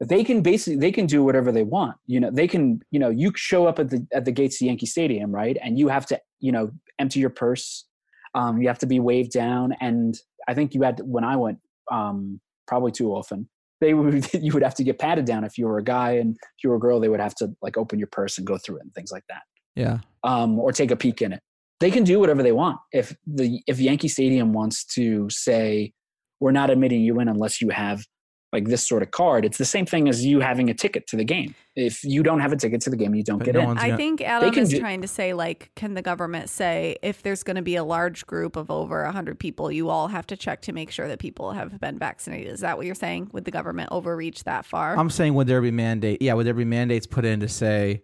they 0.00 0.24
can 0.24 0.42
basically 0.42 0.76
they 0.76 0.90
can 0.90 1.06
do 1.06 1.22
whatever 1.22 1.52
they 1.52 1.62
want. 1.62 1.96
You 2.06 2.20
know 2.20 2.30
they 2.30 2.48
can 2.48 2.80
you 2.90 2.98
know 2.98 3.08
you 3.08 3.32
show 3.36 3.66
up 3.66 3.78
at 3.78 3.90
the 3.90 4.06
at 4.12 4.24
the 4.24 4.32
gates 4.32 4.60
of 4.60 4.66
yankee 4.66 4.86
stadium 4.86 5.32
right? 5.32 5.56
And 5.62 5.78
you 5.78 5.88
have 5.88 6.04
to 6.06 6.20
you 6.40 6.52
know 6.52 6.70
empty 6.98 7.20
your 7.20 7.30
purse. 7.30 7.86
Um 8.34 8.60
you 8.60 8.68
have 8.68 8.80
to 8.80 8.86
be 8.86 9.00
waved 9.00 9.32
down. 9.32 9.74
And 9.80 10.18
i 10.48 10.54
think 10.54 10.74
you 10.74 10.82
had 10.82 11.00
when 11.04 11.24
i 11.24 11.36
went 11.36 11.58
um 11.90 12.40
probably 12.66 12.90
too 12.92 13.12
often 13.12 13.48
they 13.80 13.94
would 13.94 14.28
you 14.34 14.52
would 14.52 14.64
have 14.64 14.74
to 14.74 14.84
get 14.84 14.98
patted 14.98 15.24
down 15.24 15.44
if 15.44 15.56
you 15.56 15.66
were 15.66 15.78
a 15.78 15.84
guy. 15.84 16.12
And 16.12 16.34
if 16.34 16.64
you 16.64 16.70
were 16.70 16.76
a 16.76 16.80
girl 16.80 17.00
they 17.00 17.08
would 17.08 17.20
have 17.20 17.36
to 17.36 17.54
like 17.62 17.78
open 17.78 17.98
your 17.98 18.08
purse 18.08 18.36
and 18.36 18.46
go 18.46 18.58
through 18.58 18.78
it 18.78 18.82
and 18.82 18.92
things 18.92 19.12
like 19.12 19.24
that 19.28 19.42
yeah. 19.74 19.98
um, 20.22 20.58
or 20.58 20.72
take 20.72 20.90
a 20.90 20.96
peek 20.96 21.22
in 21.22 21.32
it. 21.32 21.40
They 21.80 21.90
can 21.90 22.04
do 22.04 22.20
whatever 22.20 22.42
they 22.42 22.52
want. 22.52 22.78
If 22.92 23.14
the 23.26 23.60
if 23.66 23.78
Yankee 23.80 24.08
Stadium 24.08 24.52
wants 24.52 24.84
to 24.94 25.28
say 25.30 25.92
we're 26.40 26.52
not 26.52 26.70
admitting 26.70 27.02
you 27.02 27.20
in 27.20 27.28
unless 27.28 27.60
you 27.60 27.70
have 27.70 28.04
like 28.52 28.66
this 28.68 28.86
sort 28.86 29.02
of 29.02 29.10
card, 29.10 29.44
it's 29.44 29.58
the 29.58 29.64
same 29.64 29.84
thing 29.84 30.08
as 30.08 30.24
you 30.24 30.38
having 30.38 30.70
a 30.70 30.74
ticket 30.74 31.08
to 31.08 31.16
the 31.16 31.24
game. 31.24 31.56
If 31.74 32.04
you 32.04 32.22
don't 32.22 32.38
have 32.38 32.52
a 32.52 32.56
ticket 32.56 32.80
to 32.82 32.90
the 32.90 32.96
game, 32.96 33.12
you 33.12 33.24
don't 33.24 33.38
But 33.38 33.46
get 33.46 33.54
no 33.56 33.72
in. 33.72 33.78
I 33.78 33.86
gonna- 33.88 33.96
think 33.96 34.20
Adam 34.20 34.52
can 34.54 34.62
is 34.62 34.68
do- 34.68 34.78
trying 34.78 35.02
to 35.02 35.08
say, 35.08 35.34
like, 35.34 35.72
can 35.74 35.94
the 35.94 36.02
government 36.02 36.48
say 36.48 36.96
if 37.02 37.20
there's 37.20 37.42
going 37.42 37.56
to 37.56 37.62
be 37.62 37.74
a 37.74 37.82
large 37.82 38.24
group 38.26 38.54
of 38.54 38.70
over 38.70 39.02
100 39.04 39.40
people, 39.40 39.72
you 39.72 39.88
all 39.88 40.06
have 40.06 40.24
to 40.28 40.36
check 40.36 40.60
to 40.62 40.72
make 40.72 40.92
sure 40.92 41.08
that 41.08 41.18
people 41.18 41.50
have 41.50 41.80
been 41.80 41.98
vaccinated? 41.98 42.52
Is 42.52 42.60
that 42.60 42.76
what 42.76 42.86
you're 42.86 42.94
saying? 42.94 43.30
Would 43.32 43.44
the 43.44 43.50
government 43.50 43.88
overreach 43.90 44.44
that 44.44 44.64
far? 44.64 44.96
I'm 44.96 45.10
saying 45.10 45.34
would 45.34 45.48
there 45.48 45.60
be 45.60 45.72
mandate? 45.72 46.22
Yeah, 46.22 46.34
would 46.34 46.46
there 46.46 46.54
be 46.54 46.64
mandates 46.64 47.08
put 47.08 47.24
in 47.24 47.40
to 47.40 47.48
say 47.48 48.02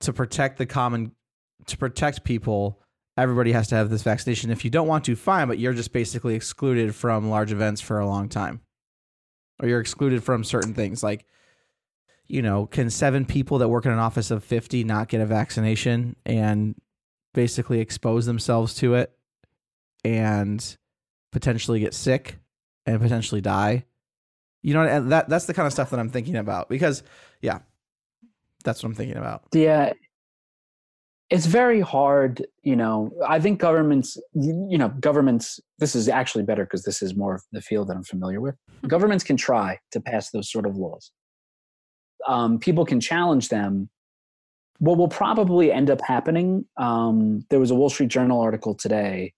to 0.00 0.12
protect 0.12 0.58
the 0.58 0.66
common 0.66 1.12
to 1.66 1.76
protect 1.76 2.22
people, 2.24 2.80
everybody 3.16 3.52
has 3.52 3.68
to 3.68 3.74
have 3.74 3.90
this 3.90 4.02
vaccination. 4.02 4.50
If 4.50 4.64
you 4.64 4.70
don't 4.70 4.86
want 4.86 5.04
to, 5.06 5.16
fine, 5.16 5.48
but 5.48 5.58
you're 5.58 5.72
just 5.72 5.92
basically 5.92 6.34
excluded 6.34 6.94
from 6.94 7.28
large 7.28 7.50
events 7.50 7.80
for 7.80 7.98
a 7.98 8.06
long 8.06 8.28
time. 8.28 8.60
Or 9.60 9.68
you're 9.68 9.80
excluded 9.80 10.22
from 10.22 10.44
certain 10.44 10.74
things 10.74 11.02
like 11.02 11.26
you 12.28 12.42
know, 12.42 12.66
can 12.66 12.90
seven 12.90 13.24
people 13.24 13.58
that 13.58 13.68
work 13.68 13.86
in 13.86 13.92
an 13.92 13.98
office 13.98 14.30
of 14.30 14.42
50 14.42 14.84
not 14.84 15.08
get 15.08 15.20
a 15.20 15.26
vaccination 15.26 16.16
and 16.24 16.74
basically 17.34 17.80
expose 17.80 18.26
themselves 18.26 18.74
to 18.74 18.94
it 18.94 19.16
and 20.04 20.76
potentially 21.32 21.80
get 21.80 21.94
sick 21.94 22.38
and 22.84 23.00
potentially 23.00 23.40
die? 23.40 23.84
You 24.62 24.74
know, 24.74 25.08
that 25.08 25.28
that's 25.28 25.46
the 25.46 25.54
kind 25.54 25.66
of 25.66 25.72
stuff 25.72 25.90
that 25.90 26.00
I'm 26.00 26.10
thinking 26.10 26.36
about 26.36 26.68
because 26.68 27.04
yeah, 27.40 27.60
that's 28.66 28.82
what 28.82 28.90
I'm 28.90 28.94
thinking 28.94 29.16
about. 29.16 29.44
Yeah. 29.54 29.94
It's 31.30 31.46
very 31.46 31.80
hard, 31.80 32.46
you 32.62 32.76
know. 32.76 33.10
I 33.26 33.40
think 33.40 33.58
governments, 33.58 34.16
you 34.34 34.78
know, 34.78 34.90
governments, 35.00 35.58
this 35.78 35.96
is 35.96 36.08
actually 36.08 36.44
better 36.44 36.64
because 36.64 36.84
this 36.84 37.02
is 37.02 37.16
more 37.16 37.34
of 37.34 37.42
the 37.50 37.60
field 37.60 37.88
that 37.88 37.96
I'm 37.96 38.04
familiar 38.04 38.40
with. 38.40 38.54
governments 38.86 39.24
can 39.24 39.36
try 39.36 39.78
to 39.90 40.00
pass 40.00 40.30
those 40.30 40.52
sort 40.52 40.66
of 40.66 40.76
laws 40.76 41.10
um, 42.26 42.58
people 42.58 42.84
can 42.84 43.00
challenge 43.00 43.48
them. 43.48 43.88
What 44.78 44.98
will 44.98 45.08
probably 45.08 45.72
end 45.72 45.90
up 45.90 46.00
happening, 46.02 46.66
um, 46.76 47.44
there 47.48 47.60
was 47.60 47.70
a 47.70 47.74
Wall 47.74 47.88
Street 47.88 48.10
Journal 48.10 48.40
article 48.40 48.74
today, 48.74 49.32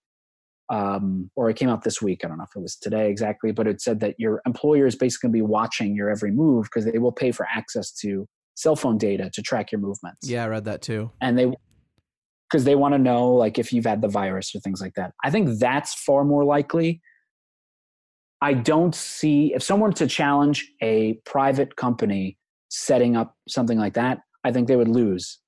um, 0.69 1.31
or 1.35 1.49
it 1.49 1.55
came 1.55 1.69
out 1.69 1.83
this 1.83 2.01
week. 2.01 2.21
I 2.23 2.27
don't 2.27 2.37
know 2.37 2.43
if 2.43 2.55
it 2.55 2.61
was 2.61 2.75
today 2.75 3.09
exactly, 3.09 3.51
but 3.53 3.65
it 3.65 3.81
said 3.81 4.01
that 4.01 4.15
your 4.17 4.41
employer 4.45 4.85
is 4.85 4.95
basically 4.95 5.27
going 5.29 5.33
to 5.33 5.45
be 5.45 5.49
watching 5.49 5.95
your 5.95 6.09
every 6.09 6.31
move 6.31 6.65
because 6.65 6.91
they 6.91 6.99
will 6.99 7.13
pay 7.13 7.31
for 7.31 7.47
access 7.55 7.91
to 7.99 8.27
cell 8.59 8.75
phone 8.75 8.97
data 8.97 9.29
to 9.33 9.41
track 9.41 9.71
your 9.71 9.79
movements. 9.79 10.29
Yeah, 10.29 10.43
I 10.43 10.47
read 10.47 10.65
that 10.65 10.81
too. 10.81 11.11
And 11.21 11.39
they, 11.39 11.53
because 12.49 12.65
they 12.65 12.75
want 12.75 12.93
to 12.93 12.99
know 12.99 13.31
like 13.33 13.57
if 13.57 13.71
you've 13.71 13.85
had 13.85 14.01
the 14.01 14.09
virus 14.09 14.53
or 14.53 14.59
things 14.59 14.81
like 14.81 14.95
that. 14.95 15.13
I 15.23 15.29
think 15.29 15.59
that's 15.59 15.93
far 15.93 16.25
more 16.25 16.43
likely. 16.43 17.01
I 18.41 18.53
don't 18.53 18.93
see 18.93 19.53
if 19.53 19.63
someone 19.63 19.93
to 19.93 20.07
challenge 20.07 20.69
a 20.81 21.19
private 21.25 21.77
company 21.77 22.37
setting 22.69 23.15
up 23.15 23.35
something 23.47 23.77
like 23.77 23.93
that, 23.93 24.19
I 24.43 24.51
think 24.51 24.67
they 24.67 24.75
would 24.75 24.89
lose. 24.89 25.39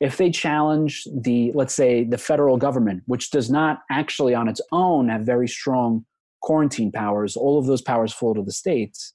If 0.00 0.16
they 0.16 0.30
challenge 0.30 1.06
the, 1.22 1.52
let's 1.54 1.74
say, 1.74 2.04
the 2.04 2.18
federal 2.18 2.56
government, 2.56 3.02
which 3.06 3.30
does 3.30 3.50
not 3.50 3.80
actually 3.90 4.34
on 4.34 4.48
its 4.48 4.60
own 4.72 5.08
have 5.08 5.22
very 5.22 5.48
strong 5.48 6.04
quarantine 6.42 6.92
powers, 6.92 7.36
all 7.36 7.58
of 7.58 7.66
those 7.66 7.82
powers 7.82 8.12
fall 8.12 8.34
to 8.34 8.42
the 8.42 8.52
states. 8.52 9.14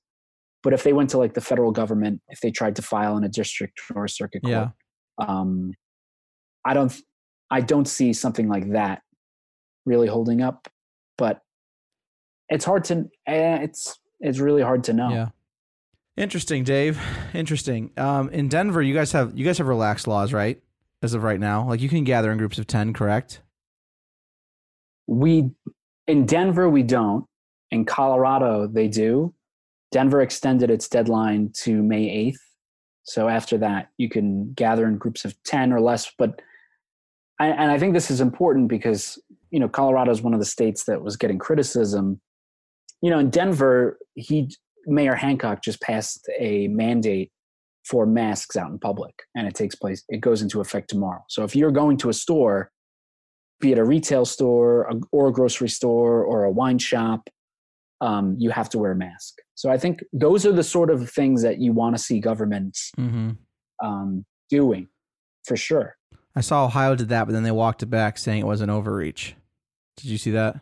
But 0.64 0.74
if 0.74 0.84
they 0.84 0.94
went 0.94 1.10
to 1.12 1.18
like 1.18 1.34
the 1.34 1.42
federal 1.42 1.72
government, 1.72 2.22
if 2.30 2.42
they 2.42 2.52
tried 2.52 2.76
to 2.78 2.82
file 2.82 3.18
in 3.18 3.24
a 3.24 3.30
district 3.30 3.80
or 3.96 4.06
a 4.06 4.10
circuit 4.10 4.42
court, 4.44 4.52
Yeah. 4.54 4.68
um, 5.26 5.74
I 6.66 6.74
don't, 6.74 6.94
I 7.50 7.62
don't 7.62 7.88
see 7.88 8.12
something 8.14 8.50
like 8.50 8.72
that 8.74 9.02
really 9.86 10.08
holding 10.08 10.42
up. 10.42 10.68
But 11.18 11.42
it's 12.50 12.66
hard 12.66 12.84
to, 12.86 13.10
eh, 13.28 13.60
it's 13.62 13.98
it's 14.20 14.40
really 14.40 14.62
hard 14.62 14.84
to 14.86 14.94
know. 14.94 15.10
Yeah. 15.12 15.30
Interesting, 16.18 16.64
Dave. 16.66 17.00
Interesting. 17.34 17.92
Um, 17.96 18.30
in 18.30 18.50
Denver, 18.50 18.82
you 18.82 18.94
guys 18.94 19.12
have 19.14 19.38
you 19.38 19.46
guys 19.46 19.58
have 19.60 19.68
relaxed 19.68 20.08
laws, 20.08 20.34
right? 20.34 20.62
As 21.02 21.14
of 21.14 21.24
right 21.24 21.40
now, 21.40 21.66
like 21.68 21.80
you 21.80 21.88
can 21.88 22.04
gather 22.04 22.32
in 22.32 22.38
groups 22.38 22.58
of 22.60 22.68
ten, 22.68 22.92
correct? 22.94 23.42
we 25.08 25.50
in 26.06 26.26
denver 26.28 26.70
we 26.70 26.84
don't 26.84 27.26
in 27.72 27.84
colorado 27.84 28.68
they 28.68 28.88
do 28.88 29.34
denver 29.92 30.22
extended 30.22 30.70
its 30.70 30.88
deadline 30.88 31.52
to 31.54 31.82
may 31.82 32.32
8th 32.32 32.40
so 33.04 33.28
after 33.28 33.58
that 33.58 33.90
you 33.98 34.10
can 34.10 34.54
gather 34.54 34.88
in 34.88 34.98
groups 34.98 35.26
of 35.26 35.36
10 35.44 35.74
or 35.74 35.82
less 35.82 36.12
but 36.18 36.42
I, 37.40 37.48
and 37.48 37.72
i 37.72 37.80
think 37.80 37.94
this 37.94 38.12
is 38.12 38.22
important 38.22 38.68
because 38.68 39.20
you 39.52 39.60
know 39.60 39.70
colorado 39.70 40.12
is 40.12 40.22
one 40.22 40.34
of 40.34 40.40
the 40.40 40.46
states 40.46 40.86
that 40.86 41.02
was 41.02 41.18
getting 41.18 41.40
criticism. 41.40 42.22
You 43.02 43.10
know 43.10 43.20
in 43.20 43.30
denver 43.30 43.98
he 44.16 44.54
mayor 44.86 45.16
hancock 45.16 45.64
just 45.64 45.82
passed 45.82 46.28
a 46.40 46.68
mandate 46.68 47.32
for 47.86 48.06
masks 48.06 48.56
out 48.56 48.70
in 48.70 48.78
public 48.78 49.16
and 49.36 49.48
it 49.48 49.56
takes 49.56 49.74
place 49.74 50.04
it 50.10 50.22
goes 50.22 50.42
into 50.42 50.60
effect 50.62 50.90
tomorrow. 50.90 51.24
So 51.30 51.44
if 51.44 51.56
you're 51.56 51.72
going 51.72 51.98
to 51.98 52.10
a 52.10 52.14
store 52.14 52.72
be 53.60 53.72
it 53.72 53.78
a 53.78 53.84
retail 53.84 54.26
store 54.26 54.90
or 55.12 55.28
a 55.28 55.34
grocery 55.34 55.70
store 55.70 56.24
or 56.24 56.46
a 56.46 56.52
wine 56.52 56.80
shop, 56.80 57.30
um, 58.02 58.36
you 58.40 58.50
have 58.52 58.70
to 58.70 58.80
wear 58.80 58.92
a 58.92 58.96
mask. 58.96 59.36
So 59.60 59.70
I 59.70 59.78
think 59.78 60.00
those 60.14 60.46
are 60.46 60.54
the 60.54 60.64
sort 60.64 60.90
of 60.90 61.10
things 61.10 61.42
that 61.42 61.60
you 61.60 61.74
want 61.74 61.94
to 61.98 62.02
see 62.02 62.22
governments 62.22 62.94
Mm-hmm. 62.98 63.32
um, 63.86 64.26
doing 64.50 64.88
for 65.46 65.58
sure. 65.58 65.98
I 66.34 66.40
saw 66.40 66.64
Ohio 66.64 66.96
did 66.96 67.10
that, 67.10 67.26
but 67.26 67.34
then 67.34 67.44
they 67.44 67.52
walked 67.52 67.84
it 67.84 67.88
back, 67.88 68.18
saying 68.18 68.40
it 68.40 68.48
was 68.48 68.62
an 68.62 68.70
overreach. 68.70 69.36
Did 69.98 70.06
you 70.06 70.18
see 70.18 70.32
that? 70.32 70.62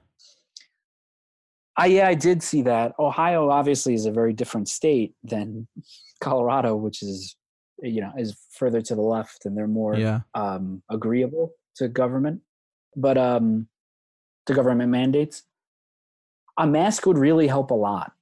I, 1.78 1.86
yeah, 1.86 2.08
I 2.08 2.16
did 2.16 2.42
see 2.42 2.64
that. 2.64 2.94
Ohio 2.98 3.52
obviously 3.52 3.94
is 3.94 4.08
a 4.08 4.12
very 4.12 4.34
different 4.34 4.68
state 4.68 5.14
than 5.24 5.68
Colorado, 6.24 6.76
which 6.76 7.04
is 7.04 7.36
you 7.84 8.02
know 8.02 8.12
is 8.18 8.36
further 8.50 8.82
to 8.82 8.96
the 8.96 9.02
left 9.04 9.46
and 9.46 9.56
they're 9.56 9.68
more 9.68 9.96
Yeah. 9.96 10.22
um, 10.34 10.82
agreeable 10.90 11.52
to 11.76 11.88
government, 11.88 12.42
but 12.96 13.16
um, 13.20 13.68
to 14.48 14.56
government 14.56 14.90
mandates. 14.90 15.44
A 16.58 16.66
mask 16.66 17.06
would 17.06 17.20
really 17.20 17.46
help 17.46 17.70
a 17.70 17.76
lot. 17.76 18.14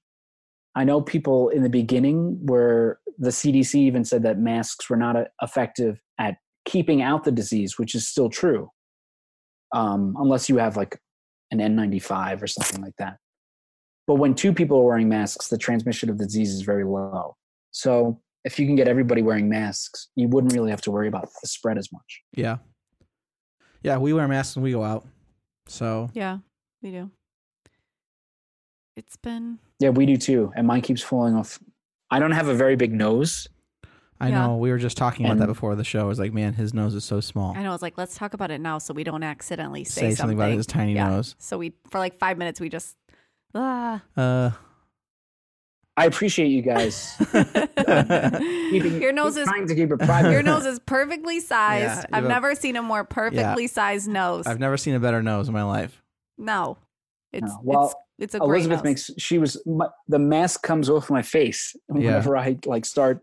I 0.76 0.84
know 0.84 1.02
people 1.02 1.50
in 1.50 1.64
the 1.64 1.70
beginning 1.70 2.38
where 2.46 3.00
the 3.18 3.30
CDC 3.30 3.76
even 3.76 4.04
said 4.04 4.24
that 4.24 4.40
masks 4.40 4.90
were 4.90 4.98
not 4.98 5.16
uh, 5.16 5.26
effective 5.42 6.02
at 6.20 6.36
keeping 6.66 7.02
out 7.02 7.24
the 7.24 7.32
disease, 7.32 7.80
which 7.80 7.96
is 7.96 8.08
still 8.08 8.30
true, 8.30 8.70
um, 9.74 10.16
unless 10.20 10.50
you 10.50 10.58
have 10.58 10.76
like 10.76 11.00
an 11.52 11.60
N95 11.60 12.42
or 12.42 12.48
something 12.48 12.82
like 12.82 12.96
that. 12.98 13.18
But 14.08 14.16
when 14.16 14.36
two 14.36 14.54
people 14.54 14.78
are 14.80 14.84
wearing 14.84 15.10
masks, 15.10 15.48
the 15.48 15.58
transmission 15.58 16.10
of 16.10 16.18
the 16.18 16.26
disease 16.26 16.54
is 16.54 16.62
very 16.62 16.84
low. 16.84 17.36
So 17.72 18.22
if 18.44 18.60
you 18.60 18.66
can 18.66 18.76
get 18.76 18.88
everybody 18.88 19.22
wearing 19.22 19.50
masks, 19.50 20.10
you 20.16 20.28
wouldn't 20.28 20.54
really 20.54 20.70
have 20.70 20.82
to 20.82 20.92
worry 20.92 21.08
about 21.08 21.30
the 21.42 21.48
spread 21.48 21.78
as 21.78 21.92
much. 21.92 22.22
Yeah. 22.34 22.58
Yeah, 23.82 23.98
we 23.98 24.14
wear 24.14 24.28
masks 24.28 24.56
when 24.56 24.64
we 24.64 24.72
go 24.72 24.84
out. 24.84 25.06
So 25.68 26.10
Yeah, 26.14 26.40
we 26.82 26.92
do. 26.92 27.12
It's 28.96 29.18
been 29.18 29.60
Yeah, 29.80 29.90
we 29.90 30.06
do 30.06 30.18
too. 30.18 30.52
And 30.56 30.66
mine 30.68 30.82
keeps 30.82 31.02
falling 31.02 31.36
off. 31.36 31.60
I 32.10 32.20
don't 32.20 32.32
have 32.32 32.48
a 32.48 32.54
very 32.54 32.76
big 32.76 32.94
nose. 32.94 33.48
I 34.22 34.30
Yeah. 34.30 34.48
know 34.48 34.58
we 34.58 34.70
were 34.72 34.78
just 34.78 34.96
talking 34.96 35.26
about 35.26 35.40
that 35.40 35.48
before 35.48 35.76
the 35.76 35.84
show. 35.84 36.00
I 36.00 36.04
was 36.04 36.20
like, 36.20 36.32
man, 36.32 36.54
his 36.54 36.74
nose 36.74 36.96
is 36.96 37.04
so 37.04 37.20
small. 37.20 37.54
I 37.58 37.64
know. 37.64 37.70
I 37.70 37.74
was 37.74 37.82
like, 37.82 37.98
let's 37.98 38.16
talk 38.16 38.34
about 38.34 38.50
it 38.52 38.62
now, 38.62 38.78
so 38.78 38.94
we 38.94 39.04
don't 39.04 39.24
accidentally 39.24 39.84
say, 39.84 40.12
Say 40.12 40.16
something 40.16 40.38
about 40.38 40.52
his 40.54 40.66
tiny 40.66 40.94
Yeah. 40.94 41.10
nose. 41.10 41.36
So 41.40 41.58
we, 41.58 41.74
for 41.90 42.00
like 42.00 42.18
five 42.18 42.38
minutes, 42.38 42.62
we 42.62 42.70
just, 42.70 42.96
ah. 43.54 44.02
Uh, 44.16 44.52
I 45.98 46.06
appreciate 46.06 46.48
you 46.48 46.62
guys. 46.62 47.16
keeping- 48.70 49.02
your 49.02 49.12
nose 49.12 49.36
is 49.38 49.48
trying 49.48 49.68
to 49.68 49.76
keep 49.76 49.92
it 49.92 50.00
private. 50.00 50.32
your 50.32 50.44
nose 50.44 50.66
is 50.66 50.80
perfectly 50.80 51.40
sized. 51.42 51.84
Yeah, 51.84 52.00
you 52.00 52.06
I've 52.14 52.24
have- 52.24 52.30
never 52.30 52.56
seen 52.56 52.76
a 52.76 52.82
more 52.82 53.04
perfectly 53.04 53.68
sized 53.68 54.08
nose. 54.08 54.48
I've 54.48 54.60
never 54.60 54.78
seen 54.78 54.96
a 54.96 55.00
better 55.00 55.22
nose 55.22 55.48
in 55.48 55.54
my 55.54 55.64
life. 55.64 56.02
no, 56.38 56.78
it's 57.36 57.52
No. 57.52 57.60
Well, 57.64 57.86
it's 57.86 57.96
it's 58.18 58.36
a 58.36 58.40
great 58.40 58.60
Elizabeth 58.66 58.84
makes 58.84 59.12
she 59.18 59.38
was 59.38 59.62
my, 59.66 59.88
the 60.08 60.20
mask 60.20 60.64
comes 60.64 60.90
off 60.90 61.10
my 61.10 61.22
face 61.22 61.76
Yeah. 61.90 61.96
whenever 61.96 62.38
I 62.38 62.58
like 62.66 62.86
start 62.86 63.20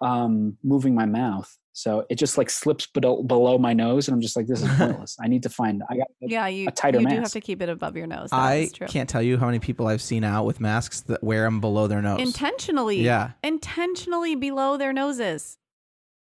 um 0.00 0.56
moving 0.62 0.94
my 0.94 1.06
mouth. 1.06 1.56
So 1.76 2.06
it 2.08 2.16
just 2.16 2.38
like 2.38 2.50
slips 2.50 2.86
below, 2.86 3.24
below 3.24 3.58
my 3.58 3.72
nose, 3.72 4.06
and 4.06 4.14
I'm 4.14 4.20
just 4.20 4.36
like, 4.36 4.46
this 4.46 4.62
is 4.62 4.68
pointless. 4.78 5.16
I 5.20 5.26
need 5.26 5.42
to 5.42 5.48
find. 5.48 5.82
I 5.90 5.96
got. 5.96 6.06
yeah, 6.20 6.46
you 6.46 6.68
a 6.68 6.70
tighter 6.70 7.00
mask. 7.00 7.10
you 7.10 7.16
do 7.16 7.22
have 7.22 7.32
to 7.32 7.40
keep 7.40 7.60
it 7.62 7.68
above 7.68 7.96
your 7.96 8.06
nose. 8.06 8.30
That 8.30 8.36
I 8.36 8.68
true. 8.72 8.86
can't 8.86 9.08
tell 9.08 9.22
you 9.22 9.38
how 9.38 9.46
many 9.46 9.58
people 9.58 9.88
I've 9.88 10.00
seen 10.02 10.22
out 10.22 10.44
with 10.46 10.60
masks 10.60 11.00
that 11.02 11.24
wear 11.24 11.42
them 11.42 11.60
below 11.60 11.88
their 11.88 12.00
nose. 12.00 12.20
intentionally. 12.20 13.00
Yeah. 13.00 13.32
intentionally 13.42 14.36
below 14.36 14.76
their 14.76 14.92
noses. 14.92 15.58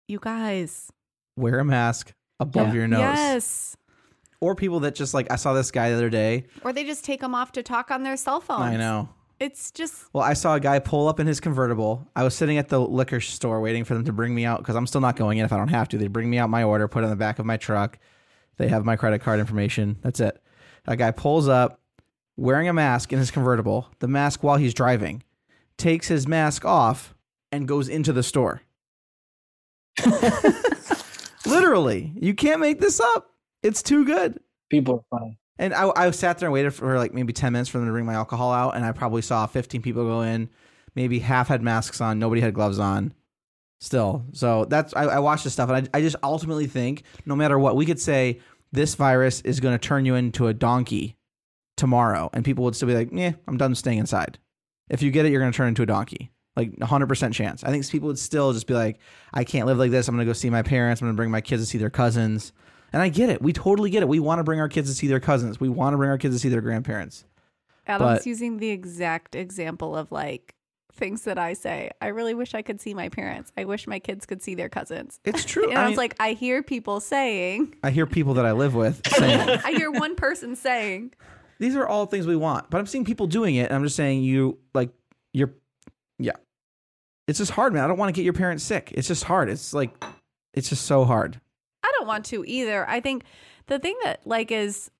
You 0.06 0.20
guys, 0.20 0.92
wear 1.36 1.58
a 1.58 1.64
mask 1.64 2.12
above 2.38 2.68
Yeah. 2.68 2.74
your 2.74 2.86
nose. 2.86 3.00
yes, 3.00 3.76
Or 4.42 4.56
people 4.56 4.80
that 4.80 4.96
just 4.96 5.14
like 5.14 5.30
I 5.30 5.36
saw 5.36 5.52
this 5.52 5.70
guy 5.70 5.90
the 5.90 5.94
other 5.94 6.10
day. 6.10 6.46
or 6.64 6.72
they 6.72 6.82
just 6.82 7.04
take 7.04 7.20
them 7.20 7.32
off 7.32 7.52
to 7.52 7.62
talk 7.62 7.92
on 7.92 8.02
their 8.02 8.16
cell 8.16 8.40
phones. 8.40 8.62
I 8.62 8.76
know. 8.76 9.08
It's 9.38 9.70
just 9.70 10.12
Well, 10.12 10.24
I 10.24 10.32
saw 10.32 10.56
a 10.56 10.60
guy 10.60 10.80
pull 10.80 11.06
up 11.06 11.20
in 11.20 11.28
his 11.28 11.38
convertible. 11.38 12.08
I 12.16 12.24
was 12.24 12.34
sitting 12.34 12.58
at 12.58 12.68
the 12.68 12.80
liquor 12.80 13.20
store 13.20 13.60
waiting 13.60 13.84
for 13.84 13.94
them 13.94 14.04
to 14.06 14.12
bring 14.12 14.34
me 14.34 14.44
out 14.44 14.58
because 14.58 14.74
I'm 14.74 14.88
still 14.88 15.00
not 15.00 15.14
going 15.14 15.38
in 15.38 15.44
if 15.44 15.52
I 15.52 15.56
don't 15.58 15.68
have 15.68 15.88
to. 15.90 15.96
They 15.98 16.08
bring 16.08 16.28
me 16.28 16.38
out 16.38 16.50
my 16.50 16.64
order, 16.64 16.88
put 16.88 17.02
it 17.02 17.04
on 17.04 17.10
the 17.10 17.16
back 17.16 17.38
of 17.38 17.46
my 17.46 17.56
truck. 17.56 18.00
They 18.56 18.66
have 18.66 18.84
my 18.84 18.96
credit 18.96 19.20
card 19.20 19.38
information. 19.38 19.98
That's 20.02 20.18
it. 20.18 20.42
A 20.88 20.96
guy 20.96 21.12
pulls 21.12 21.46
up 21.46 21.80
wearing 22.36 22.68
a 22.68 22.72
mask 22.72 23.12
in 23.12 23.20
his 23.20 23.30
convertible, 23.30 23.88
the 24.00 24.08
mask 24.08 24.42
while 24.42 24.56
he's 24.56 24.74
driving, 24.74 25.22
takes 25.76 26.08
his 26.08 26.26
mask 26.26 26.64
off, 26.64 27.14
and 27.52 27.68
goes 27.68 27.88
into 27.88 28.12
the 28.12 28.24
store. 28.24 28.62
Literally, 31.46 32.12
you 32.20 32.34
can't 32.34 32.60
make 32.60 32.80
this 32.80 33.00
up. 33.00 33.31
It's 33.62 33.82
too 33.82 34.04
good. 34.04 34.40
People 34.70 35.04
are 35.10 35.18
funny. 35.18 35.38
And 35.58 35.74
I, 35.74 35.90
I 35.96 36.10
sat 36.10 36.38
there 36.38 36.48
and 36.48 36.54
waited 36.54 36.72
for 36.72 36.96
like 36.98 37.14
maybe 37.14 37.32
10 37.32 37.52
minutes 37.52 37.68
for 37.70 37.78
them 37.78 37.86
to 37.86 37.92
bring 37.92 38.06
my 38.06 38.14
alcohol 38.14 38.52
out. 38.52 38.74
And 38.74 38.84
I 38.84 38.92
probably 38.92 39.22
saw 39.22 39.46
15 39.46 39.82
people 39.82 40.04
go 40.04 40.22
in. 40.22 40.48
Maybe 40.94 41.18
half 41.20 41.48
had 41.48 41.62
masks 41.62 42.00
on. 42.00 42.18
Nobody 42.18 42.40
had 42.40 42.54
gloves 42.54 42.78
on. 42.78 43.12
still. 43.80 44.24
So 44.32 44.64
that's 44.66 44.94
I, 44.94 45.04
I 45.04 45.18
watch 45.18 45.44
this 45.44 45.52
stuff 45.52 45.68
and 45.70 45.88
I, 45.92 45.98
I 45.98 46.00
just 46.02 46.16
ultimately 46.22 46.66
think 46.66 47.02
no 47.26 47.36
matter 47.36 47.58
what 47.58 47.76
we 47.76 47.84
could 47.86 48.00
say 48.00 48.40
this 48.72 48.94
virus 48.94 49.40
is 49.42 49.60
going 49.60 49.76
to 49.78 49.88
turn 49.88 50.06
you 50.06 50.14
into 50.14 50.46
a 50.46 50.54
donkey 50.54 51.16
tomorrow 51.76 52.30
and 52.32 52.44
people 52.44 52.64
would 52.64 52.76
still 52.76 52.88
be 52.88 52.94
like, 52.94 53.10
"Yeah, 53.12 53.32
I'm 53.48 53.56
done 53.56 53.74
staying 53.74 53.98
inside." 53.98 54.38
If 54.88 55.02
you 55.02 55.10
get 55.10 55.26
it, 55.26 55.32
you're 55.32 55.40
going 55.40 55.52
to 55.52 55.56
turn 55.56 55.68
into 55.68 55.82
a 55.82 55.86
donkey. 55.86 56.30
Like 56.56 56.72
100% 56.76 57.32
chance. 57.32 57.64
I 57.64 57.70
think 57.70 57.88
people 57.88 58.08
would 58.08 58.18
still 58.18 58.52
just 58.52 58.66
be 58.66 58.74
like, 58.74 58.98
"I 59.32 59.44
can't 59.44 59.66
live 59.66 59.78
like 59.78 59.90
this. 59.90 60.08
I'm 60.08 60.14
going 60.14 60.26
to 60.26 60.30
go 60.30 60.34
see 60.34 60.50
my 60.50 60.62
parents. 60.62 61.00
I'm 61.00 61.06
going 61.06 61.14
to 61.14 61.16
bring 61.16 61.30
my 61.30 61.40
kids 61.40 61.62
to 61.62 61.66
see 61.66 61.78
their 61.78 61.90
cousins." 61.90 62.52
And 62.92 63.00
I 63.02 63.08
get 63.08 63.30
it. 63.30 63.40
We 63.42 63.52
totally 63.52 63.90
get 63.90 64.02
it. 64.02 64.08
We 64.08 64.20
want 64.20 64.38
to 64.40 64.44
bring 64.44 64.60
our 64.60 64.68
kids 64.68 64.88
to 64.90 64.94
see 64.94 65.06
their 65.06 65.20
cousins. 65.20 65.58
We 65.60 65.68
want 65.68 65.94
to 65.94 65.96
bring 65.98 66.10
our 66.10 66.18
kids 66.18 66.34
to 66.34 66.38
see 66.38 66.48
their 66.48 66.60
grandparents. 66.60 67.24
Adam's 67.86 68.18
But- 68.18 68.26
using 68.26 68.58
the 68.58 68.68
exact 68.70 69.34
example 69.34 69.96
of 69.96 70.12
like 70.12 70.54
things 70.92 71.22
that 71.22 71.38
I 71.38 71.54
say. 71.54 71.90
I 72.02 72.08
really 72.08 72.34
wish 72.34 72.54
I 72.54 72.60
could 72.60 72.80
see 72.80 72.92
my 72.92 73.08
parents. 73.08 73.50
I 73.56 73.64
wish 73.64 73.86
my 73.86 73.98
kids 73.98 74.26
could 74.26 74.42
see 74.42 74.54
their 74.54 74.68
cousins. 74.68 75.20
It's 75.24 75.44
true. 75.44 75.68
And 75.70 75.78
I 75.78 75.82
I, 75.82 75.84
was 75.86 75.90
mean- 75.92 75.96
like, 75.96 76.16
I 76.20 76.32
hear 76.34 76.62
people 76.62 77.00
saying, 77.00 77.74
I 77.82 77.90
hear 77.90 78.04
people 78.06 78.34
that 78.34 78.44
I 78.44 78.52
live 78.52 78.74
with 78.74 79.00
saying 79.16 79.60
I 79.64 79.72
hear 79.72 79.90
one 79.90 80.14
person 80.16 80.54
saying, 80.54 81.14
these 81.58 81.74
are 81.76 81.86
all 81.88 82.04
things 82.06 82.26
we 82.26 82.36
want, 82.36 82.68
but 82.70 82.78
I'm 82.78 82.86
seeing 82.86 83.04
people 83.04 83.26
doing 83.26 83.54
it, 83.54 83.66
and 83.66 83.74
I'm 83.74 83.84
just 83.84 83.96
saying 83.96 84.22
you 84.22 84.58
like 84.74 84.90
you're, 85.32 85.52
yeah, 86.18 86.32
it's 87.28 87.38
just 87.38 87.52
hard, 87.52 87.72
man. 87.72 87.84
I 87.84 87.86
don't 87.86 87.96
want 87.98 88.08
to 88.14 88.18
get 88.18 88.24
your 88.24 88.32
parents 88.34 88.62
sick. 88.64 88.90
It's 88.94 89.06
just 89.08 89.24
hard. 89.24 89.48
It's 89.48 89.72
like 89.72 89.92
it's 90.54 90.68
just 90.68 90.84
so 90.86 91.04
hard. 91.04 91.40
I 92.02 92.04
don't 92.04 92.08
want 92.08 92.24
to 92.26 92.44
either. 92.44 92.88
I 92.88 93.00
think 93.00 93.22
the 93.68 93.78
thing 93.78 93.96
that 94.02 94.26
like 94.26 94.50
is 94.50 94.90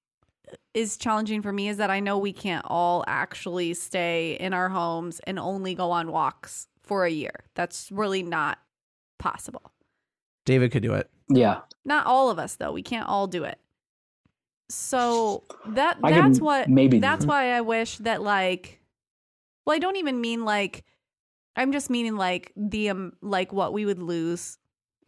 is 0.72 0.96
challenging 0.96 1.42
for 1.42 1.52
me 1.52 1.68
is 1.68 1.78
that 1.78 1.90
I 1.90 1.98
know 1.98 2.16
we 2.16 2.32
can't 2.32 2.64
all 2.68 3.02
actually 3.08 3.74
stay 3.74 4.36
in 4.38 4.52
our 4.52 4.68
homes 4.68 5.20
and 5.26 5.38
only 5.38 5.74
go 5.74 5.90
on 5.90 6.12
walks 6.12 6.68
for 6.82 7.04
a 7.04 7.10
year. 7.10 7.44
That's 7.54 7.90
really 7.90 8.22
not 8.22 8.58
possible. 9.18 9.72
David 10.44 10.70
could 10.70 10.82
do 10.82 10.94
it. 10.94 11.10
Yeah. 11.28 11.60
Not 11.84 12.06
all 12.06 12.30
of 12.30 12.38
us 12.38 12.54
though. 12.54 12.72
We 12.72 12.82
can't 12.82 13.08
all 13.08 13.26
do 13.26 13.42
it. 13.42 13.58
So 14.68 15.42
that 15.66 15.98
I 16.04 16.12
that's 16.12 16.40
what 16.40 16.68
maybe 16.68 17.00
that's 17.00 17.26
why 17.26 17.52
I 17.52 17.62
wish 17.62 17.98
that 17.98 18.22
like 18.22 18.80
well 19.66 19.74
I 19.74 19.80
don't 19.80 19.96
even 19.96 20.20
mean 20.20 20.44
like 20.44 20.84
I'm 21.56 21.72
just 21.72 21.90
meaning 21.90 22.16
like 22.16 22.52
the 22.56 22.90
um 22.90 23.12
like 23.20 23.52
what 23.52 23.72
we 23.72 23.84
would 23.86 24.00
lose 24.00 24.58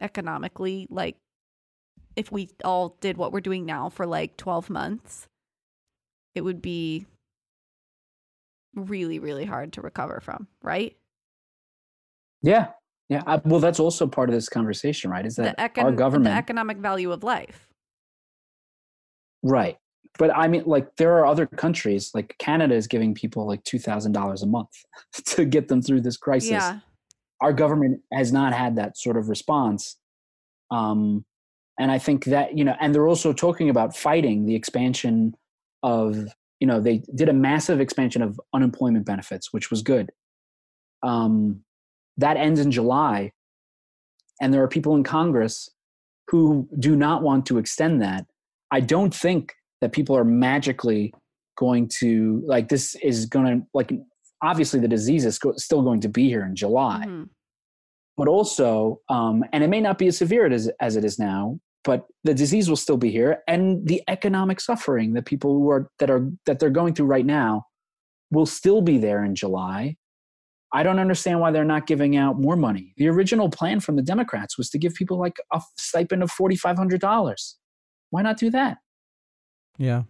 economically 0.01 0.87
like 0.89 1.15
if 2.15 2.31
we 2.31 2.49
all 2.63 2.97
did 3.01 3.17
what 3.17 3.31
we're 3.31 3.41
doing 3.41 3.65
now 3.65 3.89
for 3.89 4.05
like 4.05 4.37
12 4.37 4.69
months 4.69 5.27
it 6.33 6.41
would 6.41 6.61
be 6.61 7.05
really 8.75 9.19
really 9.19 9.45
hard 9.45 9.73
to 9.73 9.81
recover 9.81 10.19
from, 10.21 10.47
right? 10.61 10.95
Yeah. 12.41 12.67
Yeah. 13.09 13.23
I, 13.25 13.41
well, 13.43 13.59
that's 13.59 13.79
also 13.79 14.07
part 14.07 14.29
of 14.29 14.35
this 14.35 14.49
conversation, 14.49 15.09
right? 15.09 15.25
Is 15.25 15.35
that 15.37 15.57
econ- 15.57 15.83
our 15.83 15.91
government, 15.91 16.33
the 16.33 16.37
economic 16.37 16.77
value 16.77 17.11
of 17.11 17.23
life. 17.23 17.67
right? 19.43 19.77
But 20.17 20.35
I 20.35 20.47
mean, 20.47 20.63
like, 20.65 20.95
there 20.95 21.17
are 21.17 21.25
other 21.25 21.45
countries, 21.45 22.11
like 22.13 22.35
Canada 22.39 22.75
is 22.75 22.87
giving 22.87 23.13
people 23.13 23.45
like 23.47 23.63
two 23.63 23.79
thousand 23.79 24.11
dollars 24.11 24.43
a 24.43 24.47
month 24.47 24.69
to 25.25 25.45
get 25.45 25.67
them 25.67 25.81
through 25.81 26.01
this 26.01 26.17
crisis. 26.17 26.51
Yeah. 26.51 26.79
Our 27.41 27.53
government 27.53 28.01
has 28.13 28.31
not 28.31 28.53
had 28.53 28.77
that 28.77 28.97
sort 28.97 29.17
of 29.17 29.27
response, 29.29 29.97
um, 30.71 31.25
and 31.79 31.91
I 31.91 31.99
think 31.99 32.25
that 32.25 32.57
you 32.57 32.63
know, 32.63 32.75
and 32.79 32.93
they're 32.93 33.07
also 33.07 33.33
talking 33.33 33.69
about 33.69 33.95
fighting 33.95 34.45
the 34.45 34.55
expansion 34.55 35.35
of 35.83 36.27
you 36.59 36.67
know 36.67 36.79
they 36.79 37.03
did 37.13 37.29
a 37.29 37.33
massive 37.33 37.79
expansion 37.81 38.21
of 38.21 38.39
unemployment 38.53 39.05
benefits, 39.05 39.51
which 39.53 39.69
was 39.69 39.81
good. 39.81 40.11
Um, 41.03 41.61
that 42.17 42.37
ends 42.37 42.59
in 42.59 42.71
July, 42.71 43.31
and 44.41 44.53
there 44.53 44.63
are 44.63 44.67
people 44.67 44.95
in 44.95 45.03
Congress 45.03 45.69
who 46.29 46.67
do 46.79 46.95
not 46.95 47.21
want 47.21 47.45
to 47.47 47.57
extend 47.57 48.01
that. 48.01 48.25
I 48.71 48.79
don't 48.79 49.13
think 49.13 49.53
that 49.81 49.91
people 49.91 50.17
are 50.17 50.23
magically 50.25 51.13
going 51.57 51.89
to 51.99 52.41
like 52.45 52.69
this 52.69 52.95
is 53.03 53.25
going 53.25 53.45
to 53.61 53.67
like 53.73 53.91
obviously 54.41 54.79
the 54.79 54.87
disease 54.87 55.25
is 55.25 55.39
still 55.57 55.81
going 55.81 56.01
to 56.01 56.09
be 56.09 56.27
here 56.27 56.43
in 56.45 56.55
July, 56.55 57.03
Mhm. 57.07 57.29
but 58.17 58.27
also 58.27 59.01
um, 59.09 59.43
and 59.53 59.63
it 59.63 59.67
may 59.69 59.81
not 59.81 59.97
be 59.97 60.07
as 60.07 60.17
severe 60.17 60.45
as 60.47 60.69
as 60.79 60.95
it 60.95 61.05
is 61.05 61.19
now, 61.19 61.59
but 61.85 62.05
the 62.23 62.33
disease 62.33 62.67
will 62.67 62.75
still 62.75 62.97
be 62.97 63.11
here, 63.11 63.43
and 63.47 63.87
the 63.87 64.01
economic 64.09 64.59
suffering 64.59 65.13
that 65.13 65.25
people 65.25 65.53
who 65.53 65.69
are 65.69 65.89
that 65.99 66.09
are 66.09 66.29
that 66.45 66.59
they're 66.59 66.69
going 66.69 66.93
through 66.95 67.05
right 67.05 67.25
now 67.25 67.63
will 68.31 68.45
still 68.47 68.81
be 68.81 68.97
there 68.97 69.23
in 69.23 69.35
July. 69.35 69.95
I 70.73 70.83
don't 70.83 70.99
understand 70.99 71.39
why 71.39 71.51
they're 71.51 71.63
not 71.63 71.87
giving 71.87 72.17
out 72.17 72.37
more 72.41 72.57
money. 72.57 72.93
The 72.97 73.07
original 73.07 73.49
plan 73.49 73.79
from 73.79 73.95
the 73.95 74.01
Democrats 74.01 74.57
was 74.57 74.69
to 74.71 74.77
give 74.77 74.93
people 74.95 75.17
like 75.17 75.37
a 75.53 75.61
stipend 75.77 76.23
of 76.23 76.31
forty 76.31 76.55
five 76.57 76.75
hundred 76.75 76.99
dollars. 76.99 77.57
Why 78.09 78.21
not 78.23 78.37
do 78.37 78.49
that 78.49 78.77
Yeah. 79.77 80.03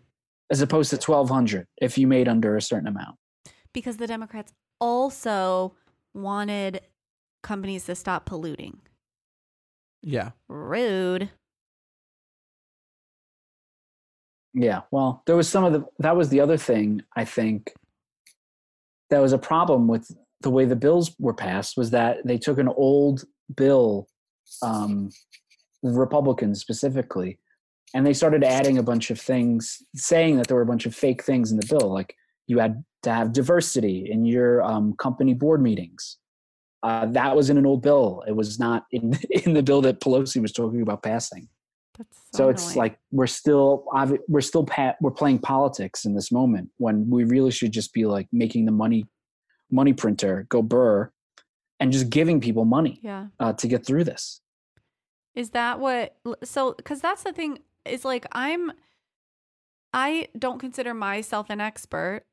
as 0.49 0.61
opposed 0.61 0.89
to 0.91 0.97
twelve 0.97 1.29
hundred 1.29 1.67
if 1.81 1.97
you 1.97 2.07
made 2.07 2.27
under 2.27 2.55
a 2.55 2.61
certain 2.61 2.87
amount? 2.87 3.17
because 3.73 3.97
the 3.97 4.07
Democrats 4.07 4.53
also 4.79 5.75
wanted 6.13 6.79
companies 7.43 7.83
to 7.85 7.93
stop 7.93 8.25
polluting. 8.25 8.79
Yeah. 10.01 10.31
Rude. 10.47 11.29
Yeah, 14.55 14.81
well, 14.89 15.21
there 15.27 15.35
was 15.35 15.49
some 15.49 15.65
of 15.65 15.73
the 15.73 15.85
that 15.99 16.15
was 16.15 16.29
the 16.29 16.39
other 16.39 16.55
thing 16.55 17.03
I 17.15 17.25
think 17.25 17.73
that 19.09 19.21
was 19.21 19.33
a 19.33 19.37
problem 19.37 19.87
with 19.87 20.09
the 20.41 20.49
way 20.49 20.63
the 20.63 20.77
bills 20.77 21.13
were 21.19 21.33
passed 21.33 21.75
was 21.75 21.91
that 21.91 22.25
they 22.25 22.37
took 22.37 22.57
an 22.57 22.69
old 22.69 23.25
bill, 23.53 24.07
um, 24.61 25.09
Republicans 25.83 26.61
specifically, 26.61 27.37
and 27.93 28.05
they 28.05 28.13
started 28.13 28.45
adding 28.45 28.77
a 28.77 28.83
bunch 28.83 29.11
of 29.11 29.19
things, 29.19 29.83
saying 29.93 30.37
that 30.37 30.47
there 30.47 30.55
were 30.55 30.63
a 30.63 30.67
bunch 30.67 30.85
of 30.85 30.95
fake 30.95 31.21
things 31.21 31.51
in 31.51 31.57
the 31.57 31.67
bill, 31.67 31.93
like 31.93 32.15
you 32.47 32.59
had 32.59 32.81
to 33.03 33.11
have 33.11 33.33
diversity 33.33 34.09
in 34.09 34.25
your 34.25 34.63
um, 34.63 34.93
company 34.93 35.33
board 35.33 35.61
meetings. 35.61 36.17
Uh, 36.81 37.07
that 37.07 37.35
was 37.35 37.49
in 37.49 37.57
an 37.57 37.65
old 37.65 37.81
bill. 37.81 38.23
It 38.25 38.37
was 38.37 38.57
not 38.57 38.85
in 38.91 39.19
in 39.29 39.53
the 39.53 39.63
bill 39.63 39.81
that 39.81 39.99
Pelosi 39.99 40.41
was 40.41 40.53
talking 40.53 40.81
about 40.81 41.03
passing 41.03 41.49
That's 41.97 42.17
so 42.33 42.49
it's 42.49 42.75
like 42.75 42.97
we're 43.11 43.27
still 43.27 43.85
we're 44.27 44.41
still 44.41 44.65
pa- 44.65 44.95
we're 45.01 45.11
playing 45.11 45.39
politics 45.39 46.05
in 46.05 46.13
this 46.13 46.31
moment 46.31 46.69
when 46.77 47.09
we 47.09 47.23
really 47.23 47.51
should 47.51 47.71
just 47.71 47.93
be 47.93 48.05
like 48.05 48.27
making 48.31 48.65
the 48.65 48.71
money 48.71 49.05
money 49.71 49.93
printer 49.93 50.45
go 50.49 50.61
burr 50.61 51.11
and 51.79 51.91
just 51.91 52.09
giving 52.09 52.39
people 52.39 52.65
money 52.65 52.99
yeah. 53.01 53.27
uh, 53.39 53.53
to 53.53 53.67
get 53.67 53.85
through 53.85 54.03
this 54.03 54.41
Is 55.33 55.51
that 55.51 55.79
what 55.79 56.15
so 56.43 56.73
cuz 56.73 57.01
that's 57.01 57.23
the 57.23 57.33
thing 57.33 57.59
is 57.85 58.03
like 58.03 58.25
I'm 58.31 58.71
I 59.93 60.27
don't 60.37 60.59
consider 60.59 60.93
myself 60.93 61.49
an 61.49 61.61
expert, 61.61 62.23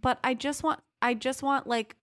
but 0.00 0.18
I 0.22 0.34
just 0.34 0.62
want 0.62 0.80
I 1.00 1.14
just 1.14 1.42
want 1.42 1.66
like 1.66 1.96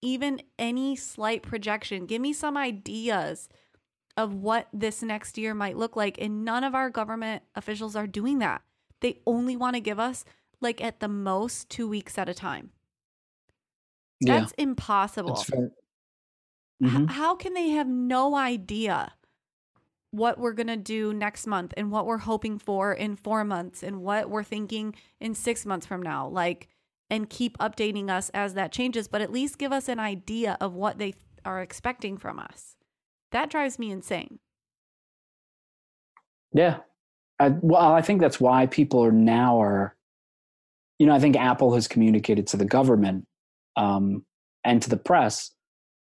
even 0.00 0.42
any 0.58 0.94
slight 0.94 1.42
projection. 1.42 2.06
Give 2.06 2.22
me 2.22 2.32
some 2.32 2.56
ideas 2.56 3.48
of 4.16 4.34
what 4.34 4.68
this 4.72 5.02
next 5.02 5.38
year 5.38 5.54
might 5.54 5.76
look 5.76 5.96
like 5.96 6.18
and 6.20 6.44
none 6.44 6.64
of 6.64 6.74
our 6.74 6.90
government 6.90 7.42
officials 7.54 7.96
are 7.96 8.06
doing 8.06 8.38
that. 8.38 8.62
They 9.00 9.20
only 9.26 9.56
want 9.56 9.74
to 9.74 9.80
give 9.80 9.98
us 9.98 10.24
like 10.60 10.82
at 10.82 11.00
the 11.00 11.08
most 11.08 11.70
2 11.70 11.88
weeks 11.88 12.18
at 12.18 12.28
a 12.28 12.34
time. 12.34 12.70
That's 14.20 14.52
impossible. 14.52 15.32
It's 15.32 15.44
fair. 15.44 15.70
H- 16.82 16.90
mm-hmm. 16.90 17.04
how 17.06 17.34
can 17.34 17.54
they 17.54 17.70
have 17.70 17.88
no 17.88 18.36
idea 18.36 19.12
what 20.10 20.38
we're 20.38 20.52
going 20.52 20.66
to 20.68 20.76
do 20.76 21.12
next 21.12 21.46
month 21.46 21.72
and 21.76 21.90
what 21.90 22.06
we're 22.06 22.18
hoping 22.18 22.58
for 22.58 22.92
in 22.92 23.16
four 23.16 23.44
months 23.44 23.82
and 23.82 24.02
what 24.02 24.28
we're 24.28 24.44
thinking 24.44 24.94
in 25.20 25.34
six 25.34 25.66
months 25.66 25.86
from 25.86 26.02
now? 26.02 26.28
Like, 26.28 26.68
and 27.10 27.28
keep 27.28 27.58
updating 27.58 28.08
us 28.08 28.30
as 28.30 28.54
that 28.54 28.72
changes, 28.72 29.08
but 29.08 29.20
at 29.20 29.32
least 29.32 29.58
give 29.58 29.72
us 29.72 29.88
an 29.88 29.98
idea 29.98 30.56
of 30.60 30.74
what 30.74 30.98
they 30.98 31.12
th- 31.12 31.24
are 31.44 31.60
expecting 31.60 32.16
from 32.16 32.38
us. 32.38 32.76
That 33.32 33.50
drives 33.50 33.78
me 33.78 33.90
insane. 33.90 34.38
Yeah. 36.52 36.78
I, 37.40 37.48
well, 37.60 37.92
I 37.92 38.02
think 38.02 38.20
that's 38.20 38.40
why 38.40 38.66
people 38.66 39.04
are 39.04 39.12
now 39.12 39.60
are, 39.60 39.96
you 40.98 41.06
know, 41.06 41.14
I 41.14 41.18
think 41.18 41.36
Apple 41.36 41.74
has 41.74 41.88
communicated 41.88 42.46
to 42.48 42.56
the 42.56 42.64
government 42.64 43.26
um, 43.76 44.24
and 44.64 44.80
to 44.82 44.90
the 44.90 44.96
press 44.96 45.50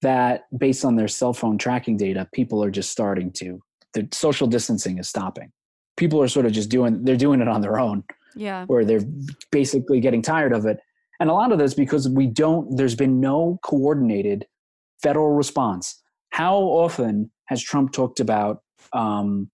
that 0.03 0.47
based 0.57 0.85
on 0.85 0.97
their 0.97 1.09
cell 1.09 1.33
phone 1.33 1.59
tracking 1.59 1.97
data, 1.97 2.27
people 2.33 2.65
are 2.65 2.71
just 2.71 2.91
starting 2.91 3.31
to, 3.33 3.63
the 3.93 4.09
social 4.13 4.47
distancing 4.47 4.99
is 4.99 5.09
stopping. 5.09 5.53
People 5.97 6.23
are 6.23 6.29
sort 6.29 6.47
of 6.47 6.53
just 6.53 6.71
doing, 6.71 7.05
they're 7.05 7.17
doing 7.17 7.41
it 7.41 7.49
on 7.49 7.61
their 7.61 7.79
own 7.79 8.03
Yeah. 8.35 8.65
Where 8.65 8.85
they're 8.85 9.05
basically 9.51 10.01
getting 10.01 10.23
tired 10.23 10.53
of 10.53 10.65
it. 10.67 10.81
And 11.21 11.29
a 11.29 11.35
lot 11.35 11.53
of 11.53 11.59
this 11.59 11.75
because 11.75 12.09
we 12.09 12.27
don't, 12.27 12.77
there's 12.77 12.95
been 12.95 13.21
no 13.21 13.59
coordinated 13.63 14.47
federal 15.03 15.33
response. 15.33 16.03
How 16.31 16.57
often 16.57 17.31
has 17.47 17.63
Trump 17.63 17.93
talked 17.93 18.21
about 18.21 18.63
um, 18.93 19.51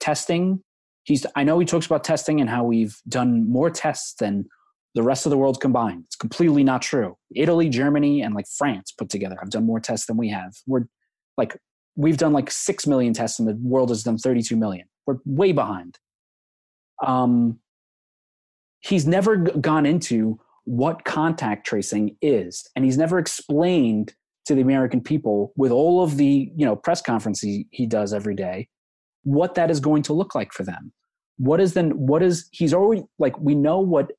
testing? 0.00 0.62
He's, 1.04 1.26
I 1.36 1.44
know 1.44 1.58
he 1.58 1.66
talks 1.66 1.86
about 1.86 2.04
testing 2.04 2.40
and 2.40 2.50
how 2.50 2.64
we've 2.64 2.96
done 3.08 3.48
more 3.48 3.70
tests 3.70 4.14
than 4.18 4.46
the 4.94 5.02
rest 5.02 5.26
of 5.26 5.30
the 5.30 5.36
world 5.36 5.60
combined. 5.60 6.04
It's 6.06 6.16
completely 6.16 6.64
not 6.64 6.82
true. 6.82 7.16
Italy, 7.34 7.68
Germany, 7.68 8.22
and 8.22 8.34
like 8.34 8.46
France 8.48 8.92
put 8.92 9.10
together 9.10 9.36
have 9.40 9.50
done 9.50 9.66
more 9.66 9.78
tests 9.78 10.06
than 10.06 10.16
we 10.16 10.30
have. 10.30 10.54
We're 10.66 10.86
Like 11.36 11.56
we've 11.96 12.16
done 12.16 12.32
like 12.32 12.50
6 12.50 12.86
million 12.86 13.12
tests 13.12 13.38
and 13.38 13.48
the 13.48 13.58
world 13.62 13.90
has 13.90 14.02
done 14.02 14.18
32 14.18 14.56
million. 14.56 14.86
We're 15.06 15.18
way 15.24 15.52
behind. 15.52 15.98
Um, 17.04 17.58
he's 18.80 19.06
never 19.06 19.36
gone 19.36 19.86
into 19.86 20.40
what 20.64 21.04
contact 21.04 21.66
tracing 21.66 22.16
is. 22.20 22.68
And 22.74 22.84
he's 22.84 22.98
never 22.98 23.18
explained 23.18 24.14
to 24.46 24.54
the 24.54 24.60
American 24.60 25.00
people 25.00 25.52
with 25.56 25.72
all 25.72 26.02
of 26.02 26.16
the, 26.16 26.50
you 26.56 26.64
know, 26.64 26.76
press 26.76 27.02
conferences 27.02 27.42
he, 27.42 27.66
he 27.70 27.86
does 27.86 28.12
every 28.12 28.34
day, 28.34 28.68
what 29.24 29.54
that 29.54 29.70
is 29.70 29.80
going 29.80 30.02
to 30.02 30.12
look 30.12 30.34
like 30.34 30.52
for 30.52 30.62
them. 30.62 30.92
What 31.38 31.60
is 31.60 31.74
then, 31.74 31.90
what 31.90 32.22
is, 32.22 32.48
he's 32.52 32.72
already, 32.72 33.02
like, 33.18 33.38
we 33.38 33.54
know 33.54 33.80
what 33.80 34.12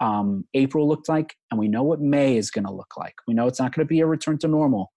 um, 0.00 0.44
April 0.54 0.88
looked 0.88 1.08
like, 1.08 1.34
and 1.50 1.60
we 1.60 1.68
know 1.68 1.82
what 1.82 2.00
May 2.00 2.36
is 2.36 2.50
going 2.50 2.64
to 2.64 2.72
look 2.72 2.96
like. 2.96 3.14
We 3.28 3.34
know 3.34 3.46
it's 3.46 3.60
not 3.60 3.74
going 3.74 3.86
to 3.86 3.88
be 3.88 4.00
a 4.00 4.06
return 4.06 4.38
to 4.38 4.48
normal. 4.48 4.90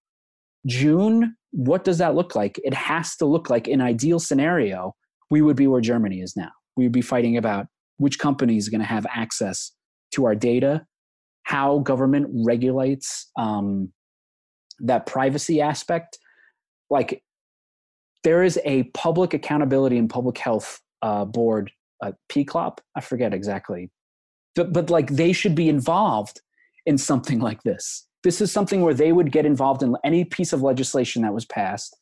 June, 0.66 1.36
what 1.52 1.84
does 1.84 1.98
that 1.98 2.14
look 2.14 2.34
like? 2.34 2.58
It 2.64 2.74
has 2.74 3.14
to 3.16 3.26
look 3.26 3.48
like, 3.48 3.68
in 3.68 3.80
ideal 3.80 4.18
scenario, 4.18 4.94
we 5.30 5.40
would 5.40 5.56
be 5.56 5.66
where 5.66 5.80
Germany 5.80 6.20
is 6.20 6.34
now. 6.36 6.50
We 6.76 6.84
would 6.84 6.92
be 6.92 7.02
fighting 7.02 7.36
about 7.36 7.66
which 7.98 8.18
company 8.18 8.56
is 8.56 8.68
going 8.68 8.80
to 8.80 8.86
have 8.86 9.06
access 9.14 9.70
to 10.12 10.24
our 10.24 10.34
data, 10.34 10.84
how 11.44 11.78
government 11.80 12.26
regulates 12.32 13.30
um, 13.38 13.92
that 14.80 15.06
privacy 15.06 15.60
aspect. 15.60 16.18
Like, 16.90 17.22
there 18.24 18.42
is 18.42 18.58
a 18.64 18.84
public 18.94 19.34
accountability 19.34 19.98
and 19.98 20.10
public 20.10 20.38
health 20.38 20.80
uh, 21.02 21.24
board, 21.24 21.70
uh, 22.02 22.12
PCLOB. 22.30 22.78
I 22.96 23.00
forget 23.00 23.32
exactly 23.32 23.90
but, 24.58 24.72
but 24.72 24.90
like 24.90 25.10
they 25.10 25.32
should 25.32 25.54
be 25.54 25.68
involved 25.68 26.40
in 26.84 26.98
something 26.98 27.38
like 27.38 27.62
this. 27.62 28.08
This 28.24 28.40
is 28.40 28.50
something 28.50 28.80
where 28.80 28.92
they 28.92 29.12
would 29.12 29.30
get 29.30 29.46
involved 29.46 29.84
in 29.84 29.94
any 30.04 30.24
piece 30.24 30.52
of 30.52 30.62
legislation 30.62 31.22
that 31.22 31.32
was 31.32 31.44
passed 31.44 31.96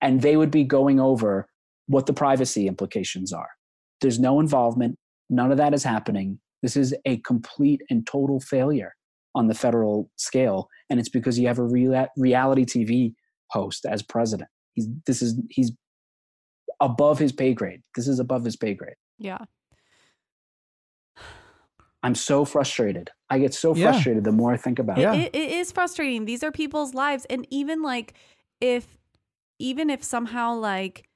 and 0.00 0.20
they 0.20 0.36
would 0.36 0.50
be 0.50 0.64
going 0.64 0.98
over 0.98 1.46
what 1.86 2.06
the 2.06 2.12
privacy 2.12 2.66
implications 2.66 3.32
are. 3.32 3.50
There's 4.00 4.18
no 4.18 4.40
involvement. 4.40 4.98
None 5.30 5.52
of 5.52 5.58
that 5.58 5.74
is 5.74 5.84
happening. 5.84 6.40
This 6.60 6.76
is 6.76 6.92
a 7.04 7.18
complete 7.18 7.82
and 7.88 8.04
total 8.04 8.40
failure 8.40 8.95
on 9.36 9.46
the 9.46 9.54
federal 9.54 10.10
scale. 10.16 10.68
And 10.90 10.98
it's 10.98 11.08
because 11.10 11.38
you 11.38 11.46
have 11.46 11.58
a 11.60 11.62
real, 11.62 12.06
reality 12.16 12.64
TV 12.64 13.14
host 13.50 13.86
as 13.86 14.02
president. 14.02 14.48
He's, 14.72 14.88
this 15.06 15.22
is, 15.22 15.38
he's 15.50 15.70
above 16.80 17.18
his 17.20 17.30
pay 17.32 17.54
grade. 17.54 17.82
This 17.94 18.08
is 18.08 18.18
above 18.18 18.44
his 18.44 18.56
pay 18.56 18.74
grade. 18.74 18.96
Yeah. 19.18 19.38
I'm 22.02 22.14
so 22.14 22.44
frustrated. 22.44 23.10
I 23.30 23.38
get 23.38 23.52
so 23.54 23.74
Yeah. 23.74 23.90
frustrated 23.90 24.24
the 24.24 24.32
more 24.32 24.52
I 24.52 24.56
think 24.56 24.78
about 24.78 24.98
It- 24.98 25.02
it. 25.02 25.04
Yeah. 25.04 25.14
it, 25.14 25.34
it 25.34 25.50
is 25.52 25.72
frustrating. 25.72 26.24
These 26.24 26.42
are 26.42 26.52
people's 26.52 26.94
lives, 26.94 27.24
and 27.28 27.46
even 27.50 27.82
like 27.82 28.14
if 28.60 28.96
even 29.58 29.88
if 29.90 30.04
somehow 30.04 30.54
like 30.54 31.08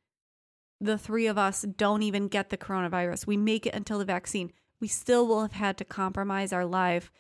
the 0.80 0.96
three 0.98 1.26
of 1.26 1.36
us 1.36 1.62
don't 1.62 2.02
even 2.02 2.26
get 2.26 2.48
the 2.48 2.56
coronavirus, 2.56 3.26
we 3.26 3.36
make 3.36 3.66
it 3.66 3.74
until 3.74 3.98
the 3.98 4.04
vaccine, 4.04 4.50
we 4.80 4.88
still 4.88 5.26
will 5.26 5.42
have 5.42 5.52
had 5.52 5.76
to 5.76 5.84
compromise 5.84 6.52
our 6.52 6.64
life 6.64 7.12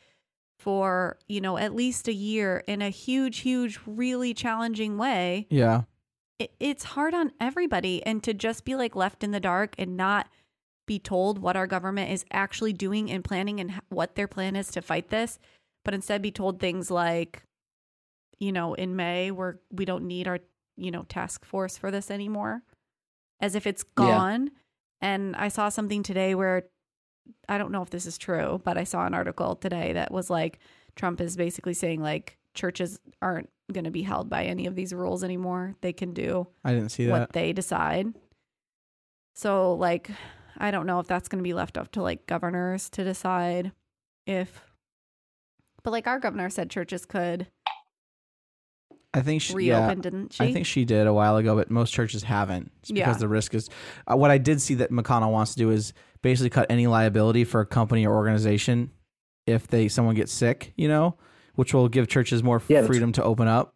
for 0.60 1.16
you 1.26 1.40
know 1.40 1.56
at 1.56 1.74
least 1.74 2.06
a 2.06 2.12
year 2.12 2.62
in 2.66 2.82
a 2.82 2.90
huge, 2.90 3.38
huge, 3.38 3.80
really 3.86 4.34
challenging 4.34 4.98
way. 4.98 5.46
Yeah. 5.50 5.82
It, 6.38 6.52
it's 6.60 6.84
hard 6.84 7.14
on 7.14 7.32
everybody, 7.40 8.04
and 8.04 8.22
to 8.24 8.34
just 8.34 8.64
be 8.64 8.76
like 8.76 8.94
left 8.94 9.24
in 9.24 9.30
the 9.30 9.40
dark 9.40 9.74
and 9.78 9.96
not 9.96 10.28
be 10.86 10.98
told 10.98 11.38
what 11.38 11.56
our 11.56 11.66
government 11.66 12.10
is 12.10 12.24
actually 12.30 12.72
doing 12.72 13.10
and 13.10 13.24
planning 13.24 13.60
and 13.60 13.80
what 13.88 14.16
their 14.16 14.28
plan 14.28 14.56
is 14.56 14.68
to 14.72 14.82
fight 14.82 15.08
this, 15.08 15.38
but 15.84 15.94
instead 15.94 16.20
be 16.20 16.30
told 16.30 16.58
things 16.58 16.90
like, 16.90 17.44
you 18.38 18.52
know, 18.52 18.74
in 18.74 18.96
May 18.96 19.30
we're 19.30 19.56
we 19.70 19.84
don't 19.84 20.04
need 20.04 20.28
our 20.28 20.40
you 20.76 20.90
know 20.90 21.04
task 21.08 21.44
force 21.44 21.78
for 21.78 21.90
this 21.90 22.10
anymore, 22.10 22.62
as 23.40 23.54
if 23.54 23.66
it's 23.66 23.82
gone. 23.82 24.50
And 25.00 25.34
I 25.36 25.48
saw 25.48 25.70
something 25.70 26.02
today 26.02 26.34
where 26.34 26.64
I 27.48 27.58
don't 27.58 27.72
know 27.72 27.82
if 27.82 27.90
this 27.90 28.06
is 28.06 28.18
true, 28.18 28.60
but 28.64 28.78
I 28.78 28.84
saw 28.84 29.06
an 29.06 29.14
article 29.14 29.56
today 29.56 29.92
that 29.94 30.12
was 30.12 30.30
like 30.30 30.58
Trump 30.96 31.20
is 31.20 31.36
basically 31.36 31.74
saying 31.74 32.02
like 32.02 32.38
churches 32.54 33.00
aren't 33.22 33.50
going 33.72 33.84
to 33.84 33.90
be 33.90 34.02
held 34.02 34.28
by 34.28 34.44
any 34.44 34.66
of 34.66 34.74
these 34.74 34.92
rules 34.92 35.22
anymore. 35.24 35.74
They 35.80 35.92
can 35.92 36.12
do 36.12 36.48
I 36.64 36.72
didn't 36.72 36.90
see 36.90 37.06
that. 37.06 37.12
what 37.12 37.32
they 37.32 37.52
decide. 37.52 38.14
So 39.34 39.74
like 39.74 40.10
I 40.58 40.70
don't 40.70 40.86
know 40.86 41.00
if 41.00 41.06
that's 41.06 41.28
going 41.28 41.38
to 41.38 41.48
be 41.48 41.54
left 41.54 41.78
up 41.78 41.92
to 41.92 42.02
like 42.02 42.26
governors 42.26 42.88
to 42.90 43.04
decide 43.04 43.72
if 44.26 44.62
but 45.82 45.92
like 45.92 46.06
our 46.06 46.18
governor 46.18 46.50
said 46.50 46.70
churches 46.70 47.06
could 47.06 47.46
I 49.12 49.22
think 49.22 49.42
she, 49.42 49.54
reopened, 49.54 50.04
yeah, 50.04 50.10
didn't 50.10 50.32
she? 50.34 50.44
I 50.44 50.52
think 50.52 50.66
she 50.66 50.84
did 50.84 51.06
a 51.08 51.12
while 51.12 51.36
ago, 51.36 51.56
but 51.56 51.70
most 51.70 51.90
churches 51.92 52.22
haven't. 52.22 52.70
It's 52.80 52.92
because 52.92 53.16
Yeah. 53.16 53.18
the 53.18 53.28
risk 53.28 53.54
is. 53.54 53.68
Uh, 54.10 54.16
what 54.16 54.30
I 54.30 54.38
did 54.38 54.60
see 54.60 54.74
that 54.76 54.90
McConnell 54.92 55.32
wants 55.32 55.52
to 55.54 55.58
do 55.58 55.70
is 55.70 55.92
basically 56.22 56.50
cut 56.50 56.66
any 56.70 56.86
liability 56.86 57.44
for 57.44 57.60
a 57.60 57.66
company 57.66 58.06
or 58.06 58.14
organization 58.14 58.90
if 59.46 59.66
they 59.66 59.88
someone 59.88 60.14
gets 60.14 60.32
sick, 60.32 60.72
you 60.76 60.86
know, 60.86 61.16
which 61.56 61.74
will 61.74 61.88
give 61.88 62.06
churches 62.06 62.42
more 62.44 62.62
Yeah, 62.68 62.86
freedom 62.86 63.10
to 63.12 63.24
open 63.24 63.48
up. 63.48 63.74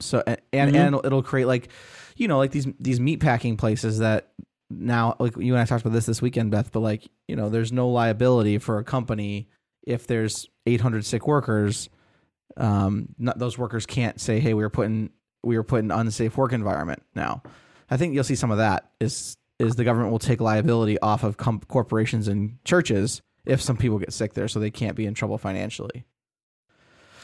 So 0.00 0.22
a- 0.26 0.36
and 0.52 0.70
Mhm. 0.72 0.76
and 0.76 0.86
it'll, 0.94 1.06
it'll 1.06 1.22
create 1.24 1.46
like, 1.46 1.68
you 2.16 2.28
know, 2.28 2.38
like 2.38 2.52
these 2.52 2.68
these 2.78 3.00
meat 3.00 3.18
packing 3.18 3.56
places 3.56 3.98
that 3.98 4.28
now 4.70 5.16
like 5.18 5.36
you 5.36 5.54
and 5.54 5.60
I 5.60 5.64
talked 5.64 5.82
about 5.84 5.94
this 5.94 6.06
this 6.06 6.22
weekend, 6.22 6.52
Beth, 6.52 6.70
but 6.70 6.80
like 6.80 7.08
you 7.26 7.34
know, 7.34 7.48
there's 7.48 7.72
no 7.72 7.88
liability 7.88 8.58
for 8.58 8.78
a 8.78 8.84
company 8.84 9.48
if 9.84 10.06
there's 10.06 10.48
800 10.66 11.04
sick 11.04 11.26
workers 11.26 11.88
um, 12.56 13.08
not, 13.18 13.38
those 13.38 13.58
workers 13.58 13.86
can't 13.86 14.20
say, 14.20 14.40
"Hey, 14.40 14.54
we 14.54 14.62
were 14.62 14.70
putting 14.70 15.10
we 15.42 15.56
were 15.56 15.64
put 15.64 15.80
in 15.80 15.90
unsafe 15.90 16.36
work 16.36 16.52
environment." 16.52 17.02
Now, 17.14 17.42
I 17.90 17.96
think 17.96 18.14
you'll 18.14 18.24
see 18.24 18.34
some 18.34 18.50
of 18.50 18.58
that. 18.58 18.90
Is 19.00 19.36
is 19.58 19.74
the 19.74 19.84
government 19.84 20.12
will 20.12 20.18
take 20.18 20.40
liability 20.40 20.98
off 21.00 21.24
of 21.24 21.36
com- 21.36 21.60
corporations 21.68 22.28
and 22.28 22.62
churches 22.64 23.22
if 23.44 23.60
some 23.60 23.76
people 23.76 23.98
get 23.98 24.12
sick 24.12 24.34
there, 24.34 24.48
so 24.48 24.60
they 24.60 24.70
can't 24.70 24.96
be 24.96 25.06
in 25.06 25.14
trouble 25.14 25.38
financially. 25.38 26.04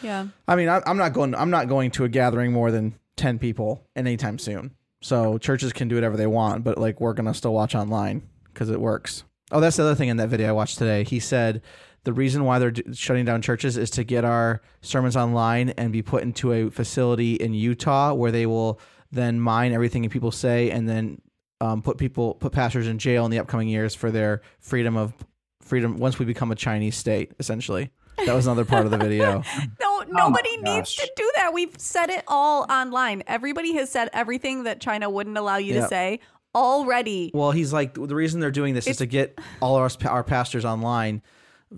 yeah. 0.03 0.29
I 0.49 0.57
mean, 0.57 0.69
I, 0.69 0.81
I'm 0.87 0.97
not 0.97 1.13
going. 1.13 1.35
I'm 1.35 1.51
not 1.51 1.69
going 1.69 1.91
to 1.93 2.05
a 2.05 2.09
gathering 2.09 2.53
more 2.53 2.71
than 2.71 2.95
ten 3.17 3.39
people 3.39 3.87
anytime 3.97 4.39
soon. 4.39 4.73
So 5.01 5.39
churches 5.39 5.73
can 5.73 5.89
do 5.89 5.97
whatever 5.97 6.17
they 6.17 6.27
want, 6.27 6.65
but 6.65 6.79
like 6.79 7.01
we're 7.01 7.13
gonna 7.13 7.35
still 7.35 7.53
watch 7.53 7.75
online 7.75 8.23
because 8.53 8.71
it 8.71 8.81
works. 8.81 9.25
Oh, 9.53 9.61
that's 9.61 9.77
the 9.77 9.83
other 9.83 9.95
thing 9.95 10.09
in 10.09 10.17
that 10.17 10.29
video 10.29 10.49
I 10.49 10.53
watched 10.53 10.79
today. 10.79 11.05
He 11.05 11.21
said 11.21 11.61
the 12.05 12.13
reason 12.13 12.45
why 12.45 12.59
they're 12.59 12.71
d- 12.71 12.85
shutting 12.93 13.25
down 13.25 13.43
churches 13.43 13.77
is 13.77 13.91
to 13.91 14.05
get 14.05 14.25
our 14.25 14.63
sermons 14.83 15.17
online 15.17 15.71
and 15.71 15.93
be 15.93 16.03
put 16.03 16.23
into 16.23 16.53
a 16.53 16.71
facility 16.71 17.35
in 17.35 17.55
Utah 17.55 18.15
where 18.15 18.31
they 18.31 18.47
will 18.47 18.79
then 19.11 19.41
mine 19.41 19.73
everything 19.73 20.09
people 20.09 20.31
say 20.31 20.71
and 20.71 20.89
then 20.89 21.21
um, 21.61 21.83
put 21.83 21.99
people 21.99 22.35
put 22.35 22.53
pastors 22.53 22.87
in 22.87 22.99
jail 22.99 23.25
in 23.25 23.31
the 23.31 23.39
upcoming 23.39 23.69
years 23.69 23.95
for 23.95 24.11
their 24.11 24.43
freedom 24.61 24.97
of 24.97 25.15
freedom 25.61 25.97
once 25.97 26.19
we 26.19 26.27
become 26.27 26.51
a 26.51 26.55
Chinese 26.57 26.97
state. 26.97 27.33
Essentially, 27.39 27.91
that 28.27 28.35
was 28.35 28.47
another 28.47 28.65
part 28.65 28.85
of 28.85 28.91
the 28.91 28.99
video. 28.99 29.43
No, 29.81 30.03
nobody 30.07 30.59
my 30.59 30.77
needs 30.77 30.95
gosh. 30.97 31.07
to 31.07 31.13
do 31.17 31.31
that. 31.37 31.55
We've 31.55 31.75
said 31.79 32.11
it 32.11 32.25
all 32.29 32.67
online. 32.71 33.23
Everybody 33.27 33.75
has 33.75 33.91
said 33.91 34.11
everything 34.13 34.65
that 34.65 34.81
China 34.81 35.09
wouldn't 35.09 35.39
allow 35.39 35.57
you 35.57 35.75
to 35.75 35.89
say 35.89 36.21
already. 36.55 37.31
Well, 37.35 37.51
he's 37.51 37.73
like 37.73 37.95
the 37.95 38.15
reason 38.15 38.41
they're 38.41 38.51
doing 38.51 38.75
this 38.75 38.87
is 38.87 38.99
to 38.99 39.07
get 39.07 39.39
all 39.61 39.77
our 39.77 39.91
our 40.07 40.23
pastors 40.23 40.65
online, 40.65 41.23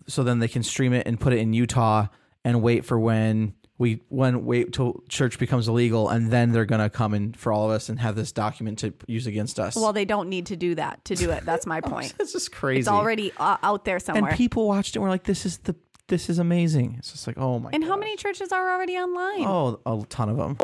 so 0.07 0.22
then 0.22 0.39
they 0.39 0.49
can 0.49 0.62
stream 0.62 0.93
it 0.93 1.07
and 1.07 1.18
put 1.18 1.32
it 1.32 1.39
in 1.39 1.53
Utah 1.53 2.07
and 2.45 2.62
wait 2.62 2.84
for 2.84 2.99
when 2.99 3.55
we 3.78 4.01
when 4.09 4.45
wait 4.47 4.72
till 4.72 5.03
church 5.09 5.39
becomes 5.39 5.68
illegal 5.68 6.09
and 6.09 6.30
then 6.30 6.53
they're 6.53 6.64
gonna 6.64 6.89
come 6.89 7.12
in 7.12 7.34
for 7.34 7.53
all 7.53 7.66
of 7.66 7.70
us 7.72 7.89
and 7.89 8.01
have 8.01 8.16
this 8.16 8.32
document 8.32 8.78
to 8.78 8.95
use 9.07 9.26
against 9.26 9.61
us. 9.61 9.76
Well, 9.76 9.93
they 9.93 10.05
don't 10.07 10.28
need 10.28 10.47
to 10.47 10.57
do 10.57 10.74
that 10.76 11.05
to 11.07 11.14
do 11.14 11.30
it. 11.30 11.45
That's 11.45 11.66
my 11.66 11.80
point. 11.93 12.14
This 12.16 12.34
is 12.34 12.49
crazy. 12.49 12.80
It's 12.80 12.89
already 12.89 13.32
uh, 13.37 13.59
out 13.62 13.84
there 13.84 13.99
somewhere. 13.99 14.30
and 14.30 14.37
people 14.37 14.66
watched 14.66 14.97
it. 14.97 14.97
and 14.97 15.03
were 15.03 15.11
like, 15.11 15.24
"This 15.24 15.45
is 15.45 15.59
the 15.59 15.74
this 16.09 16.30
is 16.30 16.39
amazing." 16.39 16.95
It's 16.99 17.12
just 17.12 17.26
like, 17.26 17.37
oh 17.37 17.59
my. 17.59 17.70
And 17.72 17.84
how 17.84 17.97
many 17.97 18.16
churches 18.16 18.51
are 18.53 18.72
already 18.72 18.97
online? 18.97 19.45
Oh, 19.47 19.80
a 19.84 20.07
ton 20.07 20.28
of 20.30 20.37
them. 20.39 20.57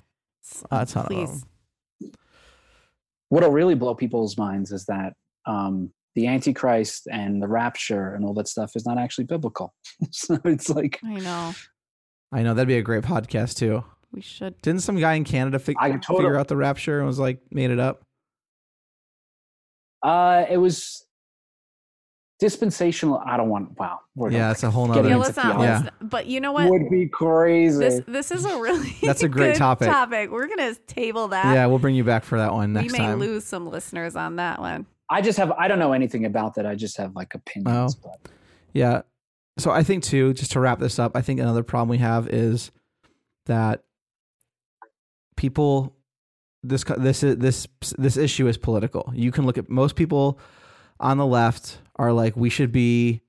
A 0.70 0.86
ton 0.86 1.06
of 1.06 1.08
them. 1.10 1.42
What'll 3.28 3.50
really 3.50 3.74
blow 3.74 3.94
people's 3.94 4.36
minds 4.36 4.72
is 4.72 4.84
that 4.86 5.14
um, 5.46 5.90
the 6.14 6.26
Antichrist 6.26 7.08
and 7.10 7.42
the 7.42 7.48
rapture 7.48 8.14
and 8.14 8.24
all 8.24 8.34
that 8.34 8.48
stuff 8.48 8.72
is 8.76 8.84
not 8.86 8.98
actually 8.98 9.24
biblical. 9.24 9.72
so 10.10 10.38
it's 10.44 10.68
like 10.68 10.98
I 11.04 11.14
know. 11.14 11.52
I 12.32 12.42
know 12.42 12.54
that'd 12.54 12.68
be 12.68 12.76
a 12.78 12.82
great 12.82 13.02
podcast 13.04 13.56
too. 13.56 13.84
We 14.12 14.20
should. 14.20 14.60
Didn't 14.62 14.82
some 14.82 14.98
guy 14.98 15.14
in 15.14 15.24
Canada 15.24 15.58
fig- 15.58 15.76
I 15.78 15.86
figure 15.88 16.00
totally- 16.00 16.36
out 16.36 16.48
the 16.48 16.56
rapture 16.56 16.98
and 16.98 17.06
was 17.06 17.18
like 17.18 17.40
made 17.50 17.70
it 17.70 17.78
up? 17.78 18.02
uh, 20.02 20.44
it 20.50 20.56
was 20.56 21.06
dispensational. 22.40 23.22
I 23.24 23.36
don't 23.36 23.48
want. 23.48 23.78
Wow, 23.78 24.00
we're 24.14 24.30
Yeah, 24.32 24.46
not 24.46 24.50
it's 24.52 24.62
a 24.64 24.70
whole 24.70 24.86
getting 24.88 25.02
nother. 25.04 25.14
Yeah, 25.14 25.16
let's 25.16 25.36
not. 25.36 25.60
Yeah. 25.60 25.88
But 26.00 26.26
you 26.26 26.40
know 26.40 26.52
what? 26.52 26.68
would 26.68 26.90
be 26.90 27.06
crazy. 27.06 27.78
This 27.78 28.02
this 28.06 28.30
is 28.32 28.44
a 28.44 28.58
really 28.60 28.96
That's 29.02 29.22
a 29.22 29.28
great 29.28 29.56
topic. 29.56 29.88
Topic. 29.88 30.30
We're 30.30 30.48
gonna 30.48 30.74
table 30.86 31.28
that. 31.28 31.54
Yeah, 31.54 31.66
we'll 31.66 31.78
bring 31.78 31.94
you 31.94 32.04
back 32.04 32.24
for 32.24 32.38
that 32.38 32.52
one 32.52 32.74
we 32.74 32.80
next 32.82 32.92
may 32.92 32.98
time. 32.98 33.18
lose 33.20 33.44
some 33.44 33.66
listeners 33.68 34.16
on 34.16 34.36
that 34.36 34.60
one. 34.60 34.86
I 35.12 35.20
just 35.20 35.38
have. 35.38 35.52
I 35.52 35.68
don't 35.68 35.78
know 35.78 35.92
anything 35.92 36.24
about 36.24 36.54
that. 36.54 36.66
I 36.66 36.74
just 36.74 36.96
have 36.96 37.14
like 37.14 37.34
opinions. 37.34 37.96
Oh. 38.04 38.10
But 38.22 38.30
Yeah. 38.72 39.02
So 39.58 39.70
I 39.70 39.82
think 39.82 40.02
too, 40.02 40.32
just 40.32 40.52
to 40.52 40.60
wrap 40.60 40.78
this 40.78 40.98
up, 40.98 41.12
I 41.14 41.20
think 41.20 41.38
another 41.38 41.62
problem 41.62 41.88
we 41.90 41.98
have 41.98 42.26
is 42.28 42.70
that 43.46 43.84
people 45.36 45.94
this 46.62 46.84
this 46.96 47.22
is 47.22 47.36
this 47.38 47.66
this 47.98 48.16
issue 48.16 48.46
is 48.48 48.56
political. 48.56 49.12
You 49.14 49.32
can 49.32 49.44
look 49.46 49.58
at 49.58 49.68
most 49.68 49.96
people 49.96 50.38
on 51.00 51.18
the 51.18 51.26
left 51.26 51.78
are 51.96 52.12
like 52.12 52.36
we 52.36 52.50
should 52.50 52.72
be. 52.72 53.20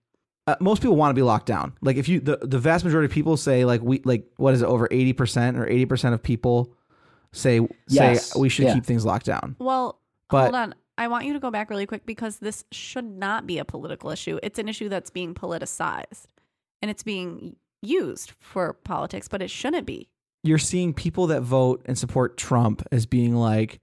Uh, 0.46 0.56
most 0.60 0.82
people 0.82 0.98
want 0.98 1.10
to 1.10 1.14
be 1.14 1.22
locked 1.22 1.46
down. 1.46 1.74
Like 1.82 1.96
if 1.96 2.10
you 2.10 2.20
the, 2.20 2.38
the 2.42 2.60
vast 2.60 2.84
majority 2.84 3.06
of 3.06 3.12
people 3.12 3.38
say 3.38 3.64
like 3.66 3.82
we 3.82 4.02
like 4.04 4.26
what 4.38 4.54
is 4.54 4.62
it 4.62 4.66
over 4.66 4.88
eighty 4.92 5.14
percent 5.14 5.58
or 5.58 5.66
eighty 5.68 5.86
percent 5.86 6.14
of 6.14 6.22
people 6.22 6.74
say 7.32 7.66
Yes. 7.88 8.32
say 8.34 8.40
we 8.40 8.50
should 8.50 8.66
Yeah. 8.66 8.74
keep 8.76 8.86
things 8.86 9.06
locked 9.06 9.26
down. 9.26 9.56
Well, 9.60 10.00
But- 10.30 10.42
hold 10.44 10.56
on. 10.56 10.76
I 10.98 11.08
want 11.08 11.26
you 11.26 11.34
to 11.34 11.40
go 11.40 11.50
back 11.50 11.70
really 11.70 11.86
quick 11.86 12.06
because 12.06 12.38
this 12.38 12.66
should 12.72 13.06
not 13.06 13.48
be 13.48 13.58
a 13.58 13.66
political 13.66 14.10
issue. 14.12 14.40
It's 14.44 14.60
an 14.60 14.70
issue 14.70 14.90
that's 14.90 15.10
being 15.10 15.34
politicized 15.34 16.26
and 16.82 16.92
it's 16.92 17.04
being 17.04 17.56
used 17.82 18.32
for 18.40 18.74
politics, 18.74 19.28
but 19.28 19.42
it 19.42 19.50
shouldn't 19.50 19.88
be. 19.88 20.08
You're 20.44 20.58
seeing 20.58 20.94
people 20.94 21.28
that 21.28 21.42
vote 21.42 21.82
and 21.86 21.98
support 21.98 22.38
Trump 22.38 22.86
as 22.92 23.06
being 23.06 23.36
like, 23.36 23.80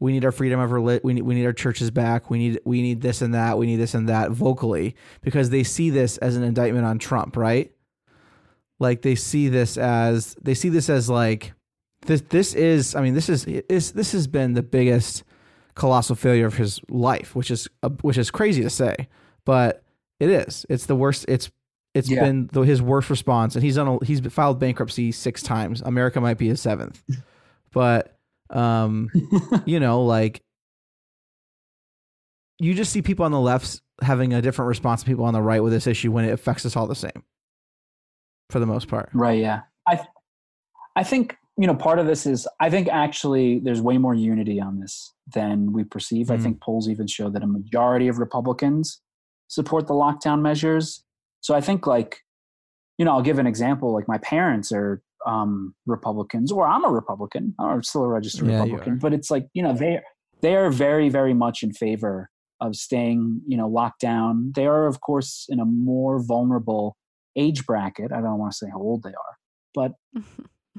we 0.00 0.12
need 0.12 0.24
our 0.24 0.32
freedom 0.32 0.60
of 0.60 0.70
religion. 0.70 1.00
we 1.02 1.14
need 1.14 1.22
we 1.22 1.34
need 1.34 1.46
our 1.46 1.52
churches 1.52 1.90
back. 1.90 2.30
We 2.30 2.38
need 2.38 2.60
we 2.64 2.82
need 2.82 3.00
this 3.00 3.20
and 3.20 3.34
that. 3.34 3.58
We 3.58 3.66
need 3.66 3.76
this 3.76 3.94
and 3.94 4.08
that 4.08 4.30
vocally 4.30 4.94
because 5.22 5.50
they 5.50 5.64
see 5.64 5.90
this 5.90 6.18
as 6.18 6.36
an 6.36 6.44
indictment 6.44 6.84
on 6.84 6.98
Trump, 6.98 7.36
right? 7.36 7.72
Like 8.78 9.02
they 9.02 9.16
see 9.16 9.48
this 9.48 9.76
as 9.76 10.36
they 10.40 10.54
see 10.54 10.68
this 10.68 10.88
as 10.88 11.10
like 11.10 11.52
this 12.06 12.22
this 12.28 12.54
is 12.54 12.94
I 12.94 13.02
mean 13.02 13.14
this 13.14 13.28
is 13.28 13.44
is 13.44 13.92
this 13.92 14.12
has 14.12 14.28
been 14.28 14.54
the 14.54 14.62
biggest 14.62 15.24
colossal 15.78 16.16
failure 16.16 16.44
of 16.46 16.56
his 16.56 16.80
life, 16.90 17.34
which 17.34 17.50
is 17.50 17.68
uh, 17.82 17.88
which 18.02 18.18
is 18.18 18.30
crazy 18.30 18.62
to 18.62 18.68
say, 18.70 18.94
but 19.46 19.82
it 20.20 20.28
is. 20.28 20.66
It's 20.68 20.86
the 20.86 20.96
worst. 20.96 21.24
It's 21.28 21.50
it's 21.94 22.10
Yeah. 22.10 22.24
been 22.24 22.48
the, 22.52 22.60
his 22.62 22.82
worst 22.82 23.08
response, 23.08 23.54
and 23.54 23.64
he's 23.64 23.76
done. 23.76 23.88
A, 23.88 24.04
he's 24.04 24.20
filed 24.20 24.58
bankruptcy 24.58 25.12
six 25.12 25.42
times. 25.42 25.80
America 25.80 26.20
might 26.20 26.36
be 26.36 26.48
his 26.48 26.60
seventh, 26.60 27.02
but 27.72 28.18
um, 28.50 29.08
you 29.64 29.80
know, 29.80 30.04
like 30.04 30.42
you 32.58 32.74
just 32.74 32.92
see 32.92 33.02
people 33.02 33.24
on 33.24 33.32
the 33.32 33.40
left 33.40 33.80
having 34.02 34.32
a 34.34 34.42
different 34.42 34.68
response 34.68 35.02
to 35.02 35.06
people 35.06 35.24
on 35.24 35.32
the 35.32 35.40
right 35.42 35.62
with 35.62 35.72
this 35.72 35.86
issue 35.86 36.10
when 36.12 36.24
it 36.24 36.32
affects 36.32 36.66
us 36.66 36.76
all 36.76 36.86
the 36.86 36.94
same, 36.94 37.22
for 38.50 38.58
the 38.58 38.66
most 38.66 38.88
part. 38.88 39.10
Right. 39.12 39.38
Yeah. 39.40 39.62
I, 39.86 40.00
I 40.96 41.04
think 41.04 41.36
you 41.58 41.66
know 41.66 41.74
part 41.74 41.98
of 41.98 42.06
this 42.06 42.24
is 42.24 42.46
I 42.60 42.70
think 42.70 42.88
actually 42.88 43.58
there's 43.58 43.82
way 43.82 43.98
more 43.98 44.14
unity 44.14 44.60
on 44.60 44.78
this 44.80 45.12
than 45.34 45.72
we 45.72 45.84
perceive. 45.84 46.30
I 46.30 46.36
Mm. 46.36 46.42
think 46.42 46.60
polls 46.60 46.88
even 46.88 47.06
show 47.06 47.28
that 47.30 47.42
a 47.42 47.46
majority 47.46 48.08
of 48.08 48.18
Republicans 48.18 49.02
support 49.48 49.86
the 49.86 49.94
lockdown 49.94 50.40
measures. 50.40 51.04
So 51.40 51.54
I 51.54 51.60
think 51.60 51.86
like, 51.86 52.18
you 52.96 53.04
know, 53.04 53.12
I'll 53.12 53.22
give 53.22 53.38
an 53.38 53.46
example. 53.46 53.92
Like 53.92 54.06
my 54.08 54.18
parents 54.18 54.70
are 54.72 55.02
um, 55.26 55.74
Republicans, 55.86 56.52
or 56.52 56.66
I'm 56.66 56.84
a 56.84 56.88
Republican. 56.90 57.54
I'm 57.58 57.82
still 57.82 58.04
a 58.04 58.08
registered 58.08 58.48
Yeah, 58.48 58.60
Republican, 58.62 58.98
but 58.98 59.12
it's 59.12 59.30
like 59.30 59.48
you 59.52 59.62
know 59.62 59.74
they 59.74 60.00
they 60.42 60.54
are 60.54 60.70
very 60.70 61.08
very 61.08 61.34
much 61.34 61.62
in 61.64 61.72
favor 61.72 62.30
of 62.60 62.76
staying 62.76 63.40
you 63.46 63.56
know 63.56 63.68
locked 63.68 64.00
down. 64.00 64.52
They 64.54 64.66
are 64.66 64.86
of 64.86 65.00
course 65.00 65.46
in 65.48 65.58
a 65.58 65.64
more 65.64 66.22
vulnerable 66.22 66.96
age 67.36 67.66
bracket. 67.66 68.12
I 68.12 68.20
don't 68.20 68.38
want 68.38 68.52
to 68.52 68.58
say 68.58 68.68
how 68.70 68.78
old 68.78 69.02
they 69.02 69.10
are, 69.10 69.36
but 69.74 69.92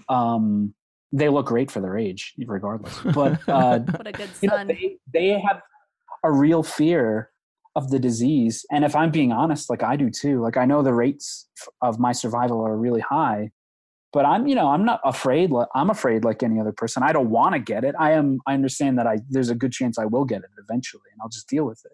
um, 0.07 0.73
they 1.11 1.29
look 1.29 1.47
great 1.47 1.71
for 1.71 1.81
their 1.81 1.97
age, 1.97 2.33
regardless. 2.45 2.99
But 3.13 3.39
uh, 3.49 3.79
What 3.79 4.07
a 4.07 4.11
good 4.11 4.29
you 4.41 4.49
know, 4.49 4.63
they 4.65 4.97
they 5.13 5.39
have 5.39 5.61
a 6.23 6.31
real 6.31 6.63
fear 6.63 7.31
of 7.75 7.89
the 7.89 7.99
disease, 7.99 8.65
and 8.71 8.83
if 8.83 8.95
I'm 8.95 9.11
being 9.11 9.31
honest, 9.31 9.69
like 9.69 9.83
I 9.83 9.95
do 9.95 10.09
too. 10.09 10.41
Like 10.41 10.57
I 10.57 10.65
know 10.65 10.81
the 10.81 10.93
rates 10.93 11.47
of 11.81 11.99
my 11.99 12.11
survival 12.11 12.61
are 12.65 12.77
really 12.77 13.01
high, 13.01 13.51
but 14.13 14.25
I'm 14.25 14.47
you 14.47 14.55
know 14.55 14.69
I'm 14.69 14.85
not 14.85 15.01
afraid. 15.03 15.51
li- 15.51 15.65
I'm 15.73 15.89
afraid 15.89 16.23
like 16.23 16.43
any 16.43 16.59
other 16.59 16.71
person. 16.71 17.03
I 17.03 17.11
don't 17.11 17.29
want 17.29 17.53
to 17.53 17.59
get 17.59 17.83
it. 17.83 17.95
I 17.99 18.11
am. 18.11 18.39
I 18.47 18.53
understand 18.53 18.97
that 18.99 19.07
I 19.07 19.19
there's 19.29 19.49
a 19.49 19.55
good 19.55 19.71
chance 19.71 19.97
I 19.97 20.05
will 20.05 20.25
get 20.25 20.39
it 20.39 20.49
eventually, 20.57 21.03
and 21.11 21.19
I'll 21.21 21.29
just 21.29 21.47
deal 21.47 21.65
with 21.65 21.81
it. 21.85 21.93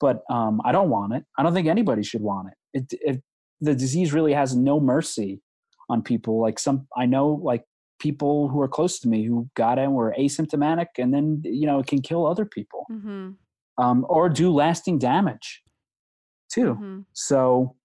But 0.00 0.22
um, 0.30 0.60
I 0.64 0.72
don't 0.72 0.90
want 0.90 1.12
it. 1.14 1.24
I 1.38 1.42
don't 1.42 1.54
think 1.54 1.68
anybody 1.68 2.02
should 2.02 2.22
want 2.22 2.48
it. 2.48 2.78
It, 2.78 3.00
it 3.02 3.22
the 3.60 3.74
disease 3.74 4.12
really 4.12 4.32
has 4.32 4.56
no 4.56 4.80
mercy 4.80 5.40
on 5.92 6.02
people. 6.02 6.40
Like 6.40 6.58
some, 6.58 6.86
I 6.96 7.06
know 7.06 7.40
like 7.42 7.64
people 8.00 8.48
who 8.48 8.60
are 8.60 8.68
close 8.68 8.98
to 9.00 9.08
me 9.08 9.24
who 9.24 9.48
got 9.54 9.78
it 9.78 9.82
and 9.82 9.94
were 9.94 10.14
asymptomatic, 10.18 10.86
and 10.98 11.14
then 11.14 11.42
you 11.44 11.66
know 11.66 11.78
it 11.78 11.86
can 11.86 12.02
kill 12.02 12.26
other 12.26 12.44
people 12.44 12.86
mm-hmm. 12.90 13.30
um, 13.82 14.06
or 14.08 14.28
do 14.28 14.52
lasting 14.52 14.98
damage 14.98 15.62
too. 16.52 16.74
hmm 16.74 17.00
So 17.12 17.76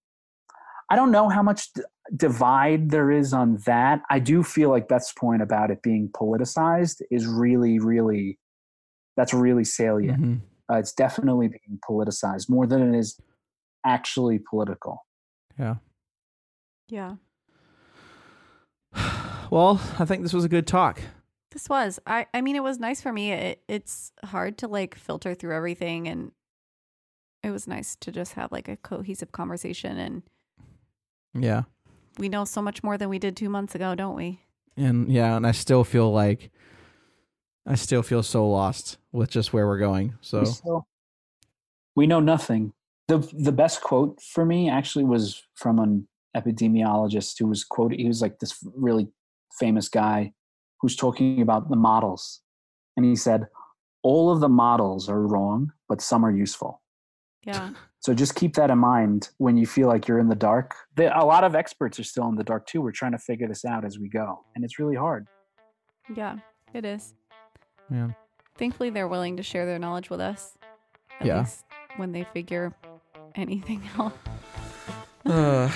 I 0.90 0.96
don't 0.96 1.10
know 1.10 1.28
how 1.28 1.42
much 1.42 1.72
d- 1.74 1.82
divide 2.16 2.90
there 2.90 3.10
is 3.10 3.32
on 3.32 3.58
that. 3.66 4.02
I 4.10 4.18
do 4.18 4.42
feel 4.42 4.70
like 4.70 4.88
Beth's 4.88 5.12
point 5.12 5.42
about 5.42 5.70
it 5.70 5.82
being 5.82 6.08
politicized 6.08 7.02
is 7.10 7.26
really, 7.26 7.78
really 7.78 8.38
that's 9.16 9.34
really 9.34 9.64
salient. 9.64 10.22
Mhm. 10.22 10.40
Uh, 10.70 10.76
it's 10.76 10.92
definitely 10.92 11.48
being 11.48 11.78
politicized 11.88 12.48
more 12.48 12.66
than 12.66 12.94
it 12.94 12.98
is 12.98 13.20
actually 13.84 14.38
political. 14.38 15.04
Yeah. 15.58 15.76
Yeah. 16.88 17.16
Well, 19.50 19.80
I 19.98 20.04
think 20.04 20.22
this 20.22 20.34
was 20.34 20.44
a 20.44 20.48
good 20.48 20.66
talk. 20.66 21.00
This 21.52 21.68
was. 21.70 21.98
I 22.06 22.26
I 22.34 22.42
mean 22.42 22.54
it 22.54 22.62
was 22.62 22.78
nice 22.78 23.00
for 23.00 23.12
me. 23.12 23.32
It 23.32 23.62
it's 23.66 24.12
hard 24.24 24.58
to 24.58 24.68
like 24.68 24.94
filter 24.94 25.34
through 25.34 25.56
everything 25.56 26.06
and 26.06 26.32
it 27.42 27.50
was 27.50 27.66
nice 27.66 27.96
to 27.96 28.12
just 28.12 28.34
have 28.34 28.52
like 28.52 28.68
a 28.68 28.76
cohesive 28.76 29.32
conversation 29.32 29.96
and 29.96 30.22
Yeah. 31.32 31.62
we 32.18 32.28
know 32.28 32.44
so 32.44 32.60
much 32.60 32.82
more 32.82 32.98
than 32.98 33.08
we 33.08 33.18
did 33.18 33.36
2 33.36 33.48
months 33.48 33.74
ago, 33.74 33.94
don't 33.94 34.16
we? 34.16 34.40
And 34.76 35.10
yeah, 35.10 35.34
and 35.36 35.46
I 35.46 35.52
still 35.52 35.82
feel 35.84 36.12
like 36.12 36.50
I 37.66 37.74
still 37.74 38.02
feel 38.02 38.22
so 38.22 38.46
lost 38.48 38.98
with 39.12 39.30
just 39.30 39.52
where 39.54 39.66
we're 39.66 39.78
going. 39.78 40.14
So 40.20 40.40
We 40.40 40.46
still- 40.46 40.86
we 41.96 42.06
know 42.06 42.20
nothing. 42.20 42.74
The 43.06 43.18
the 43.32 43.52
best 43.52 43.80
quote 43.80 44.20
for 44.20 44.44
me 44.44 44.68
actually 44.68 45.04
was 45.06 45.42
from 45.54 45.78
an 45.78 46.06
epidemiologist 46.36 47.38
who 47.38 47.46
was 47.46 47.64
quoted. 47.64 47.98
He 47.98 48.06
was 48.08 48.22
like 48.22 48.38
this 48.38 48.58
really 48.74 49.08
famous 49.58 49.88
guy 49.88 50.32
who's 50.80 50.96
talking 50.96 51.40
about 51.42 51.70
the 51.70 51.76
models, 51.76 52.40
and 52.96 53.04
he 53.06 53.16
said, 53.16 53.46
"All 54.02 54.30
of 54.30 54.40
the 54.40 54.48
models 54.48 55.08
are 55.08 55.20
wrong, 55.26 55.72
but 55.88 56.00
some 56.00 56.24
are 56.24 56.30
useful." 56.30 56.82
Yeah. 57.44 57.70
So 58.00 58.14
just 58.14 58.34
keep 58.36 58.54
that 58.54 58.70
in 58.70 58.78
mind 58.78 59.30
when 59.38 59.56
you 59.56 59.66
feel 59.66 59.88
like 59.88 60.06
you're 60.06 60.18
in 60.20 60.28
the 60.28 60.36
dark. 60.36 60.74
A 60.98 61.24
lot 61.24 61.42
of 61.44 61.54
experts 61.56 61.98
are 61.98 62.04
still 62.04 62.28
in 62.28 62.36
the 62.36 62.44
dark 62.44 62.66
too. 62.66 62.80
We're 62.80 62.92
trying 62.92 63.12
to 63.12 63.18
figure 63.18 63.48
this 63.48 63.64
out 63.64 63.84
as 63.84 63.98
we 63.98 64.08
go, 64.08 64.44
and 64.54 64.64
it's 64.64 64.78
really 64.78 64.96
hard. 64.96 65.26
Yeah, 66.14 66.36
it 66.74 66.84
is. 66.84 67.14
Yeah. 67.90 68.10
Thankfully 68.56 68.90
they're 68.90 69.08
willing 69.08 69.36
to 69.36 69.42
share 69.42 69.66
their 69.66 69.78
knowledge 69.78 70.10
with 70.10 70.20
us. 70.20 70.56
At 71.20 71.26
Yeah. 71.26 71.38
least 71.40 71.64
when 71.96 72.12
they 72.12 72.24
figure 72.24 72.74
anything 73.34 73.82
out. 73.98 74.12
Uh, 75.26 75.68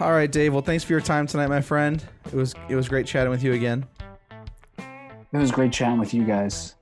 all 0.00 0.12
right, 0.12 0.30
Dave. 0.30 0.52
Well, 0.52 0.62
thanks 0.62 0.84
for 0.84 0.92
your 0.92 1.00
time 1.00 1.26
tonight, 1.26 1.48
my 1.48 1.60
friend. 1.60 2.02
It 2.26 2.34
was 2.34 2.54
it 2.68 2.76
was 2.76 2.88
great 2.88 3.06
chatting 3.06 3.30
with 3.30 3.42
you 3.42 3.52
again. 3.52 3.86
It 4.78 5.38
was 5.38 5.50
great 5.50 5.72
chatting 5.72 5.98
with 5.98 6.14
you 6.14 6.24
guys. 6.24 6.74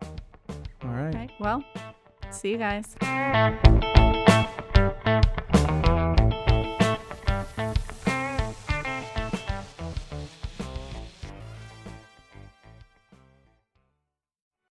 All 0.82 0.90
right. 0.90 1.14
Okay. 1.14 1.28
Well, 1.40 1.64
see 2.30 2.50
you 2.50 2.58
guys. 2.58 2.94